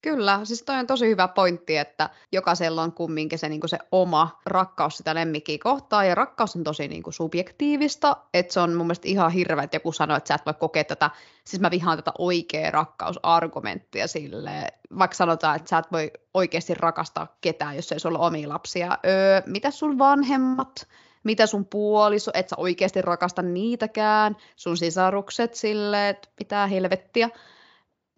Kyllä, 0.02 0.40
siis 0.44 0.64
toi 0.64 0.76
on 0.76 0.88
tosi 0.88 1.08
hyvä 1.08 1.28
pointti, 1.28 1.78
että 1.78 2.10
jokaisella 2.32 2.84
on 2.84 2.92
kumminkin 2.92 3.40
se, 3.40 3.50
niin 3.50 3.62
se 3.66 3.78
oma 3.92 4.40
rakkaus 4.46 4.98
sitä 4.98 5.16
lemmikkiä 5.16 5.58
kohtaan, 5.64 6.08
ja 6.08 6.16
rakkaus 6.16 6.56
on 6.56 6.64
tosi 6.64 6.88
niin 6.88 7.04
kuin 7.04 7.14
subjektiivista, 7.14 8.18
että 8.34 8.54
se 8.54 8.60
on 8.60 8.74
mun 8.74 8.86
mielestä 8.86 9.08
ihan 9.08 9.32
hirveä, 9.32 9.64
että 9.64 9.76
joku 9.76 9.92
sanoo, 9.92 10.18
että 10.18 10.28
sä 10.28 10.36
et 10.36 10.46
voi 10.46 10.54
kokea 10.54 10.84
tätä, 10.84 11.10
siis 11.44 11.62
mä 11.62 11.72
vihaan 11.72 11.98
tätä 11.98 12.12
oikea 12.18 12.72
rakkausargumenttia 12.72 14.08
sille, 14.08 14.68
vaikka 15.00 15.16
sanotaan, 15.16 15.56
että 15.56 15.70
sä 15.70 15.78
et 15.78 15.92
voi 15.92 16.12
oikeasti 16.34 16.74
rakastaa 16.74 17.38
ketään, 17.42 17.76
jos 17.76 17.92
ei 17.92 18.00
sulla 18.00 18.20
ole 18.20 18.28
omia 18.28 18.50
lapsia. 18.50 18.98
Öö, 19.06 19.42
mitä 19.46 19.72
sun 19.72 19.98
vanhemmat? 19.98 20.88
mitä 21.24 21.48
sun 21.48 21.66
puoliso, 21.66 22.32
et 22.34 22.50
sä 22.50 22.56
oikeasti 22.60 23.02
rakasta 23.02 23.42
niitäkään, 23.42 24.38
sun 24.56 24.78
sisarukset 24.78 25.54
silleen, 25.54 26.10
että 26.10 26.30
pitää 26.36 26.68
helvettiä. 26.68 27.30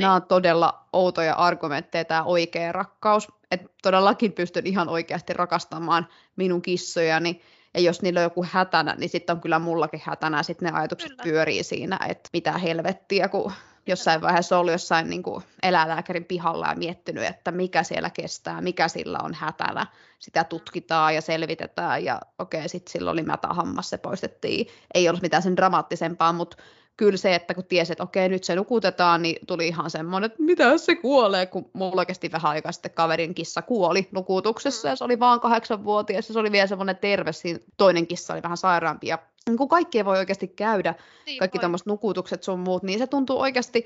Nämä 0.02 0.14
on 0.14 0.22
todella 0.22 0.86
outoja 0.94 1.36
argumentteja, 1.36 2.06
tämä 2.06 2.24
oikea 2.24 2.72
rakkaus. 2.72 3.28
Että 3.52 3.68
todellakin 3.84 4.34
pystyn 4.34 4.68
ihan 4.68 4.90
oikeasti 4.90 5.34
rakastamaan 5.34 6.08
minun 6.36 6.62
kissojani. 6.62 7.42
Ja 7.74 7.80
jos 7.80 8.02
niillä 8.02 8.20
on 8.20 8.24
joku 8.24 8.46
hätänä, 8.52 8.96
niin 8.96 9.10
sitten 9.10 9.36
on 9.36 9.42
kyllä 9.42 9.60
mullakin 9.60 10.02
hätänä. 10.06 10.44
Sitten 10.44 10.74
ne 10.74 10.80
ajatukset 10.80 11.10
kyllä. 11.10 11.24
pyörii 11.24 11.64
siinä, 11.64 12.00
että 12.10 12.30
mitä 12.34 12.58
helvettiä, 12.58 13.28
kun 13.28 13.52
jossain 13.88 14.22
vaiheessa 14.22 14.60
ollut 14.60 14.72
jossain 14.72 15.10
niin 15.10 15.24
kuin 15.24 15.44
eläinlääkärin 15.64 16.26
pihalla 16.26 16.68
ja 16.68 16.76
miettinyt, 16.76 17.24
että 17.24 17.52
mikä 17.52 17.84
siellä 17.84 18.10
kestää, 18.10 18.62
mikä 18.62 18.88
sillä 18.88 19.20
on 19.24 19.34
hätänä. 19.34 19.88
Sitä 20.20 20.44
tutkitaan 20.44 21.16
ja 21.16 21.22
selvitetään 21.22 22.06
ja 22.06 22.22
okei, 22.40 22.70
sitten 22.70 22.92
silloin 22.92 23.14
oli 23.14 23.24
mätähammas, 23.24 23.90
se 23.90 23.98
poistettiin. 23.98 24.68
Ei 24.94 25.10
ollut 25.10 25.22
mitään 25.22 25.44
sen 25.44 25.56
dramaattisempaa, 25.56 26.34
mutta 26.34 26.58
kyllä 26.98 27.18
se, 27.18 27.36
että 27.36 27.54
kun 27.54 27.66
tiesi, 27.66 27.94
että 27.94 28.04
okei, 28.04 28.30
nyt 28.30 28.44
se 28.44 28.56
nukutetaan, 28.56 29.22
niin 29.22 29.36
tuli 29.48 29.68
ihan 29.68 29.90
semmoinen, 29.90 30.32
että 30.32 30.44
mitä 30.44 30.78
se 30.78 30.96
kuolee, 30.96 31.46
kun 31.46 31.70
mulla 31.74 32.06
kesti 32.06 32.32
vähän 32.32 32.52
aikaa 32.52 32.72
sitten 32.72 32.92
kaverin 32.92 33.34
kissa 33.34 33.62
kuoli 33.62 34.10
nukutuksessa, 34.12 34.88
ja 34.88 34.96
se 34.96 35.04
oli 35.04 35.20
vaan 35.20 35.40
kahdeksanvuotias, 35.40 36.30
ja 36.30 36.34
se 36.34 36.40
oli 36.40 36.52
vielä 36.52 36.68
semmoinen 36.68 36.98
terve, 36.98 37.32
toinen 37.78 38.08
kissa 38.08 38.34
oli 38.34 38.44
vähän 38.44 38.58
sairaampi, 38.58 39.08
ja 39.08 39.18
niin 39.48 39.58
kun 39.58 39.70
kaikki 39.70 40.06
voi 40.06 40.18
oikeasti 40.18 40.48
käydä, 40.48 40.96
niin 41.26 41.40
kaikki 41.40 41.60
tämmöiset 41.60 41.88
nukutukset 41.88 42.44
sun 42.44 42.60
muut, 42.60 42.84
niin 42.84 43.00
se 43.00 43.08
tuntuu 43.08 43.40
oikeasti, 43.40 43.82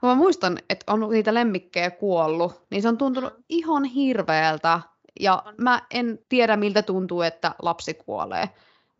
kun 0.00 0.08
mä 0.08 0.14
muistan, 0.14 0.58
että 0.70 0.92
on 0.92 1.08
niitä 1.10 1.34
lemmikkejä 1.34 1.90
kuollut, 1.90 2.62
niin 2.70 2.82
se 2.82 2.88
on 2.88 2.98
tuntunut 2.98 3.32
mm. 3.32 3.44
ihan 3.48 3.84
hirveältä, 3.84 4.80
ja 5.20 5.42
mä 5.56 5.82
en 5.90 6.18
tiedä, 6.28 6.56
miltä 6.56 6.82
tuntuu, 6.82 7.22
että 7.22 7.54
lapsi 7.62 7.94
kuolee. 7.94 8.48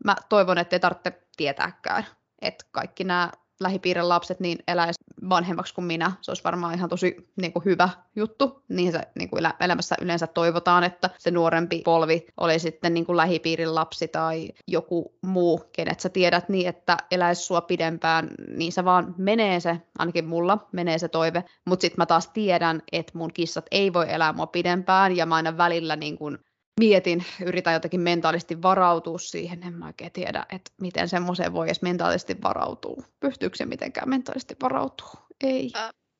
Mä 0.05 0.15
toivon, 0.29 0.57
että 0.57 0.75
ei 0.75 0.79
tarvitse 0.79 1.21
tietääkään, 1.37 2.05
että 2.41 2.65
kaikki 2.71 3.03
nämä 3.03 3.31
lähipiirin 3.59 4.09
lapset 4.09 4.39
niin 4.39 4.57
eläisi 4.67 5.03
vanhemmaksi 5.29 5.73
kuin 5.73 5.85
minä. 5.85 6.11
Se 6.21 6.31
olisi 6.31 6.43
varmaan 6.43 6.75
ihan 6.75 6.89
tosi 6.89 7.15
niin 7.41 7.53
kuin 7.53 7.65
hyvä 7.65 7.89
juttu. 8.15 8.63
Niin 8.69 8.91
se 8.91 9.01
niin 9.15 9.29
kuin 9.29 9.43
elämässä 9.59 9.95
yleensä 10.01 10.27
toivotaan, 10.27 10.83
että 10.83 11.09
se 11.19 11.31
nuorempi 11.31 11.81
polvi 11.85 12.25
oli 12.37 12.59
sitten 12.59 12.93
niin 12.93 13.05
kuin 13.05 13.17
lähipiirin 13.17 13.75
lapsi 13.75 14.07
tai 14.07 14.49
joku 14.67 15.15
muu, 15.21 15.61
kenet 15.75 15.99
sä 15.99 16.09
tiedät 16.09 16.49
niin, 16.49 16.67
että 16.67 16.97
eläisi 17.11 17.41
sua 17.41 17.61
pidempään, 17.61 18.29
niin 18.47 18.71
se 18.71 18.85
vaan 18.85 19.15
menee 19.17 19.59
se, 19.59 19.81
ainakin 19.99 20.25
mulla 20.25 20.67
menee 20.71 20.97
se 20.97 21.07
toive. 21.07 21.43
Mutta 21.65 21.81
sitten 21.81 22.01
mä 22.01 22.05
taas 22.05 22.27
tiedän, 22.27 22.81
että 22.91 23.17
mun 23.17 23.33
kissat 23.33 23.65
ei 23.71 23.93
voi 23.93 24.05
elää 24.09 24.33
mua 24.33 24.47
pidempään 24.47 25.17
ja 25.17 25.25
mä 25.25 25.35
aina 25.35 25.57
välillä 25.57 25.95
niin 25.95 26.17
kuin 26.17 26.37
mietin, 26.79 27.25
yritän 27.45 27.73
jotenkin 27.73 28.01
mentaalisesti 28.01 28.61
varautua 28.61 29.17
siihen, 29.17 29.63
en 29.63 29.73
mä 29.73 29.85
oikein 29.85 30.11
tiedä, 30.11 30.45
että 30.49 30.71
miten 30.81 31.09
semmoiseen 31.09 31.53
voi 31.53 31.67
edes 31.67 31.81
mentaalisesti 31.81 32.41
varautua. 32.43 33.03
Pystyykö 33.19 33.57
se 33.57 33.65
mitenkään 33.65 34.09
mentaalisesti 34.09 34.55
varautua? 34.61 35.11
Ei. 35.43 35.71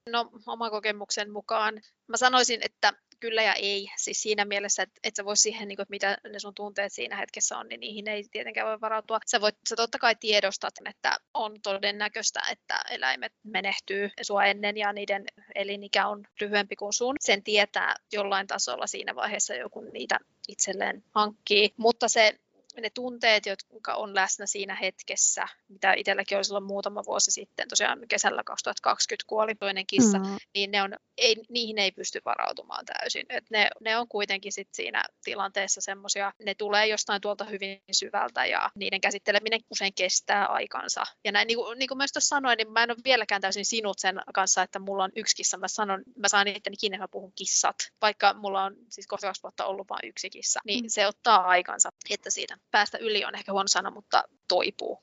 No, 0.09 0.29
oman 0.47 0.71
kokemuksen 0.71 1.31
mukaan 1.31 1.81
mä 2.07 2.17
sanoisin, 2.17 2.59
että 2.63 2.93
kyllä 3.19 3.43
ja 3.43 3.53
ei. 3.53 3.87
Siis 3.97 4.21
siinä 4.21 4.45
mielessä, 4.45 4.83
että 4.83 4.99
et 5.03 5.15
sä 5.15 5.25
voi 5.25 5.37
siihen, 5.37 5.67
niin 5.67 5.75
kuin, 5.75 5.85
mitä 5.89 6.17
ne 6.29 6.39
sun 6.39 6.55
tunteet 6.55 6.93
siinä 6.93 7.17
hetkessä 7.17 7.57
on, 7.57 7.67
niin 7.67 7.79
niihin 7.79 8.07
ei 8.07 8.23
tietenkään 8.31 8.67
voi 8.67 8.81
varautua. 8.81 9.19
Sä, 9.27 9.41
voit, 9.41 9.55
sä 9.69 9.75
totta 9.75 9.99
kai 9.99 10.15
tiedostat, 10.15 10.73
että 10.89 11.17
on 11.33 11.61
todennäköistä, 11.61 12.41
että 12.51 12.79
eläimet 12.89 13.33
menehtyy 13.43 14.09
sua 14.21 14.45
ennen 14.45 14.77
ja 14.77 14.93
niiden 14.93 15.25
elinikä 15.55 16.07
on 16.07 16.23
lyhyempi 16.41 16.75
kuin 16.75 16.93
sun. 16.93 17.15
Sen 17.19 17.43
tietää 17.43 17.95
jollain 18.11 18.47
tasolla 18.47 18.87
siinä 18.87 19.15
vaiheessa 19.15 19.55
joku 19.55 19.81
niitä 19.81 20.19
itselleen 20.47 21.03
hankkii. 21.15 21.73
Mutta 21.77 22.07
se 22.07 22.39
ne 22.81 22.89
tunteet, 22.89 23.45
jotka 23.45 23.93
on 23.93 24.15
läsnä 24.15 24.45
siinä 24.45 24.75
hetkessä, 24.75 25.47
mitä 25.67 25.93
itselläkin 25.93 26.37
oli 26.37 26.45
silloin 26.45 26.63
muutama 26.63 27.03
vuosi 27.05 27.31
sitten, 27.31 27.67
tosiaan 27.67 27.99
kesällä 28.09 28.43
2020 28.45 29.23
kuoli 29.27 29.55
toinen 29.55 29.87
kissa, 29.87 30.19
mm. 30.19 30.37
niin 30.55 30.71
ne 30.71 30.81
on, 30.81 30.95
ei, 31.17 31.35
niihin 31.49 31.79
ei 31.79 31.91
pysty 31.91 32.21
varautumaan 32.25 32.85
täysin. 32.85 33.25
Et 33.29 33.43
ne, 33.49 33.69
ne 33.81 33.97
on 33.97 34.07
kuitenkin 34.07 34.51
sit 34.51 34.69
siinä 34.73 35.03
tilanteessa 35.23 35.81
semmoisia, 35.81 36.33
ne 36.45 36.55
tulee 36.55 36.87
jostain 36.87 37.21
tuolta 37.21 37.45
hyvin 37.45 37.81
syvältä 37.91 38.45
ja 38.45 38.69
niiden 38.75 39.01
käsitteleminen 39.01 39.59
usein 39.69 39.93
kestää 39.93 40.45
aikansa. 40.45 41.03
Ja 41.23 41.31
näin, 41.31 41.47
niin 41.47 41.57
kuin, 41.57 41.79
niin 41.79 41.87
kuin 41.87 41.97
myös 41.97 42.11
tuossa 42.11 42.35
sanoin, 42.35 42.57
niin 42.57 42.71
mä 42.71 42.83
en 42.83 42.91
ole 42.91 42.97
vieläkään 43.03 43.41
täysin 43.41 43.65
sinut 43.65 43.99
sen 43.99 44.19
kanssa, 44.33 44.61
että 44.61 44.79
mulla 44.79 45.03
on 45.03 45.11
yksi 45.15 45.35
kissa. 45.35 45.57
Mä 45.57 45.67
sanon, 45.67 46.03
mä 46.15 46.27
saan 46.27 46.47
itteni 46.47 46.77
kiinni, 46.77 46.95
että 46.95 47.03
mä 47.03 47.07
puhun 47.07 47.33
kissat, 47.35 47.75
vaikka 48.01 48.33
mulla 48.33 48.63
on 48.63 48.75
siis 48.89 49.07
kohta 49.07 49.27
kaksi 49.27 49.43
vuotta 49.43 49.65
ollut 49.65 49.89
vain 49.89 50.09
yksi 50.09 50.29
kissa. 50.29 50.59
Niin 50.65 50.85
mm. 50.85 50.89
se 50.89 51.07
ottaa 51.07 51.47
aikansa, 51.47 51.89
että 52.09 52.29
siitä 52.29 52.57
päästä 52.71 52.97
yli 52.97 53.25
on 53.25 53.35
ehkä 53.35 53.51
huono 53.51 53.67
sana, 53.67 53.91
mutta 53.91 54.23
toipuu. 54.47 55.01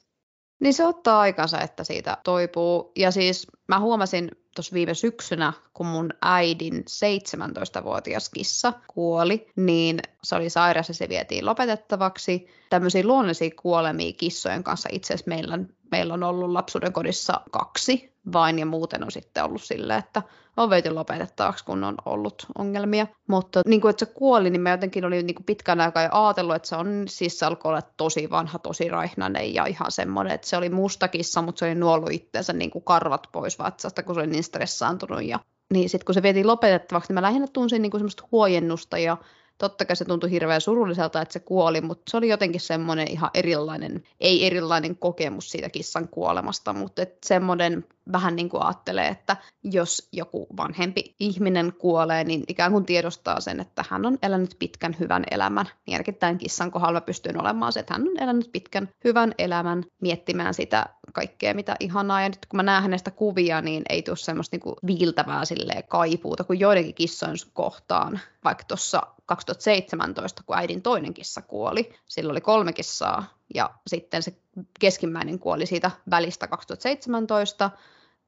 Niin 0.60 0.74
se 0.74 0.86
ottaa 0.86 1.20
aikansa, 1.20 1.60
että 1.60 1.84
siitä 1.84 2.16
toipuu. 2.24 2.92
Ja 2.96 3.10
siis 3.10 3.46
mä 3.68 3.80
huomasin 3.80 4.30
tuossa 4.54 4.74
viime 4.74 4.94
syksynä, 4.94 5.52
kun 5.74 5.86
mun 5.86 6.10
äidin 6.22 6.84
17-vuotias 6.88 8.28
kissa 8.28 8.72
kuoli, 8.86 9.46
niin 9.56 10.00
se 10.24 10.36
oli 10.36 10.50
sairas 10.50 10.88
ja 10.88 10.94
se 10.94 11.08
vietiin 11.08 11.46
lopetettavaksi. 11.46 12.46
Tämmöisiä 12.70 13.06
luonnollisia 13.06 13.50
kuolemia 13.62 14.12
kissojen 14.12 14.64
kanssa 14.64 14.88
itse 14.92 15.14
asiassa 15.14 15.28
meillä, 15.28 15.58
meillä 15.90 16.14
on 16.14 16.22
ollut 16.22 16.50
lapsuuden 16.50 16.92
kodissa 16.92 17.40
kaksi 17.50 18.09
vain 18.32 18.58
ja 18.58 18.66
muuten 18.66 19.04
on 19.04 19.10
sitten 19.10 19.44
ollut 19.44 19.62
silleen, 19.62 19.98
että 19.98 20.22
on 20.56 20.70
veity 20.70 20.90
lopetettavaksi, 20.90 21.64
kun 21.64 21.84
on 21.84 21.94
ollut 22.04 22.46
ongelmia. 22.58 23.06
Mutta 23.26 23.60
niin 23.66 23.80
kuin, 23.80 23.90
että 23.90 24.06
se 24.06 24.12
kuoli, 24.12 24.50
niin 24.50 24.60
mä 24.60 24.70
jotenkin 24.70 25.04
olin 25.04 25.26
niin 25.26 25.34
kuin 25.34 25.46
pitkän 25.46 25.80
aikaa 25.80 26.02
jo 26.02 26.08
ajatellut, 26.12 26.56
että 26.56 26.68
se 26.68 26.76
on 26.76 27.04
siis 27.08 27.42
alkoi 27.42 27.68
olla 27.68 27.82
tosi 27.96 28.30
vanha, 28.30 28.58
tosi 28.58 28.88
raihnainen 28.88 29.54
ja 29.54 29.66
ihan 29.66 29.92
semmoinen, 29.92 30.32
että 30.32 30.46
se 30.46 30.56
oli 30.56 30.68
mustakissa, 30.68 31.42
mutta 31.42 31.58
se 31.58 31.64
oli 31.64 31.74
nuollut 31.74 32.12
itseensä 32.12 32.52
niin 32.52 32.70
kuin 32.70 32.84
karvat 32.84 33.26
pois 33.32 33.58
vatsasta, 33.58 34.02
kun 34.02 34.14
se 34.14 34.20
oli 34.20 34.30
niin 34.30 34.44
stressaantunut. 34.44 35.24
Ja 35.24 35.38
niin 35.72 35.88
sitten 35.88 36.04
kun 36.04 36.14
se 36.14 36.22
vietiin 36.22 36.46
lopetettavaksi, 36.46 37.08
niin 37.08 37.14
mä 37.14 37.22
lähinnä 37.22 37.46
tunsin 37.52 37.82
niin 37.82 37.90
kuin 37.90 37.98
semmoista 37.98 38.28
huojennusta 38.32 38.98
ja 38.98 39.16
totta 39.60 39.84
kai 39.84 39.96
se 39.96 40.04
tuntui 40.04 40.30
hirveän 40.30 40.60
surulliselta, 40.60 41.22
että 41.22 41.32
se 41.32 41.40
kuoli, 41.40 41.80
mutta 41.80 42.10
se 42.10 42.16
oli 42.16 42.28
jotenkin 42.28 42.60
semmoinen 42.60 43.10
ihan 43.10 43.30
erilainen, 43.34 44.02
ei 44.20 44.46
erilainen 44.46 44.96
kokemus 44.96 45.50
siitä 45.50 45.68
kissan 45.68 46.08
kuolemasta, 46.08 46.72
mutta 46.72 47.02
et 47.02 47.18
semmoinen 47.26 47.84
vähän 48.12 48.36
niin 48.36 48.48
kuin 48.48 48.62
ajattelee, 48.62 49.08
että 49.08 49.36
jos 49.64 50.08
joku 50.12 50.46
vanhempi 50.56 51.14
ihminen 51.20 51.72
kuolee, 51.78 52.24
niin 52.24 52.44
ikään 52.48 52.72
kuin 52.72 52.84
tiedostaa 52.84 53.40
sen, 53.40 53.60
että 53.60 53.84
hän 53.88 54.06
on 54.06 54.18
elänyt 54.22 54.56
pitkän 54.58 54.96
hyvän 55.00 55.24
elämän. 55.30 55.66
Niin 55.86 56.38
kissan 56.38 56.70
kohdalla 56.70 57.00
pystyn 57.00 57.40
olemaan 57.40 57.72
se, 57.72 57.80
että 57.80 57.94
hän 57.94 58.02
on 58.02 58.22
elänyt 58.22 58.48
pitkän 58.52 58.88
hyvän 59.04 59.34
elämän 59.38 59.84
miettimään 60.00 60.54
sitä 60.54 60.86
kaikkea 61.12 61.54
mitä 61.54 61.76
ihanaa. 61.80 62.22
Ja 62.22 62.28
nyt 62.28 62.46
kun 62.46 62.56
mä 62.56 62.62
näen 62.62 62.82
hänestä 62.82 63.10
kuvia, 63.10 63.60
niin 63.60 63.82
ei 63.88 64.02
tule 64.02 64.16
semmoista 64.16 64.54
niinku 64.54 64.76
viiltävää 64.86 65.42
kaipuuta 65.88 66.44
kuin 66.44 66.60
joidenkin 66.60 66.94
kissojen 66.94 67.36
kohtaan. 67.52 68.20
Vaikka 68.44 68.64
tuossa 68.64 69.02
2017, 69.30 70.42
kun 70.46 70.56
äidin 70.56 70.82
toinen 70.82 71.14
kissa 71.14 71.42
kuoli, 71.42 71.94
sillä 72.06 72.30
oli 72.30 72.40
kolme 72.40 72.72
kissaa 72.72 73.38
ja 73.54 73.70
sitten 73.86 74.22
se 74.22 74.36
keskimmäinen 74.80 75.38
kuoli 75.38 75.66
siitä 75.66 75.90
välistä 76.10 76.46
2017, 76.46 77.70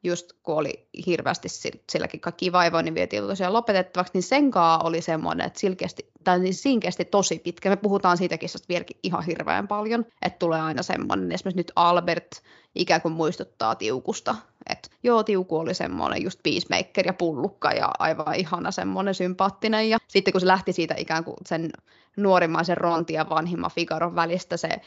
just 0.02 0.32
kun 0.42 0.54
oli 0.54 0.88
hirveästi 1.06 1.48
silläkin 1.92 2.20
kaikki 2.20 2.52
vaivoja, 2.52 2.82
niin 2.82 2.94
vietiin 2.94 3.22
tosiaan 3.22 3.52
lopetettavaksi, 3.52 4.12
niin 4.14 4.22
sen 4.22 4.50
oli 4.82 5.02
semmoinen, 5.02 5.46
että 5.46 5.60
silkeästi, 5.60 6.11
tai 6.24 6.40
niin 6.40 6.54
siinä 6.54 6.80
kesti 6.80 7.04
tosi 7.04 7.38
pitkä. 7.38 7.70
Me 7.70 7.76
puhutaan 7.76 8.16
siitä 8.16 8.38
kissasta 8.38 8.68
vieläkin 8.68 8.96
ihan 9.02 9.24
hirveän 9.24 9.68
paljon, 9.68 10.04
että 10.22 10.38
tulee 10.38 10.60
aina 10.60 10.82
semmoinen, 10.82 11.32
esimerkiksi 11.32 11.58
nyt 11.58 11.72
Albert 11.76 12.42
ikään 12.74 13.00
kuin 13.00 13.14
muistuttaa 13.14 13.74
tiukusta, 13.74 14.34
että 14.68 14.88
joo, 15.02 15.22
tiuku 15.22 15.58
oli 15.58 15.74
semmoinen 15.74 16.22
just 16.22 16.40
peacemaker 16.42 17.06
ja 17.06 17.12
pullukka 17.12 17.72
ja 17.72 17.90
aivan 17.98 18.34
ihana 18.34 18.70
semmoinen 18.70 19.14
sympaattinen, 19.14 19.90
ja 19.90 19.98
sitten 20.08 20.32
kun 20.32 20.40
se 20.40 20.46
lähti 20.46 20.72
siitä 20.72 20.94
ikään 20.98 21.24
kuin 21.24 21.36
sen 21.46 21.70
nuorimmaisen 22.16 22.76
Ronti 22.76 23.12
ja 23.12 23.28
vanhimman 23.30 23.70
Figaron 23.70 24.14
välistä 24.14 24.56
se 24.56 24.80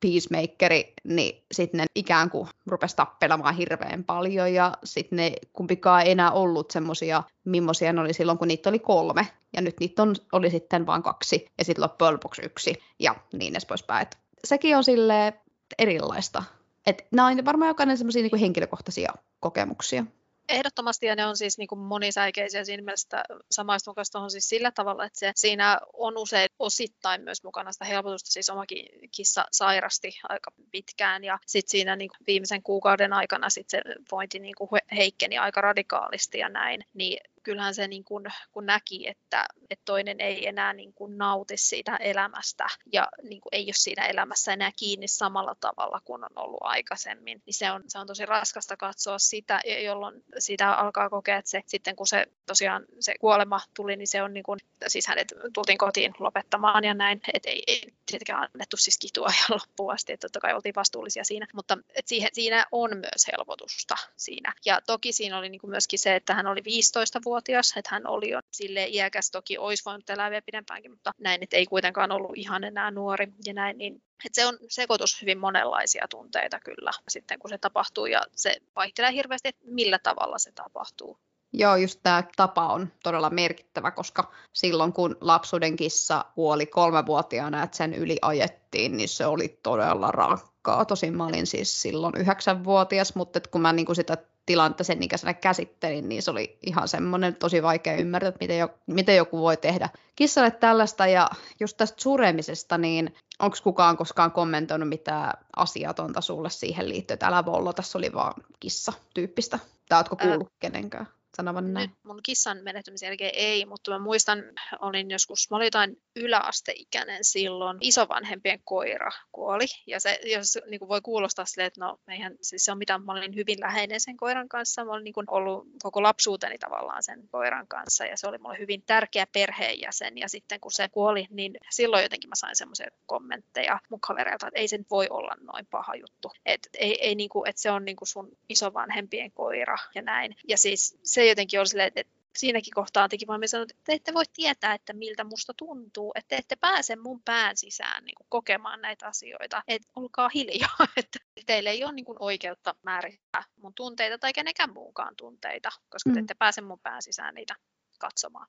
Peacemakeri, 0.00 0.92
niin 1.04 1.44
sitten 1.52 1.78
ne 1.78 1.84
ikään 1.94 2.30
kuin 2.30 2.48
rupesi 2.66 2.96
tappelemaan 2.96 3.54
hirveän 3.54 4.04
paljon 4.04 4.54
ja 4.54 4.72
sitten 4.84 5.16
ne 5.16 5.32
kumpikaan 5.52 6.02
ei 6.02 6.10
enää 6.10 6.30
ollut 6.30 6.70
semmoisia, 6.70 7.22
millaisia 7.44 7.92
ne 7.92 8.00
oli 8.00 8.12
silloin, 8.12 8.38
kun 8.38 8.48
niitä 8.48 8.68
oli 8.68 8.78
kolme 8.78 9.28
ja 9.56 9.62
nyt 9.62 9.80
niitä 9.80 10.02
on, 10.02 10.14
oli 10.32 10.50
sitten 10.50 10.86
vain 10.86 11.02
kaksi 11.02 11.46
ja 11.58 11.64
sitten 11.64 11.82
loppujen 11.82 12.14
lopuksi 12.14 12.42
yksi 12.42 12.74
ja 12.98 13.14
niin 13.32 13.52
edes 13.52 13.66
poispäin. 13.66 14.02
Et 14.02 14.18
sekin 14.44 14.76
on 14.76 14.84
sille 14.84 15.32
erilaista. 15.78 16.42
Et 16.86 17.06
nämä 17.10 17.28
on 17.28 17.44
varmaan 17.44 17.68
jokainen 17.68 17.98
semmoisia 17.98 18.22
niin 18.22 18.40
henkilökohtaisia 18.40 19.12
kokemuksia. 19.40 20.04
Ehdottomasti, 20.48 21.06
ja 21.06 21.16
ne 21.16 21.26
on 21.26 21.36
siis 21.36 21.58
niin 21.58 21.68
kuin 21.68 21.78
monisäikeisiä 21.78 22.64
siinä 22.64 22.82
mielessä 22.82 23.22
samaistun 23.50 23.94
tuohon 24.12 24.30
siis 24.30 24.48
sillä 24.48 24.70
tavalla, 24.70 25.04
että 25.04 25.18
se, 25.18 25.32
siinä 25.36 25.80
on 25.92 26.18
usein 26.18 26.48
osittain 26.58 27.22
myös 27.22 27.44
mukana 27.44 27.72
sitä 27.72 27.84
helpotusta, 27.84 28.30
siis 28.30 28.50
omakin 28.50 28.86
kissa 29.16 29.44
sairasti 29.52 30.18
aika 30.28 30.50
pitkään, 30.70 31.24
ja 31.24 31.38
sitten 31.46 31.70
siinä 31.70 31.96
niin 31.96 32.08
kuin 32.08 32.26
viimeisen 32.26 32.62
kuukauden 32.62 33.12
aikana 33.12 33.50
sit 33.50 33.70
se 33.70 33.82
vointi 34.12 34.38
niin 34.38 34.54
kuin 34.58 34.68
heikkeni 34.96 35.38
aika 35.38 35.60
radikaalisti 35.60 36.38
ja 36.38 36.48
näin, 36.48 36.84
niin 36.94 37.18
kyllähän 37.46 37.74
se 37.74 37.88
niin 37.88 38.04
kuin, 38.04 38.24
kun 38.52 38.66
näki, 38.66 39.08
että, 39.08 39.46
että 39.70 39.84
toinen 39.84 40.20
ei 40.20 40.48
enää 40.48 40.72
niin 40.72 40.92
kuin 40.92 41.18
nauti 41.18 41.56
siitä 41.56 41.96
elämästä 41.96 42.66
ja 42.92 43.08
niin 43.22 43.40
kuin 43.40 43.50
ei 43.52 43.64
ole 43.64 43.72
siinä 43.72 44.06
elämässä 44.06 44.52
enää 44.52 44.70
kiinni 44.76 45.08
samalla 45.08 45.54
tavalla 45.60 46.00
kuin 46.04 46.24
on 46.24 46.30
ollut 46.36 46.60
aikaisemmin, 46.60 47.42
niin 47.46 47.54
se 47.54 47.70
on, 47.70 47.84
se 47.88 47.98
on 47.98 48.06
tosi 48.06 48.26
raskasta 48.26 48.76
katsoa 48.76 49.18
sitä, 49.18 49.60
jolloin 49.84 50.24
sitä 50.38 50.72
alkaa 50.72 51.10
kokea, 51.10 51.36
että 51.36 51.50
se, 51.50 51.62
sitten 51.66 51.96
kun 51.96 52.06
se 52.06 52.26
tosiaan 52.46 52.84
se 53.00 53.14
kuolema 53.20 53.60
tuli, 53.76 53.96
niin 53.96 54.08
se 54.08 54.22
on 54.22 54.34
niin 54.34 54.44
kuin, 54.44 54.60
siis 54.86 55.06
hänet 55.06 55.32
tultiin 55.54 55.78
kotiin 55.78 56.14
lopettamaan 56.18 56.84
ja 56.84 56.94
näin, 56.94 57.20
että 57.34 57.50
ei, 57.50 57.62
ei 57.66 57.82
tietenkään 58.06 58.48
annettu 58.54 58.76
siis 58.76 58.98
kitua 58.98 59.28
ja 59.28 59.54
loppuun 59.56 59.92
asti, 59.92 60.12
että 60.12 60.24
totta 60.24 60.40
kai 60.40 60.54
oltiin 60.54 60.74
vastuullisia 60.74 61.24
siinä, 61.24 61.46
mutta 61.54 61.78
että 61.94 62.08
siihen, 62.08 62.30
siinä 62.32 62.66
on 62.72 62.90
myös 62.96 63.26
helpotusta 63.32 63.94
siinä. 64.16 64.52
Ja 64.64 64.80
toki 64.86 65.12
siinä 65.12 65.38
oli 65.38 65.48
niin 65.48 65.60
kuin 65.60 65.70
myöskin 65.70 65.98
se, 65.98 66.16
että 66.16 66.34
hän 66.34 66.46
oli 66.46 66.64
15 66.64 67.20
vuotta 67.24 67.35
vuotias 67.36 67.74
että 67.76 67.90
hän 67.92 68.06
oli 68.06 68.30
jo 68.30 68.40
sille 68.52 68.86
iäkäs, 68.86 69.30
toki 69.30 69.58
olisi 69.58 69.82
voinut 69.86 70.10
elää 70.10 70.30
vielä 70.30 70.42
pidempäänkin, 70.46 70.90
mutta 70.90 71.12
näin, 71.18 71.42
että 71.42 71.56
ei 71.56 71.66
kuitenkaan 71.66 72.12
ollut 72.12 72.36
ihan 72.36 72.64
enää 72.64 72.90
nuori 72.90 73.28
ja 73.46 73.52
näin, 73.52 73.78
niin 73.78 73.94
että 74.24 74.40
se 74.40 74.46
on 74.46 74.58
sekoitus 74.68 75.20
hyvin 75.22 75.38
monenlaisia 75.38 76.06
tunteita 76.10 76.60
kyllä 76.60 76.90
sitten, 77.08 77.38
kun 77.38 77.50
se 77.50 77.58
tapahtuu 77.58 78.06
ja 78.06 78.22
se 78.36 78.56
vaihtelee 78.76 79.12
hirveästi, 79.12 79.48
että 79.48 79.64
millä 79.66 79.98
tavalla 79.98 80.38
se 80.38 80.52
tapahtuu. 80.52 81.18
Joo, 81.58 81.76
just 81.76 82.00
tämä 82.02 82.22
tapa 82.36 82.66
on 82.66 82.88
todella 83.02 83.30
merkittävä, 83.30 83.90
koska 83.90 84.32
silloin 84.52 84.92
kun 84.92 85.16
lapsuuden 85.20 85.76
kissa 85.76 86.24
kuoli 86.34 86.66
kolmevuotiaana, 86.66 87.62
että 87.62 87.76
sen 87.76 87.94
yli 87.94 88.18
ajettiin, 88.22 88.96
niin 88.96 89.08
se 89.08 89.26
oli 89.26 89.58
todella 89.62 90.10
rankkaa. 90.10 90.84
Tosin 90.84 91.16
mä 91.16 91.26
olin 91.26 91.46
siis 91.46 91.82
silloin 91.82 92.14
yhdeksänvuotias, 92.16 93.14
mutta 93.14 93.40
kun 93.50 93.60
mä 93.60 93.72
niin 93.72 93.86
kuin 93.86 93.96
sitä 93.96 94.16
tilannetta 94.46 94.84
sen 94.84 95.02
ikäisenä 95.02 95.34
käsittelin, 95.34 96.08
niin 96.08 96.22
se 96.22 96.30
oli 96.30 96.58
ihan 96.66 96.88
semmoinen 96.88 97.34
tosi 97.34 97.62
vaikea 97.62 97.96
ymmärtää, 97.96 98.28
että 98.28 98.44
miten, 98.44 98.58
jo, 98.58 98.68
miten 98.86 99.16
joku 99.16 99.40
voi 99.40 99.56
tehdä 99.56 99.88
kissalle 100.16 100.50
tällaista. 100.50 101.06
Ja 101.06 101.30
just 101.60 101.76
tästä 101.76 102.02
suremisesta, 102.02 102.78
niin 102.78 103.14
onko 103.38 103.56
kukaan 103.62 103.96
koskaan 103.96 104.32
kommentoinut 104.32 104.88
mitään 104.88 105.32
asiatonta 105.56 106.20
sulle 106.20 106.50
siihen 106.50 106.88
liittyen, 106.88 107.14
että 107.14 107.26
älä 107.26 107.44
vollo, 107.44 107.72
tässä 107.72 107.98
oli 107.98 108.12
vaan 108.14 108.34
kissa 108.60 108.92
tyyppistä. 109.14 109.58
Tai 109.88 109.98
ootko 109.98 110.16
kuullut 110.16 110.46
Ää... 110.46 110.56
kenenkään? 110.60 111.15
Sanovan 111.36 111.72
näin? 111.72 111.90
Nyt 111.90 111.98
mun 112.04 112.20
kissan 112.22 112.58
menehtymisen 112.62 113.06
jälkeen 113.06 113.34
ei, 113.34 113.66
mutta 113.66 113.90
mä 113.90 113.98
muistan, 113.98 114.42
olin 114.80 115.10
joskus, 115.10 115.50
mä 115.50 115.56
olin 115.56 115.66
jotain 115.66 115.96
yläasteikäinen 116.16 117.24
silloin, 117.24 117.78
isovanhempien 117.80 118.60
koira 118.64 119.10
kuoli. 119.32 119.66
Ja 119.86 120.00
se 120.00 120.18
jos, 120.24 120.58
niin 120.70 120.78
kuin 120.78 120.88
voi 120.88 121.00
kuulostaa 121.00 121.44
silleen, 121.44 121.66
että 121.66 121.80
no 121.80 121.98
eihän 122.08 122.34
siis 122.42 122.64
se 122.64 122.72
on 122.72 122.78
mitään, 122.78 123.04
mä 123.04 123.12
olin 123.12 123.34
hyvin 123.34 123.60
läheinen 123.60 124.00
sen 124.00 124.16
koiran 124.16 124.48
kanssa. 124.48 124.84
Mä 124.84 124.92
olin 124.92 125.04
niin 125.04 125.14
kuin 125.14 125.30
ollut 125.30 125.66
koko 125.82 126.02
lapsuuteni 126.02 126.58
tavallaan 126.58 127.02
sen 127.02 127.28
koiran 127.28 127.68
kanssa 127.68 128.04
ja 128.04 128.16
se 128.16 128.28
oli 128.28 128.38
mulle 128.38 128.58
hyvin 128.58 128.82
tärkeä 128.86 129.26
perheenjäsen. 129.32 130.18
Ja 130.18 130.28
sitten 130.28 130.60
kun 130.60 130.72
se 130.72 130.88
kuoli, 130.88 131.26
niin 131.30 131.56
silloin 131.70 132.02
jotenkin 132.02 132.28
mä 132.28 132.34
sain 132.34 132.56
semmoisia 132.56 132.88
kommentteja 133.06 133.78
mun 133.90 134.00
kavereilta, 134.00 134.46
että 134.46 134.60
ei 134.60 134.68
se 134.68 134.78
voi 134.90 135.06
olla 135.10 135.36
noin 135.40 135.66
paha 135.66 135.94
juttu. 135.94 136.32
Että 136.46 136.68
ei, 136.78 137.06
ei 137.06 137.14
niin 137.14 137.28
kuin, 137.28 137.48
että 137.48 137.62
se 137.62 137.70
on 137.70 137.84
niin 137.84 137.96
kuin 137.96 138.08
sun 138.08 138.28
isovanhempien 138.48 139.32
koira 139.32 139.76
ja 139.94 140.02
näin. 140.02 140.36
Ja 140.48 140.58
siis 140.58 140.98
se 141.02 141.25
jotenkin 141.28 141.60
oli 141.60 141.68
silleen, 141.68 141.92
että 141.94 142.16
siinäkin 142.36 142.74
kohtaa 142.74 143.08
teki 143.08 143.26
vaan 143.26 143.40
sanoin, 143.46 143.70
että 143.70 143.82
te 143.84 143.92
ette 143.92 144.14
voi 144.14 144.24
tietää, 144.32 144.74
että 144.74 144.92
miltä 144.92 145.24
musta 145.24 145.54
tuntuu, 145.54 146.12
että 146.14 146.28
te 146.28 146.36
ette 146.36 146.56
pääse 146.56 146.96
mun 146.96 147.22
pään 147.24 147.56
sisään 147.56 148.04
niin 148.04 148.14
kuin, 148.14 148.26
kokemaan 148.28 148.80
näitä 148.80 149.06
asioita, 149.06 149.62
että 149.68 149.88
olkaa 149.96 150.30
hiljaa, 150.34 150.76
että 150.96 151.18
teille 151.46 151.70
ei 151.70 151.84
ole 151.84 151.92
niin 151.92 152.04
kuin, 152.04 152.16
oikeutta 152.20 152.74
määrittää 152.82 153.42
mun 153.62 153.74
tunteita 153.74 154.18
tai 154.18 154.32
kenenkään 154.32 154.72
muunkaan 154.72 155.16
tunteita, 155.16 155.68
koska 155.88 156.10
te 156.10 156.14
mm. 156.14 156.20
ette 156.20 156.34
pääse 156.34 156.60
mun 156.60 156.80
pään 156.82 157.02
sisään 157.02 157.34
niitä 157.34 157.54
katsomaan. 157.98 158.46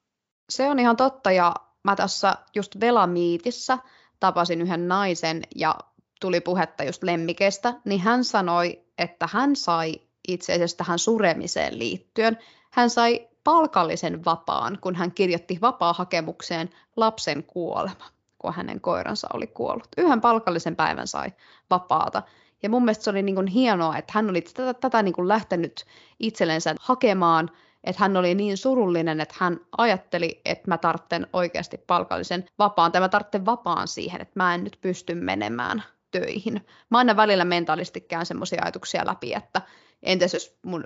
Se 0.50 0.70
on 0.70 0.80
ihan 0.80 0.98
totta 0.98 1.32
ja 1.32 1.54
mä 1.84 1.96
tässä 1.96 2.36
just 2.56 2.80
Velamiitissä 2.80 3.78
tapasin 4.20 4.62
yhden 4.62 4.88
naisen 4.88 5.44
ja 5.56 5.76
tuli 6.22 6.42
puhetta 6.42 6.84
just 6.84 7.04
lemmikestä, 7.04 7.74
niin 7.86 8.02
hän 8.02 8.24
sanoi, 8.24 8.86
että 8.98 9.30
hän 9.32 9.56
sai 9.56 9.94
itse 10.28 10.54
asiassa 10.54 10.78
tähän 10.78 11.00
suremiseen 11.00 11.80
liittyen, 11.80 12.38
hän 12.72 12.90
sai 12.90 13.28
palkallisen 13.44 14.26
vapaan, 14.26 14.78
kun 14.82 14.96
hän 14.96 15.12
kirjoitti 15.12 15.58
vapaa-hakemukseen 15.62 16.70
lapsen 16.96 17.44
kuolema, 17.44 18.06
kun 18.40 18.54
hänen 18.54 18.82
koiransa 18.82 19.28
oli 19.34 19.48
kuollut. 19.48 19.88
Yhden 19.98 20.22
palkallisen 20.22 20.76
päivän 20.76 21.08
sai 21.08 21.32
vapaata. 21.70 22.24
Ja 22.64 22.70
mun 22.70 22.86
mielestä 22.86 23.04
se 23.04 23.10
oli 23.10 23.24
niin 23.24 23.36
kuin 23.36 23.48
hienoa, 23.48 23.98
että 23.98 24.12
hän 24.16 24.30
oli 24.30 24.42
tätä, 24.42 24.74
tätä 24.74 25.04
niin 25.04 25.14
kuin 25.14 25.28
lähtenyt 25.28 25.86
itsellensä 26.20 26.76
hakemaan, 26.80 27.50
että 27.84 28.02
hän 28.04 28.18
oli 28.18 28.36
niin 28.36 28.58
surullinen, 28.58 29.22
että 29.22 29.36
hän 29.38 29.60
ajatteli, 29.78 30.42
että 30.46 30.68
mä 30.68 30.78
tartten 30.78 31.28
oikeasti 31.34 31.78
palkallisen 31.78 32.46
vapaan, 32.60 32.92
tai 32.92 33.02
mä 33.02 33.10
tartten 33.10 33.46
vapaan 33.46 33.88
siihen, 33.88 34.22
että 34.22 34.34
mä 34.36 34.56
en 34.56 34.64
nyt 34.64 34.78
pysty 34.82 35.16
menemään 35.16 35.84
töihin. 36.12 36.66
Mä 36.90 36.98
aina 36.98 37.16
välillä 37.16 37.46
mentaalisti 37.46 38.02
käyn 38.02 38.26
semmoisia 38.26 38.62
ajatuksia 38.64 39.06
läpi, 39.06 39.34
että 39.34 39.62
entäs 40.04 40.34
jos 40.34 40.58
mun 40.64 40.84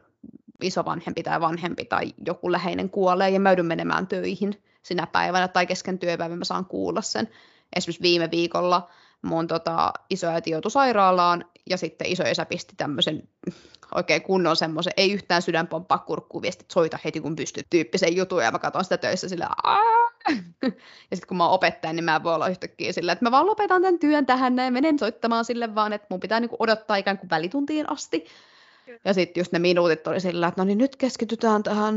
isovanhempi 0.67 1.23
tai 1.23 1.41
vanhempi 1.41 1.85
tai 1.85 2.13
joku 2.25 2.51
läheinen 2.51 2.89
kuolee 2.89 3.29
ja 3.29 3.39
mä 3.39 3.49
joudun 3.49 3.65
menemään 3.65 4.07
töihin 4.07 4.63
sinä 4.83 5.07
päivänä 5.07 5.47
tai 5.47 5.65
kesken 5.65 5.99
työpäivän 5.99 6.37
mä 6.37 6.45
saan 6.45 6.65
kuulla 6.65 7.01
sen. 7.01 7.29
Esimerkiksi 7.75 8.01
viime 8.01 8.31
viikolla 8.31 8.89
mun 9.21 9.47
tota, 9.47 9.93
isoäiti 10.09 10.51
joutui 10.51 10.71
sairaalaan 10.71 11.45
ja 11.69 11.77
sitten 11.77 12.07
isoisä 12.07 12.45
pisti 12.45 12.73
tämmöisen 12.77 13.27
oikein 13.95 14.21
kunnon 14.21 14.55
semmoisen, 14.55 14.93
ei 14.97 15.11
yhtään 15.11 15.41
sydänpomppaa 15.41 16.05
viestit, 16.41 16.71
soita 16.71 16.99
heti 17.05 17.19
kun 17.19 17.35
pystyt 17.35 17.67
tyyppisen 17.69 18.15
jutun 18.15 18.43
ja 18.43 18.51
mä 18.51 18.59
katson 18.59 18.83
sitä 18.83 18.97
töissä 18.97 19.29
sillä 19.29 19.49
ja 21.11 21.17
sitten 21.17 21.27
kun 21.27 21.37
mä 21.37 21.45
oon 21.45 21.53
opettaja, 21.53 21.93
niin 21.93 22.03
mä 22.03 22.23
voin 22.23 22.35
olla 22.35 22.47
yhtäkkiä 22.47 22.93
sillä, 22.93 23.11
että 23.11 23.25
mä 23.25 23.31
vaan 23.31 23.45
lopetan 23.45 23.81
tämän 23.81 23.99
työn 23.99 24.25
tähän 24.25 24.57
ja 24.57 24.71
menen 24.71 24.99
soittamaan 24.99 25.45
sille 25.45 25.75
vaan, 25.75 25.93
että 25.93 26.07
mun 26.09 26.19
pitää 26.19 26.39
niinku 26.39 26.55
odottaa 26.59 26.97
ikään 26.97 27.17
kuin 27.17 27.29
välituntiin 27.29 27.89
asti. 27.89 28.25
Ja 29.05 29.13
sitten 29.13 29.41
just 29.41 29.51
ne 29.51 29.59
minuutit 29.59 30.07
oli 30.07 30.19
sillä, 30.19 30.47
että 30.47 30.61
no 30.61 30.65
niin 30.65 30.77
nyt 30.77 30.95
keskitytään 30.95 31.63
tähän, 31.63 31.95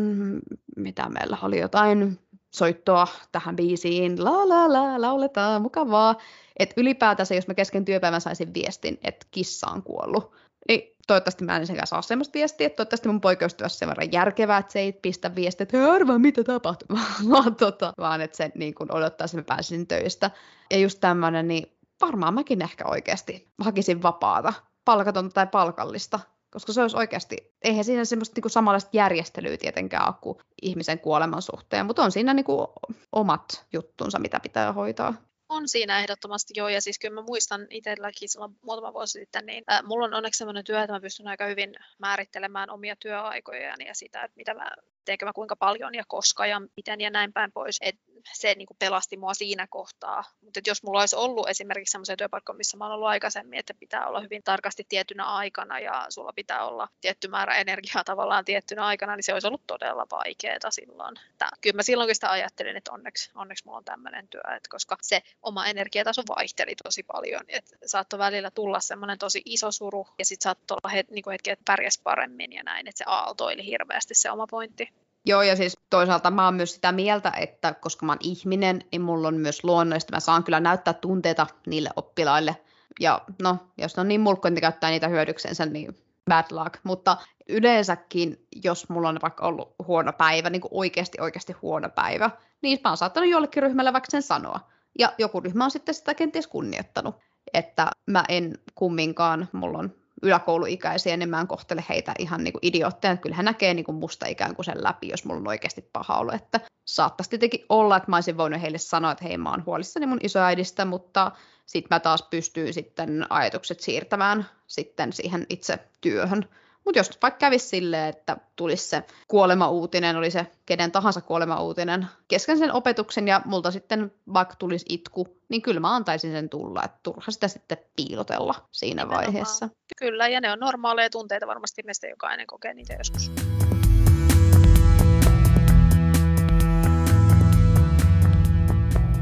mitä 0.76 1.08
meillä 1.08 1.38
oli 1.42 1.60
jotain 1.60 2.18
soittoa 2.54 3.06
tähän 3.32 3.56
biisiin, 3.56 4.24
la 4.24 4.48
la 4.48 4.72
la, 4.72 5.00
lauletaan, 5.00 5.62
mukavaa. 5.62 6.14
Että 6.58 6.74
ylipäätänsä, 6.80 7.34
jos 7.34 7.48
mä 7.48 7.54
kesken 7.54 7.84
työpäivän 7.84 8.20
saisin 8.20 8.54
viestin, 8.54 8.98
että 9.04 9.26
kissa 9.30 9.66
on 9.66 9.82
kuollut, 9.82 10.32
niin 10.68 10.96
toivottavasti 11.06 11.44
mä 11.44 11.56
en 11.56 11.66
senkään 11.66 11.86
saa 11.86 12.02
semmoista 12.02 12.34
viestiä, 12.34 12.66
että 12.66 12.76
toivottavasti 12.76 13.08
mun 13.08 13.20
poikkeustyössä 13.20 13.78
sen 13.78 13.88
verran 13.88 14.12
järkevää, 14.12 14.58
että 14.58 14.72
se 14.72 14.78
ei 14.78 14.92
pistä 14.92 15.34
viestiä, 15.34 15.62
että 15.62 15.92
arvaa 15.92 16.18
mitä 16.18 16.44
tapahtuu, 16.44 16.98
vaan, 17.30 17.54
tota, 17.54 17.92
vaan 17.98 18.20
että 18.20 18.36
se 18.36 18.50
niin 18.54 18.74
kun 18.74 18.92
odottaa, 18.92 19.24
että 19.24 19.36
mä 19.36 19.42
pääsisin 19.42 19.86
töistä. 19.86 20.30
Ja 20.70 20.78
just 20.78 21.00
tämmöinen, 21.00 21.48
niin 21.48 21.72
varmaan 22.00 22.34
mäkin 22.34 22.62
ehkä 22.62 22.84
oikeasti 22.86 23.48
hakisin 23.58 24.02
vapaata 24.02 24.52
palkatonta 24.84 25.34
tai 25.34 25.46
palkallista, 25.46 26.20
koska 26.54 26.72
se 26.72 26.82
olisi 26.82 26.96
oikeasti, 26.96 27.36
eihän 27.62 27.84
siinä 27.84 28.04
semmoista 28.04 28.40
niin 28.40 28.50
samanlaista 28.50 28.90
järjestelyä 28.92 29.56
tietenkään 29.56 30.06
ole 30.06 30.14
kuin 30.20 30.38
ihmisen 30.62 30.98
kuoleman 30.98 31.42
suhteen, 31.42 31.86
mutta 31.86 32.02
on 32.02 32.12
siinä 32.12 32.34
niin 32.34 32.44
kuin 32.44 32.66
omat 33.12 33.66
juttunsa, 33.72 34.18
mitä 34.18 34.40
pitää 34.40 34.72
hoitaa. 34.72 35.14
On 35.48 35.68
siinä 35.68 36.00
ehdottomasti 36.00 36.52
joo, 36.56 36.68
ja 36.68 36.80
siis 36.80 36.98
kyllä 36.98 37.14
mä 37.14 37.22
muistan 37.22 37.66
itselläkin 37.70 38.28
silloin 38.28 38.56
muutama 38.62 38.92
vuosi 38.92 39.12
sitten, 39.12 39.46
niin 39.46 39.64
äh, 39.72 39.82
mulla 39.84 40.04
on 40.04 40.14
onneksi 40.14 40.38
sellainen 40.38 40.64
työ, 40.64 40.82
että 40.82 40.92
mä 40.92 41.00
pystyn 41.00 41.28
aika 41.28 41.46
hyvin 41.46 41.74
määrittelemään 41.98 42.70
omia 42.70 42.96
työaikojani 42.96 43.86
ja 43.86 43.94
sitä, 43.94 44.22
että 44.22 44.36
mitä 44.36 44.54
mä 44.54 44.70
teenkö 45.04 45.26
mä 45.26 45.32
kuinka 45.32 45.56
paljon 45.56 45.94
ja 45.94 46.04
koska 46.08 46.46
ja 46.46 46.62
miten 46.76 47.00
ja 47.00 47.10
näin 47.10 47.32
päin 47.32 47.52
pois. 47.52 47.78
Et 47.80 47.96
se 48.32 48.54
niin 48.54 48.66
kuin 48.66 48.76
pelasti 48.78 49.16
mua 49.16 49.34
siinä 49.34 49.66
kohtaa. 49.70 50.24
Mutta 50.40 50.60
jos 50.66 50.82
mulla 50.82 51.00
olisi 51.00 51.16
ollut 51.16 51.48
esimerkiksi 51.48 51.92
sellaisia 51.92 52.16
työpaikkoja, 52.16 52.56
missä 52.56 52.76
mä 52.76 52.84
olen 52.84 52.94
ollut 52.94 53.08
aikaisemmin, 53.08 53.58
että 53.58 53.74
pitää 53.74 54.06
olla 54.06 54.20
hyvin 54.20 54.42
tarkasti 54.42 54.86
tiettynä 54.88 55.24
aikana 55.24 55.78
ja 55.78 56.06
sulla 56.08 56.32
pitää 56.32 56.66
olla 56.66 56.88
tietty 57.00 57.28
määrä 57.28 57.54
energiaa 57.54 58.04
tavallaan 58.04 58.44
tiettynä 58.44 58.86
aikana, 58.86 59.16
niin 59.16 59.24
se 59.24 59.32
olisi 59.32 59.46
ollut 59.46 59.66
todella 59.66 60.06
vaikeaa 60.10 60.70
silloin. 60.70 61.16
Tää, 61.38 61.48
kyllä 61.60 61.76
mä 61.76 61.82
silloinkin 61.82 62.14
sitä 62.14 62.30
ajattelin, 62.30 62.76
että 62.76 62.92
onneksi, 62.92 63.30
onneksi 63.34 63.64
mulla 63.64 63.78
on 63.78 63.84
tämmöinen 63.84 64.28
työ, 64.28 64.40
että 64.56 64.68
koska 64.70 64.96
se 65.02 65.22
oma 65.42 65.66
energiataso 65.66 66.22
vaihteli 66.28 66.74
tosi 66.84 67.02
paljon. 67.02 67.44
Että 67.48 67.76
saattoi 67.86 68.18
välillä 68.18 68.50
tulla 68.50 68.80
semmoinen 68.80 69.18
tosi 69.18 69.42
iso 69.44 69.72
suru 69.72 70.06
ja 70.18 70.24
sitten 70.24 70.44
saattoi 70.44 70.76
olla 70.82 70.94
het, 70.94 71.10
niin 71.10 71.24
hetki, 71.30 71.50
että 71.50 71.62
pärjäs 71.66 72.00
paremmin 72.04 72.52
ja 72.52 72.62
näin, 72.62 72.88
että 72.88 72.98
se 72.98 73.04
aaltoili 73.06 73.66
hirveästi 73.66 74.14
se 74.14 74.30
oma 74.30 74.46
pointti. 74.50 74.88
Joo, 75.26 75.42
ja 75.42 75.56
siis 75.56 75.78
toisaalta 75.90 76.30
mä 76.30 76.44
oon 76.44 76.54
myös 76.54 76.74
sitä 76.74 76.92
mieltä, 76.92 77.32
että 77.40 77.74
koska 77.74 78.06
mä 78.06 78.12
oon 78.12 78.18
ihminen, 78.22 78.80
niin 78.92 79.02
mulla 79.02 79.28
on 79.28 79.36
myös 79.36 79.64
luonnollista, 79.64 80.16
mä 80.16 80.20
saan 80.20 80.44
kyllä 80.44 80.60
näyttää 80.60 80.94
tunteita 80.94 81.46
niille 81.66 81.90
oppilaille. 81.96 82.56
Ja 83.00 83.20
no, 83.42 83.56
jos 83.78 83.96
ne 83.96 84.00
on 84.00 84.08
niin 84.08 84.20
mulkkoja, 84.20 84.60
käyttää 84.60 84.90
niitä 84.90 85.08
hyödyksensä, 85.08 85.66
niin 85.66 85.96
bad 86.30 86.44
luck. 86.50 86.74
Mutta 86.82 87.16
yleensäkin, 87.48 88.46
jos 88.64 88.88
mulla 88.88 89.08
on 89.08 89.18
vaikka 89.22 89.46
ollut 89.46 89.74
huono 89.86 90.12
päivä, 90.12 90.50
niin 90.50 90.60
kuin 90.60 90.74
oikeasti 90.74 91.20
oikeasti 91.20 91.52
huono 91.52 91.88
päivä, 91.88 92.30
niin 92.62 92.78
mä 92.84 92.90
oon 92.90 92.96
saattanut 92.96 93.30
jollekin 93.30 93.62
ryhmälle 93.62 93.92
vaikka 93.92 94.10
sen 94.10 94.22
sanoa. 94.22 94.60
Ja 94.98 95.12
joku 95.18 95.40
ryhmä 95.40 95.64
on 95.64 95.70
sitten 95.70 95.94
sitä 95.94 96.14
kenties 96.14 96.46
kunnioittanut. 96.46 97.16
Että 97.52 97.90
mä 98.06 98.24
en 98.28 98.58
kumminkaan, 98.74 99.48
mulla 99.52 99.78
on 99.78 99.94
yläkouluikäisiä, 100.24 101.16
niin 101.16 101.28
mä 101.28 101.40
en 101.40 101.46
kohtele 101.46 101.84
heitä 101.88 102.14
ihan 102.18 102.44
niin 102.44 102.52
kuin 102.52 102.66
idiootteja. 102.66 103.16
Kyllä 103.16 103.36
he 103.36 103.42
näkee 103.42 103.74
niin 103.74 103.84
kuin 103.84 103.96
musta 103.96 104.26
ikään 104.26 104.54
kuin 104.54 104.66
sen 104.66 104.84
läpi, 104.84 105.08
jos 105.08 105.24
mulla 105.24 105.40
on 105.40 105.48
oikeasti 105.48 105.90
paha 105.92 106.18
olo. 106.18 106.32
Että 106.32 106.60
saattaisi 106.84 107.30
tietenkin 107.30 107.64
olla, 107.68 107.96
että 107.96 108.10
mä 108.10 108.16
olisin 108.16 108.36
voinut 108.36 108.60
heille 108.60 108.78
sanoa, 108.78 109.12
että 109.12 109.24
hei 109.24 109.38
mä 109.38 109.50
oon 109.50 109.66
huolissani 109.66 110.06
mun 110.06 110.18
isoäidistä, 110.22 110.84
mutta 110.84 111.32
sitten 111.66 111.96
mä 111.96 112.00
taas 112.00 112.22
pystyin 112.22 112.74
sitten 112.74 113.26
ajatukset 113.30 113.80
siirtämään 113.80 114.46
sitten 114.66 115.12
siihen 115.12 115.46
itse 115.48 115.78
työhön. 116.00 116.48
Mutta 116.84 116.98
jos 116.98 117.18
vaikka 117.22 117.38
kävisi 117.38 117.68
silleen, 117.68 118.08
että 118.08 118.36
tulisi 118.56 118.88
se 118.88 119.02
kuolema-uutinen, 119.28 120.16
oli 120.16 120.30
se 120.30 120.46
kenen 120.66 120.92
tahansa 120.92 121.20
kuolema-uutinen 121.20 122.06
kesken 122.28 122.58
sen 122.58 122.72
opetuksen 122.72 123.28
ja 123.28 123.40
multa 123.44 123.70
sitten 123.70 124.12
vaikka 124.34 124.54
tulisi 124.58 124.86
itku, 124.88 125.36
niin 125.48 125.62
kyllä 125.62 125.80
mä 125.80 125.94
antaisin 125.94 126.32
sen 126.32 126.48
tulla, 126.48 126.82
että 126.84 126.98
turha 127.02 127.30
sitä 127.30 127.48
sitten 127.48 127.78
piilotella 127.96 128.54
siinä 128.72 129.02
Nimenomaan. 129.02 129.26
vaiheessa. 129.26 129.68
Kyllä, 129.98 130.28
ja 130.28 130.40
ne 130.40 130.52
on 130.52 130.58
normaaleja 130.58 131.10
tunteita 131.10 131.46
varmasti 131.46 131.82
meistä 131.82 132.06
jokainen 132.06 132.46
kokee 132.46 132.74
niitä 132.74 132.94
joskus. 132.98 133.30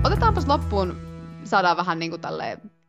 Otetaanpas 0.05 0.47
loppuun, 0.47 0.97
saadaan 1.45 1.77
vähän 1.77 1.99
niin 1.99 2.11
kuin 2.11 2.23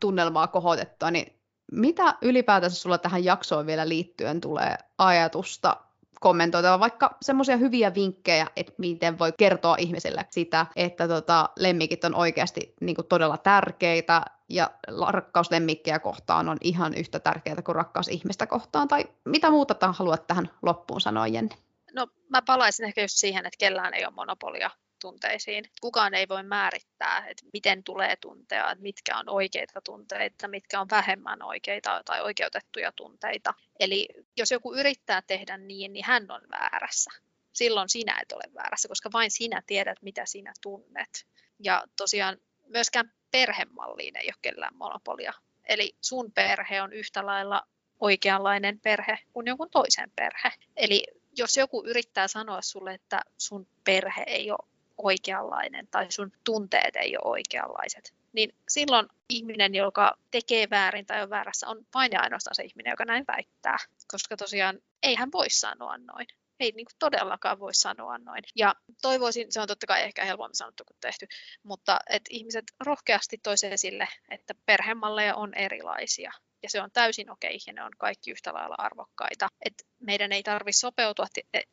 tunnelmaa 0.00 0.46
kohotettua, 0.46 1.10
niin 1.10 1.43
mitä 1.74 2.14
ylipäätänsä 2.22 2.76
sulla 2.76 2.98
tähän 2.98 3.24
jaksoon 3.24 3.66
vielä 3.66 3.88
liittyen 3.88 4.40
tulee 4.40 4.76
ajatusta 4.98 5.76
kommentoitava 6.20 6.80
vaikka 6.80 7.16
semmoisia 7.22 7.56
hyviä 7.56 7.94
vinkkejä, 7.94 8.46
että 8.56 8.72
miten 8.78 9.18
voi 9.18 9.32
kertoa 9.32 9.76
ihmisille 9.78 10.26
sitä, 10.30 10.66
että 10.76 11.08
tota, 11.08 11.48
lemmikit 11.58 12.04
on 12.04 12.14
oikeasti 12.14 12.74
niin 12.80 12.96
kuin 12.96 13.06
todella 13.06 13.38
tärkeitä 13.38 14.22
ja 14.48 14.70
rakkaus 15.08 15.50
lemmikkiä 15.50 15.98
kohtaan 15.98 16.48
on 16.48 16.56
ihan 16.60 16.94
yhtä 16.94 17.20
tärkeää 17.20 17.62
kuin 17.62 17.76
rakkaus 17.76 18.08
ihmistä 18.08 18.46
kohtaan. 18.46 18.88
Tai 18.88 19.04
mitä 19.24 19.50
muuta 19.50 19.92
haluat 19.92 20.26
tähän 20.26 20.50
loppuun 20.62 21.00
sanoa, 21.00 21.26
Jenni? 21.26 21.54
No 21.94 22.06
mä 22.28 22.42
palaisin 22.42 22.86
ehkä 22.86 23.02
just 23.02 23.16
siihen, 23.16 23.46
että 23.46 23.58
kellään 23.58 23.94
ei 23.94 24.04
ole 24.04 24.14
monopolia 24.14 24.70
tunteisiin. 25.04 25.64
Kukaan 25.80 26.14
ei 26.14 26.28
voi 26.28 26.42
määrittää, 26.42 27.26
että 27.28 27.44
miten 27.52 27.84
tulee 27.84 28.16
tuntea, 28.16 28.70
että 28.70 28.82
mitkä 28.82 29.18
on 29.18 29.28
oikeita 29.28 29.80
tunteita, 29.80 30.48
mitkä 30.48 30.80
on 30.80 30.86
vähemmän 30.90 31.42
oikeita 31.42 32.02
tai 32.04 32.22
oikeutettuja 32.22 32.92
tunteita. 32.92 33.54
Eli 33.80 34.08
jos 34.36 34.50
joku 34.50 34.74
yrittää 34.74 35.22
tehdä 35.22 35.56
niin, 35.56 35.92
niin 35.92 36.04
hän 36.04 36.30
on 36.30 36.40
väärässä. 36.50 37.10
Silloin 37.52 37.88
sinä 37.88 38.18
et 38.22 38.32
ole 38.32 38.54
väärässä, 38.54 38.88
koska 38.88 39.10
vain 39.12 39.30
sinä 39.30 39.62
tiedät, 39.66 40.02
mitä 40.02 40.26
sinä 40.26 40.52
tunnet. 40.62 41.26
Ja 41.58 41.84
tosiaan 41.96 42.38
myöskään 42.66 43.12
perhemalliin 43.30 44.16
ei 44.16 44.26
ole 44.26 44.34
kellään 44.42 44.76
monopolia. 44.76 45.32
Eli 45.68 45.96
sun 46.00 46.32
perhe 46.32 46.82
on 46.82 46.92
yhtä 46.92 47.26
lailla 47.26 47.62
oikeanlainen 48.00 48.80
perhe 48.80 49.18
kuin 49.32 49.46
jonkun 49.46 49.70
toisen 49.70 50.10
perhe. 50.16 50.52
Eli 50.76 51.04
jos 51.36 51.56
joku 51.56 51.84
yrittää 51.86 52.28
sanoa 52.28 52.62
sulle, 52.62 52.94
että 52.94 53.20
sun 53.38 53.66
perhe 53.84 54.24
ei 54.26 54.50
ole 54.50 54.73
oikeanlainen 54.98 55.88
tai 55.90 56.06
sun 56.12 56.32
tunteet 56.44 56.96
ei 56.96 57.16
ole 57.16 57.30
oikeanlaiset, 57.30 58.14
niin 58.32 58.54
silloin 58.68 59.06
ihminen, 59.28 59.74
joka 59.74 60.18
tekee 60.30 60.70
väärin 60.70 61.06
tai 61.06 61.22
on 61.22 61.30
väärässä, 61.30 61.68
on 61.68 61.86
vain 61.94 62.12
ja 62.12 62.20
ainoastaan 62.20 62.54
se 62.54 62.62
ihminen, 62.62 62.90
joka 62.90 63.04
näin 63.04 63.24
väittää. 63.28 63.76
Koska 64.12 64.36
tosiaan 64.36 64.78
ei 65.02 65.14
hän 65.14 65.32
voi 65.32 65.50
sanoa 65.50 65.98
noin. 65.98 66.26
Ei 66.60 66.72
niin 66.72 66.86
kuin 66.86 66.96
todellakaan 66.98 67.60
voi 67.60 67.74
sanoa 67.74 68.18
noin. 68.18 68.44
Ja 68.56 68.74
toivoisin, 69.02 69.52
se 69.52 69.60
on 69.60 69.68
totta 69.68 69.86
kai 69.86 70.02
ehkä 70.02 70.24
helpommin 70.24 70.56
sanottu 70.56 70.84
kuin 70.84 70.96
tehty, 71.00 71.26
mutta 71.62 71.98
että 72.10 72.28
ihmiset 72.30 72.64
rohkeasti 72.80 73.38
toiseen 73.38 73.72
esille, 73.72 74.08
että 74.28 74.54
perhemalleja 74.66 75.34
on 75.34 75.54
erilaisia 75.54 76.32
ja 76.64 76.70
se 76.70 76.82
on 76.82 76.90
täysin 76.92 77.30
okei 77.30 77.58
ja 77.66 77.72
ne 77.72 77.84
on 77.84 77.90
kaikki 77.98 78.30
yhtä 78.30 78.54
lailla 78.54 78.74
arvokkaita. 78.78 79.48
Et 79.64 79.74
meidän 80.00 80.32
ei 80.32 80.42
tarvitse 80.42 80.80
sopeutua 80.80 81.26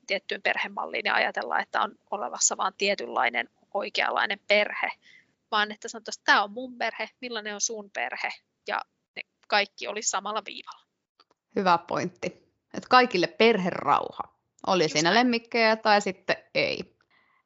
tiettyyn 0.08 0.42
perhemalliin 0.42 1.06
ja 1.06 1.16
ajatella, 1.16 1.60
että 1.60 1.82
on 1.82 1.96
olevassa 2.12 2.58
vain 2.58 2.74
tietynlainen 2.78 3.50
oikeanlainen 3.74 4.40
perhe, 4.48 4.92
vaan 5.52 5.72
että 5.72 5.88
sanotaan, 5.88 6.14
että 6.18 6.32
tämä 6.32 6.44
on 6.44 6.52
mun 6.52 6.78
perhe, 6.78 7.10
millainen 7.22 7.54
on 7.54 7.62
sun 7.62 7.92
perhe 7.92 8.30
ja 8.68 8.82
ne 9.16 9.22
kaikki 9.48 9.88
olisi 9.88 10.10
samalla 10.10 10.42
viivalla. 10.46 10.86
Hyvä 11.56 11.78
pointti. 11.78 12.28
Että 12.74 12.90
kaikille 12.90 13.28
perherauha. 13.28 14.24
Oli 14.68 14.84
Just 14.84 14.94
siinä 14.94 15.10
näin. 15.10 15.20
lemmikkejä 15.20 15.76
tai 15.76 16.02
sitten 16.02 16.36
ei. 16.56 16.96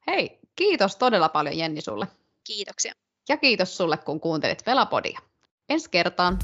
Hei, 0.07 0.39
kiitos 0.55 0.95
todella 0.95 1.29
paljon 1.29 1.57
Jenni 1.57 1.81
sulle. 1.81 2.07
Kiitoksia. 2.43 2.93
Ja 3.29 3.37
kiitos 3.37 3.77
sulle, 3.77 3.97
kun 3.97 4.19
kuuntelit 4.19 4.65
Velapodia. 4.65 5.19
Ensi 5.69 5.89
kertaan. 5.89 6.39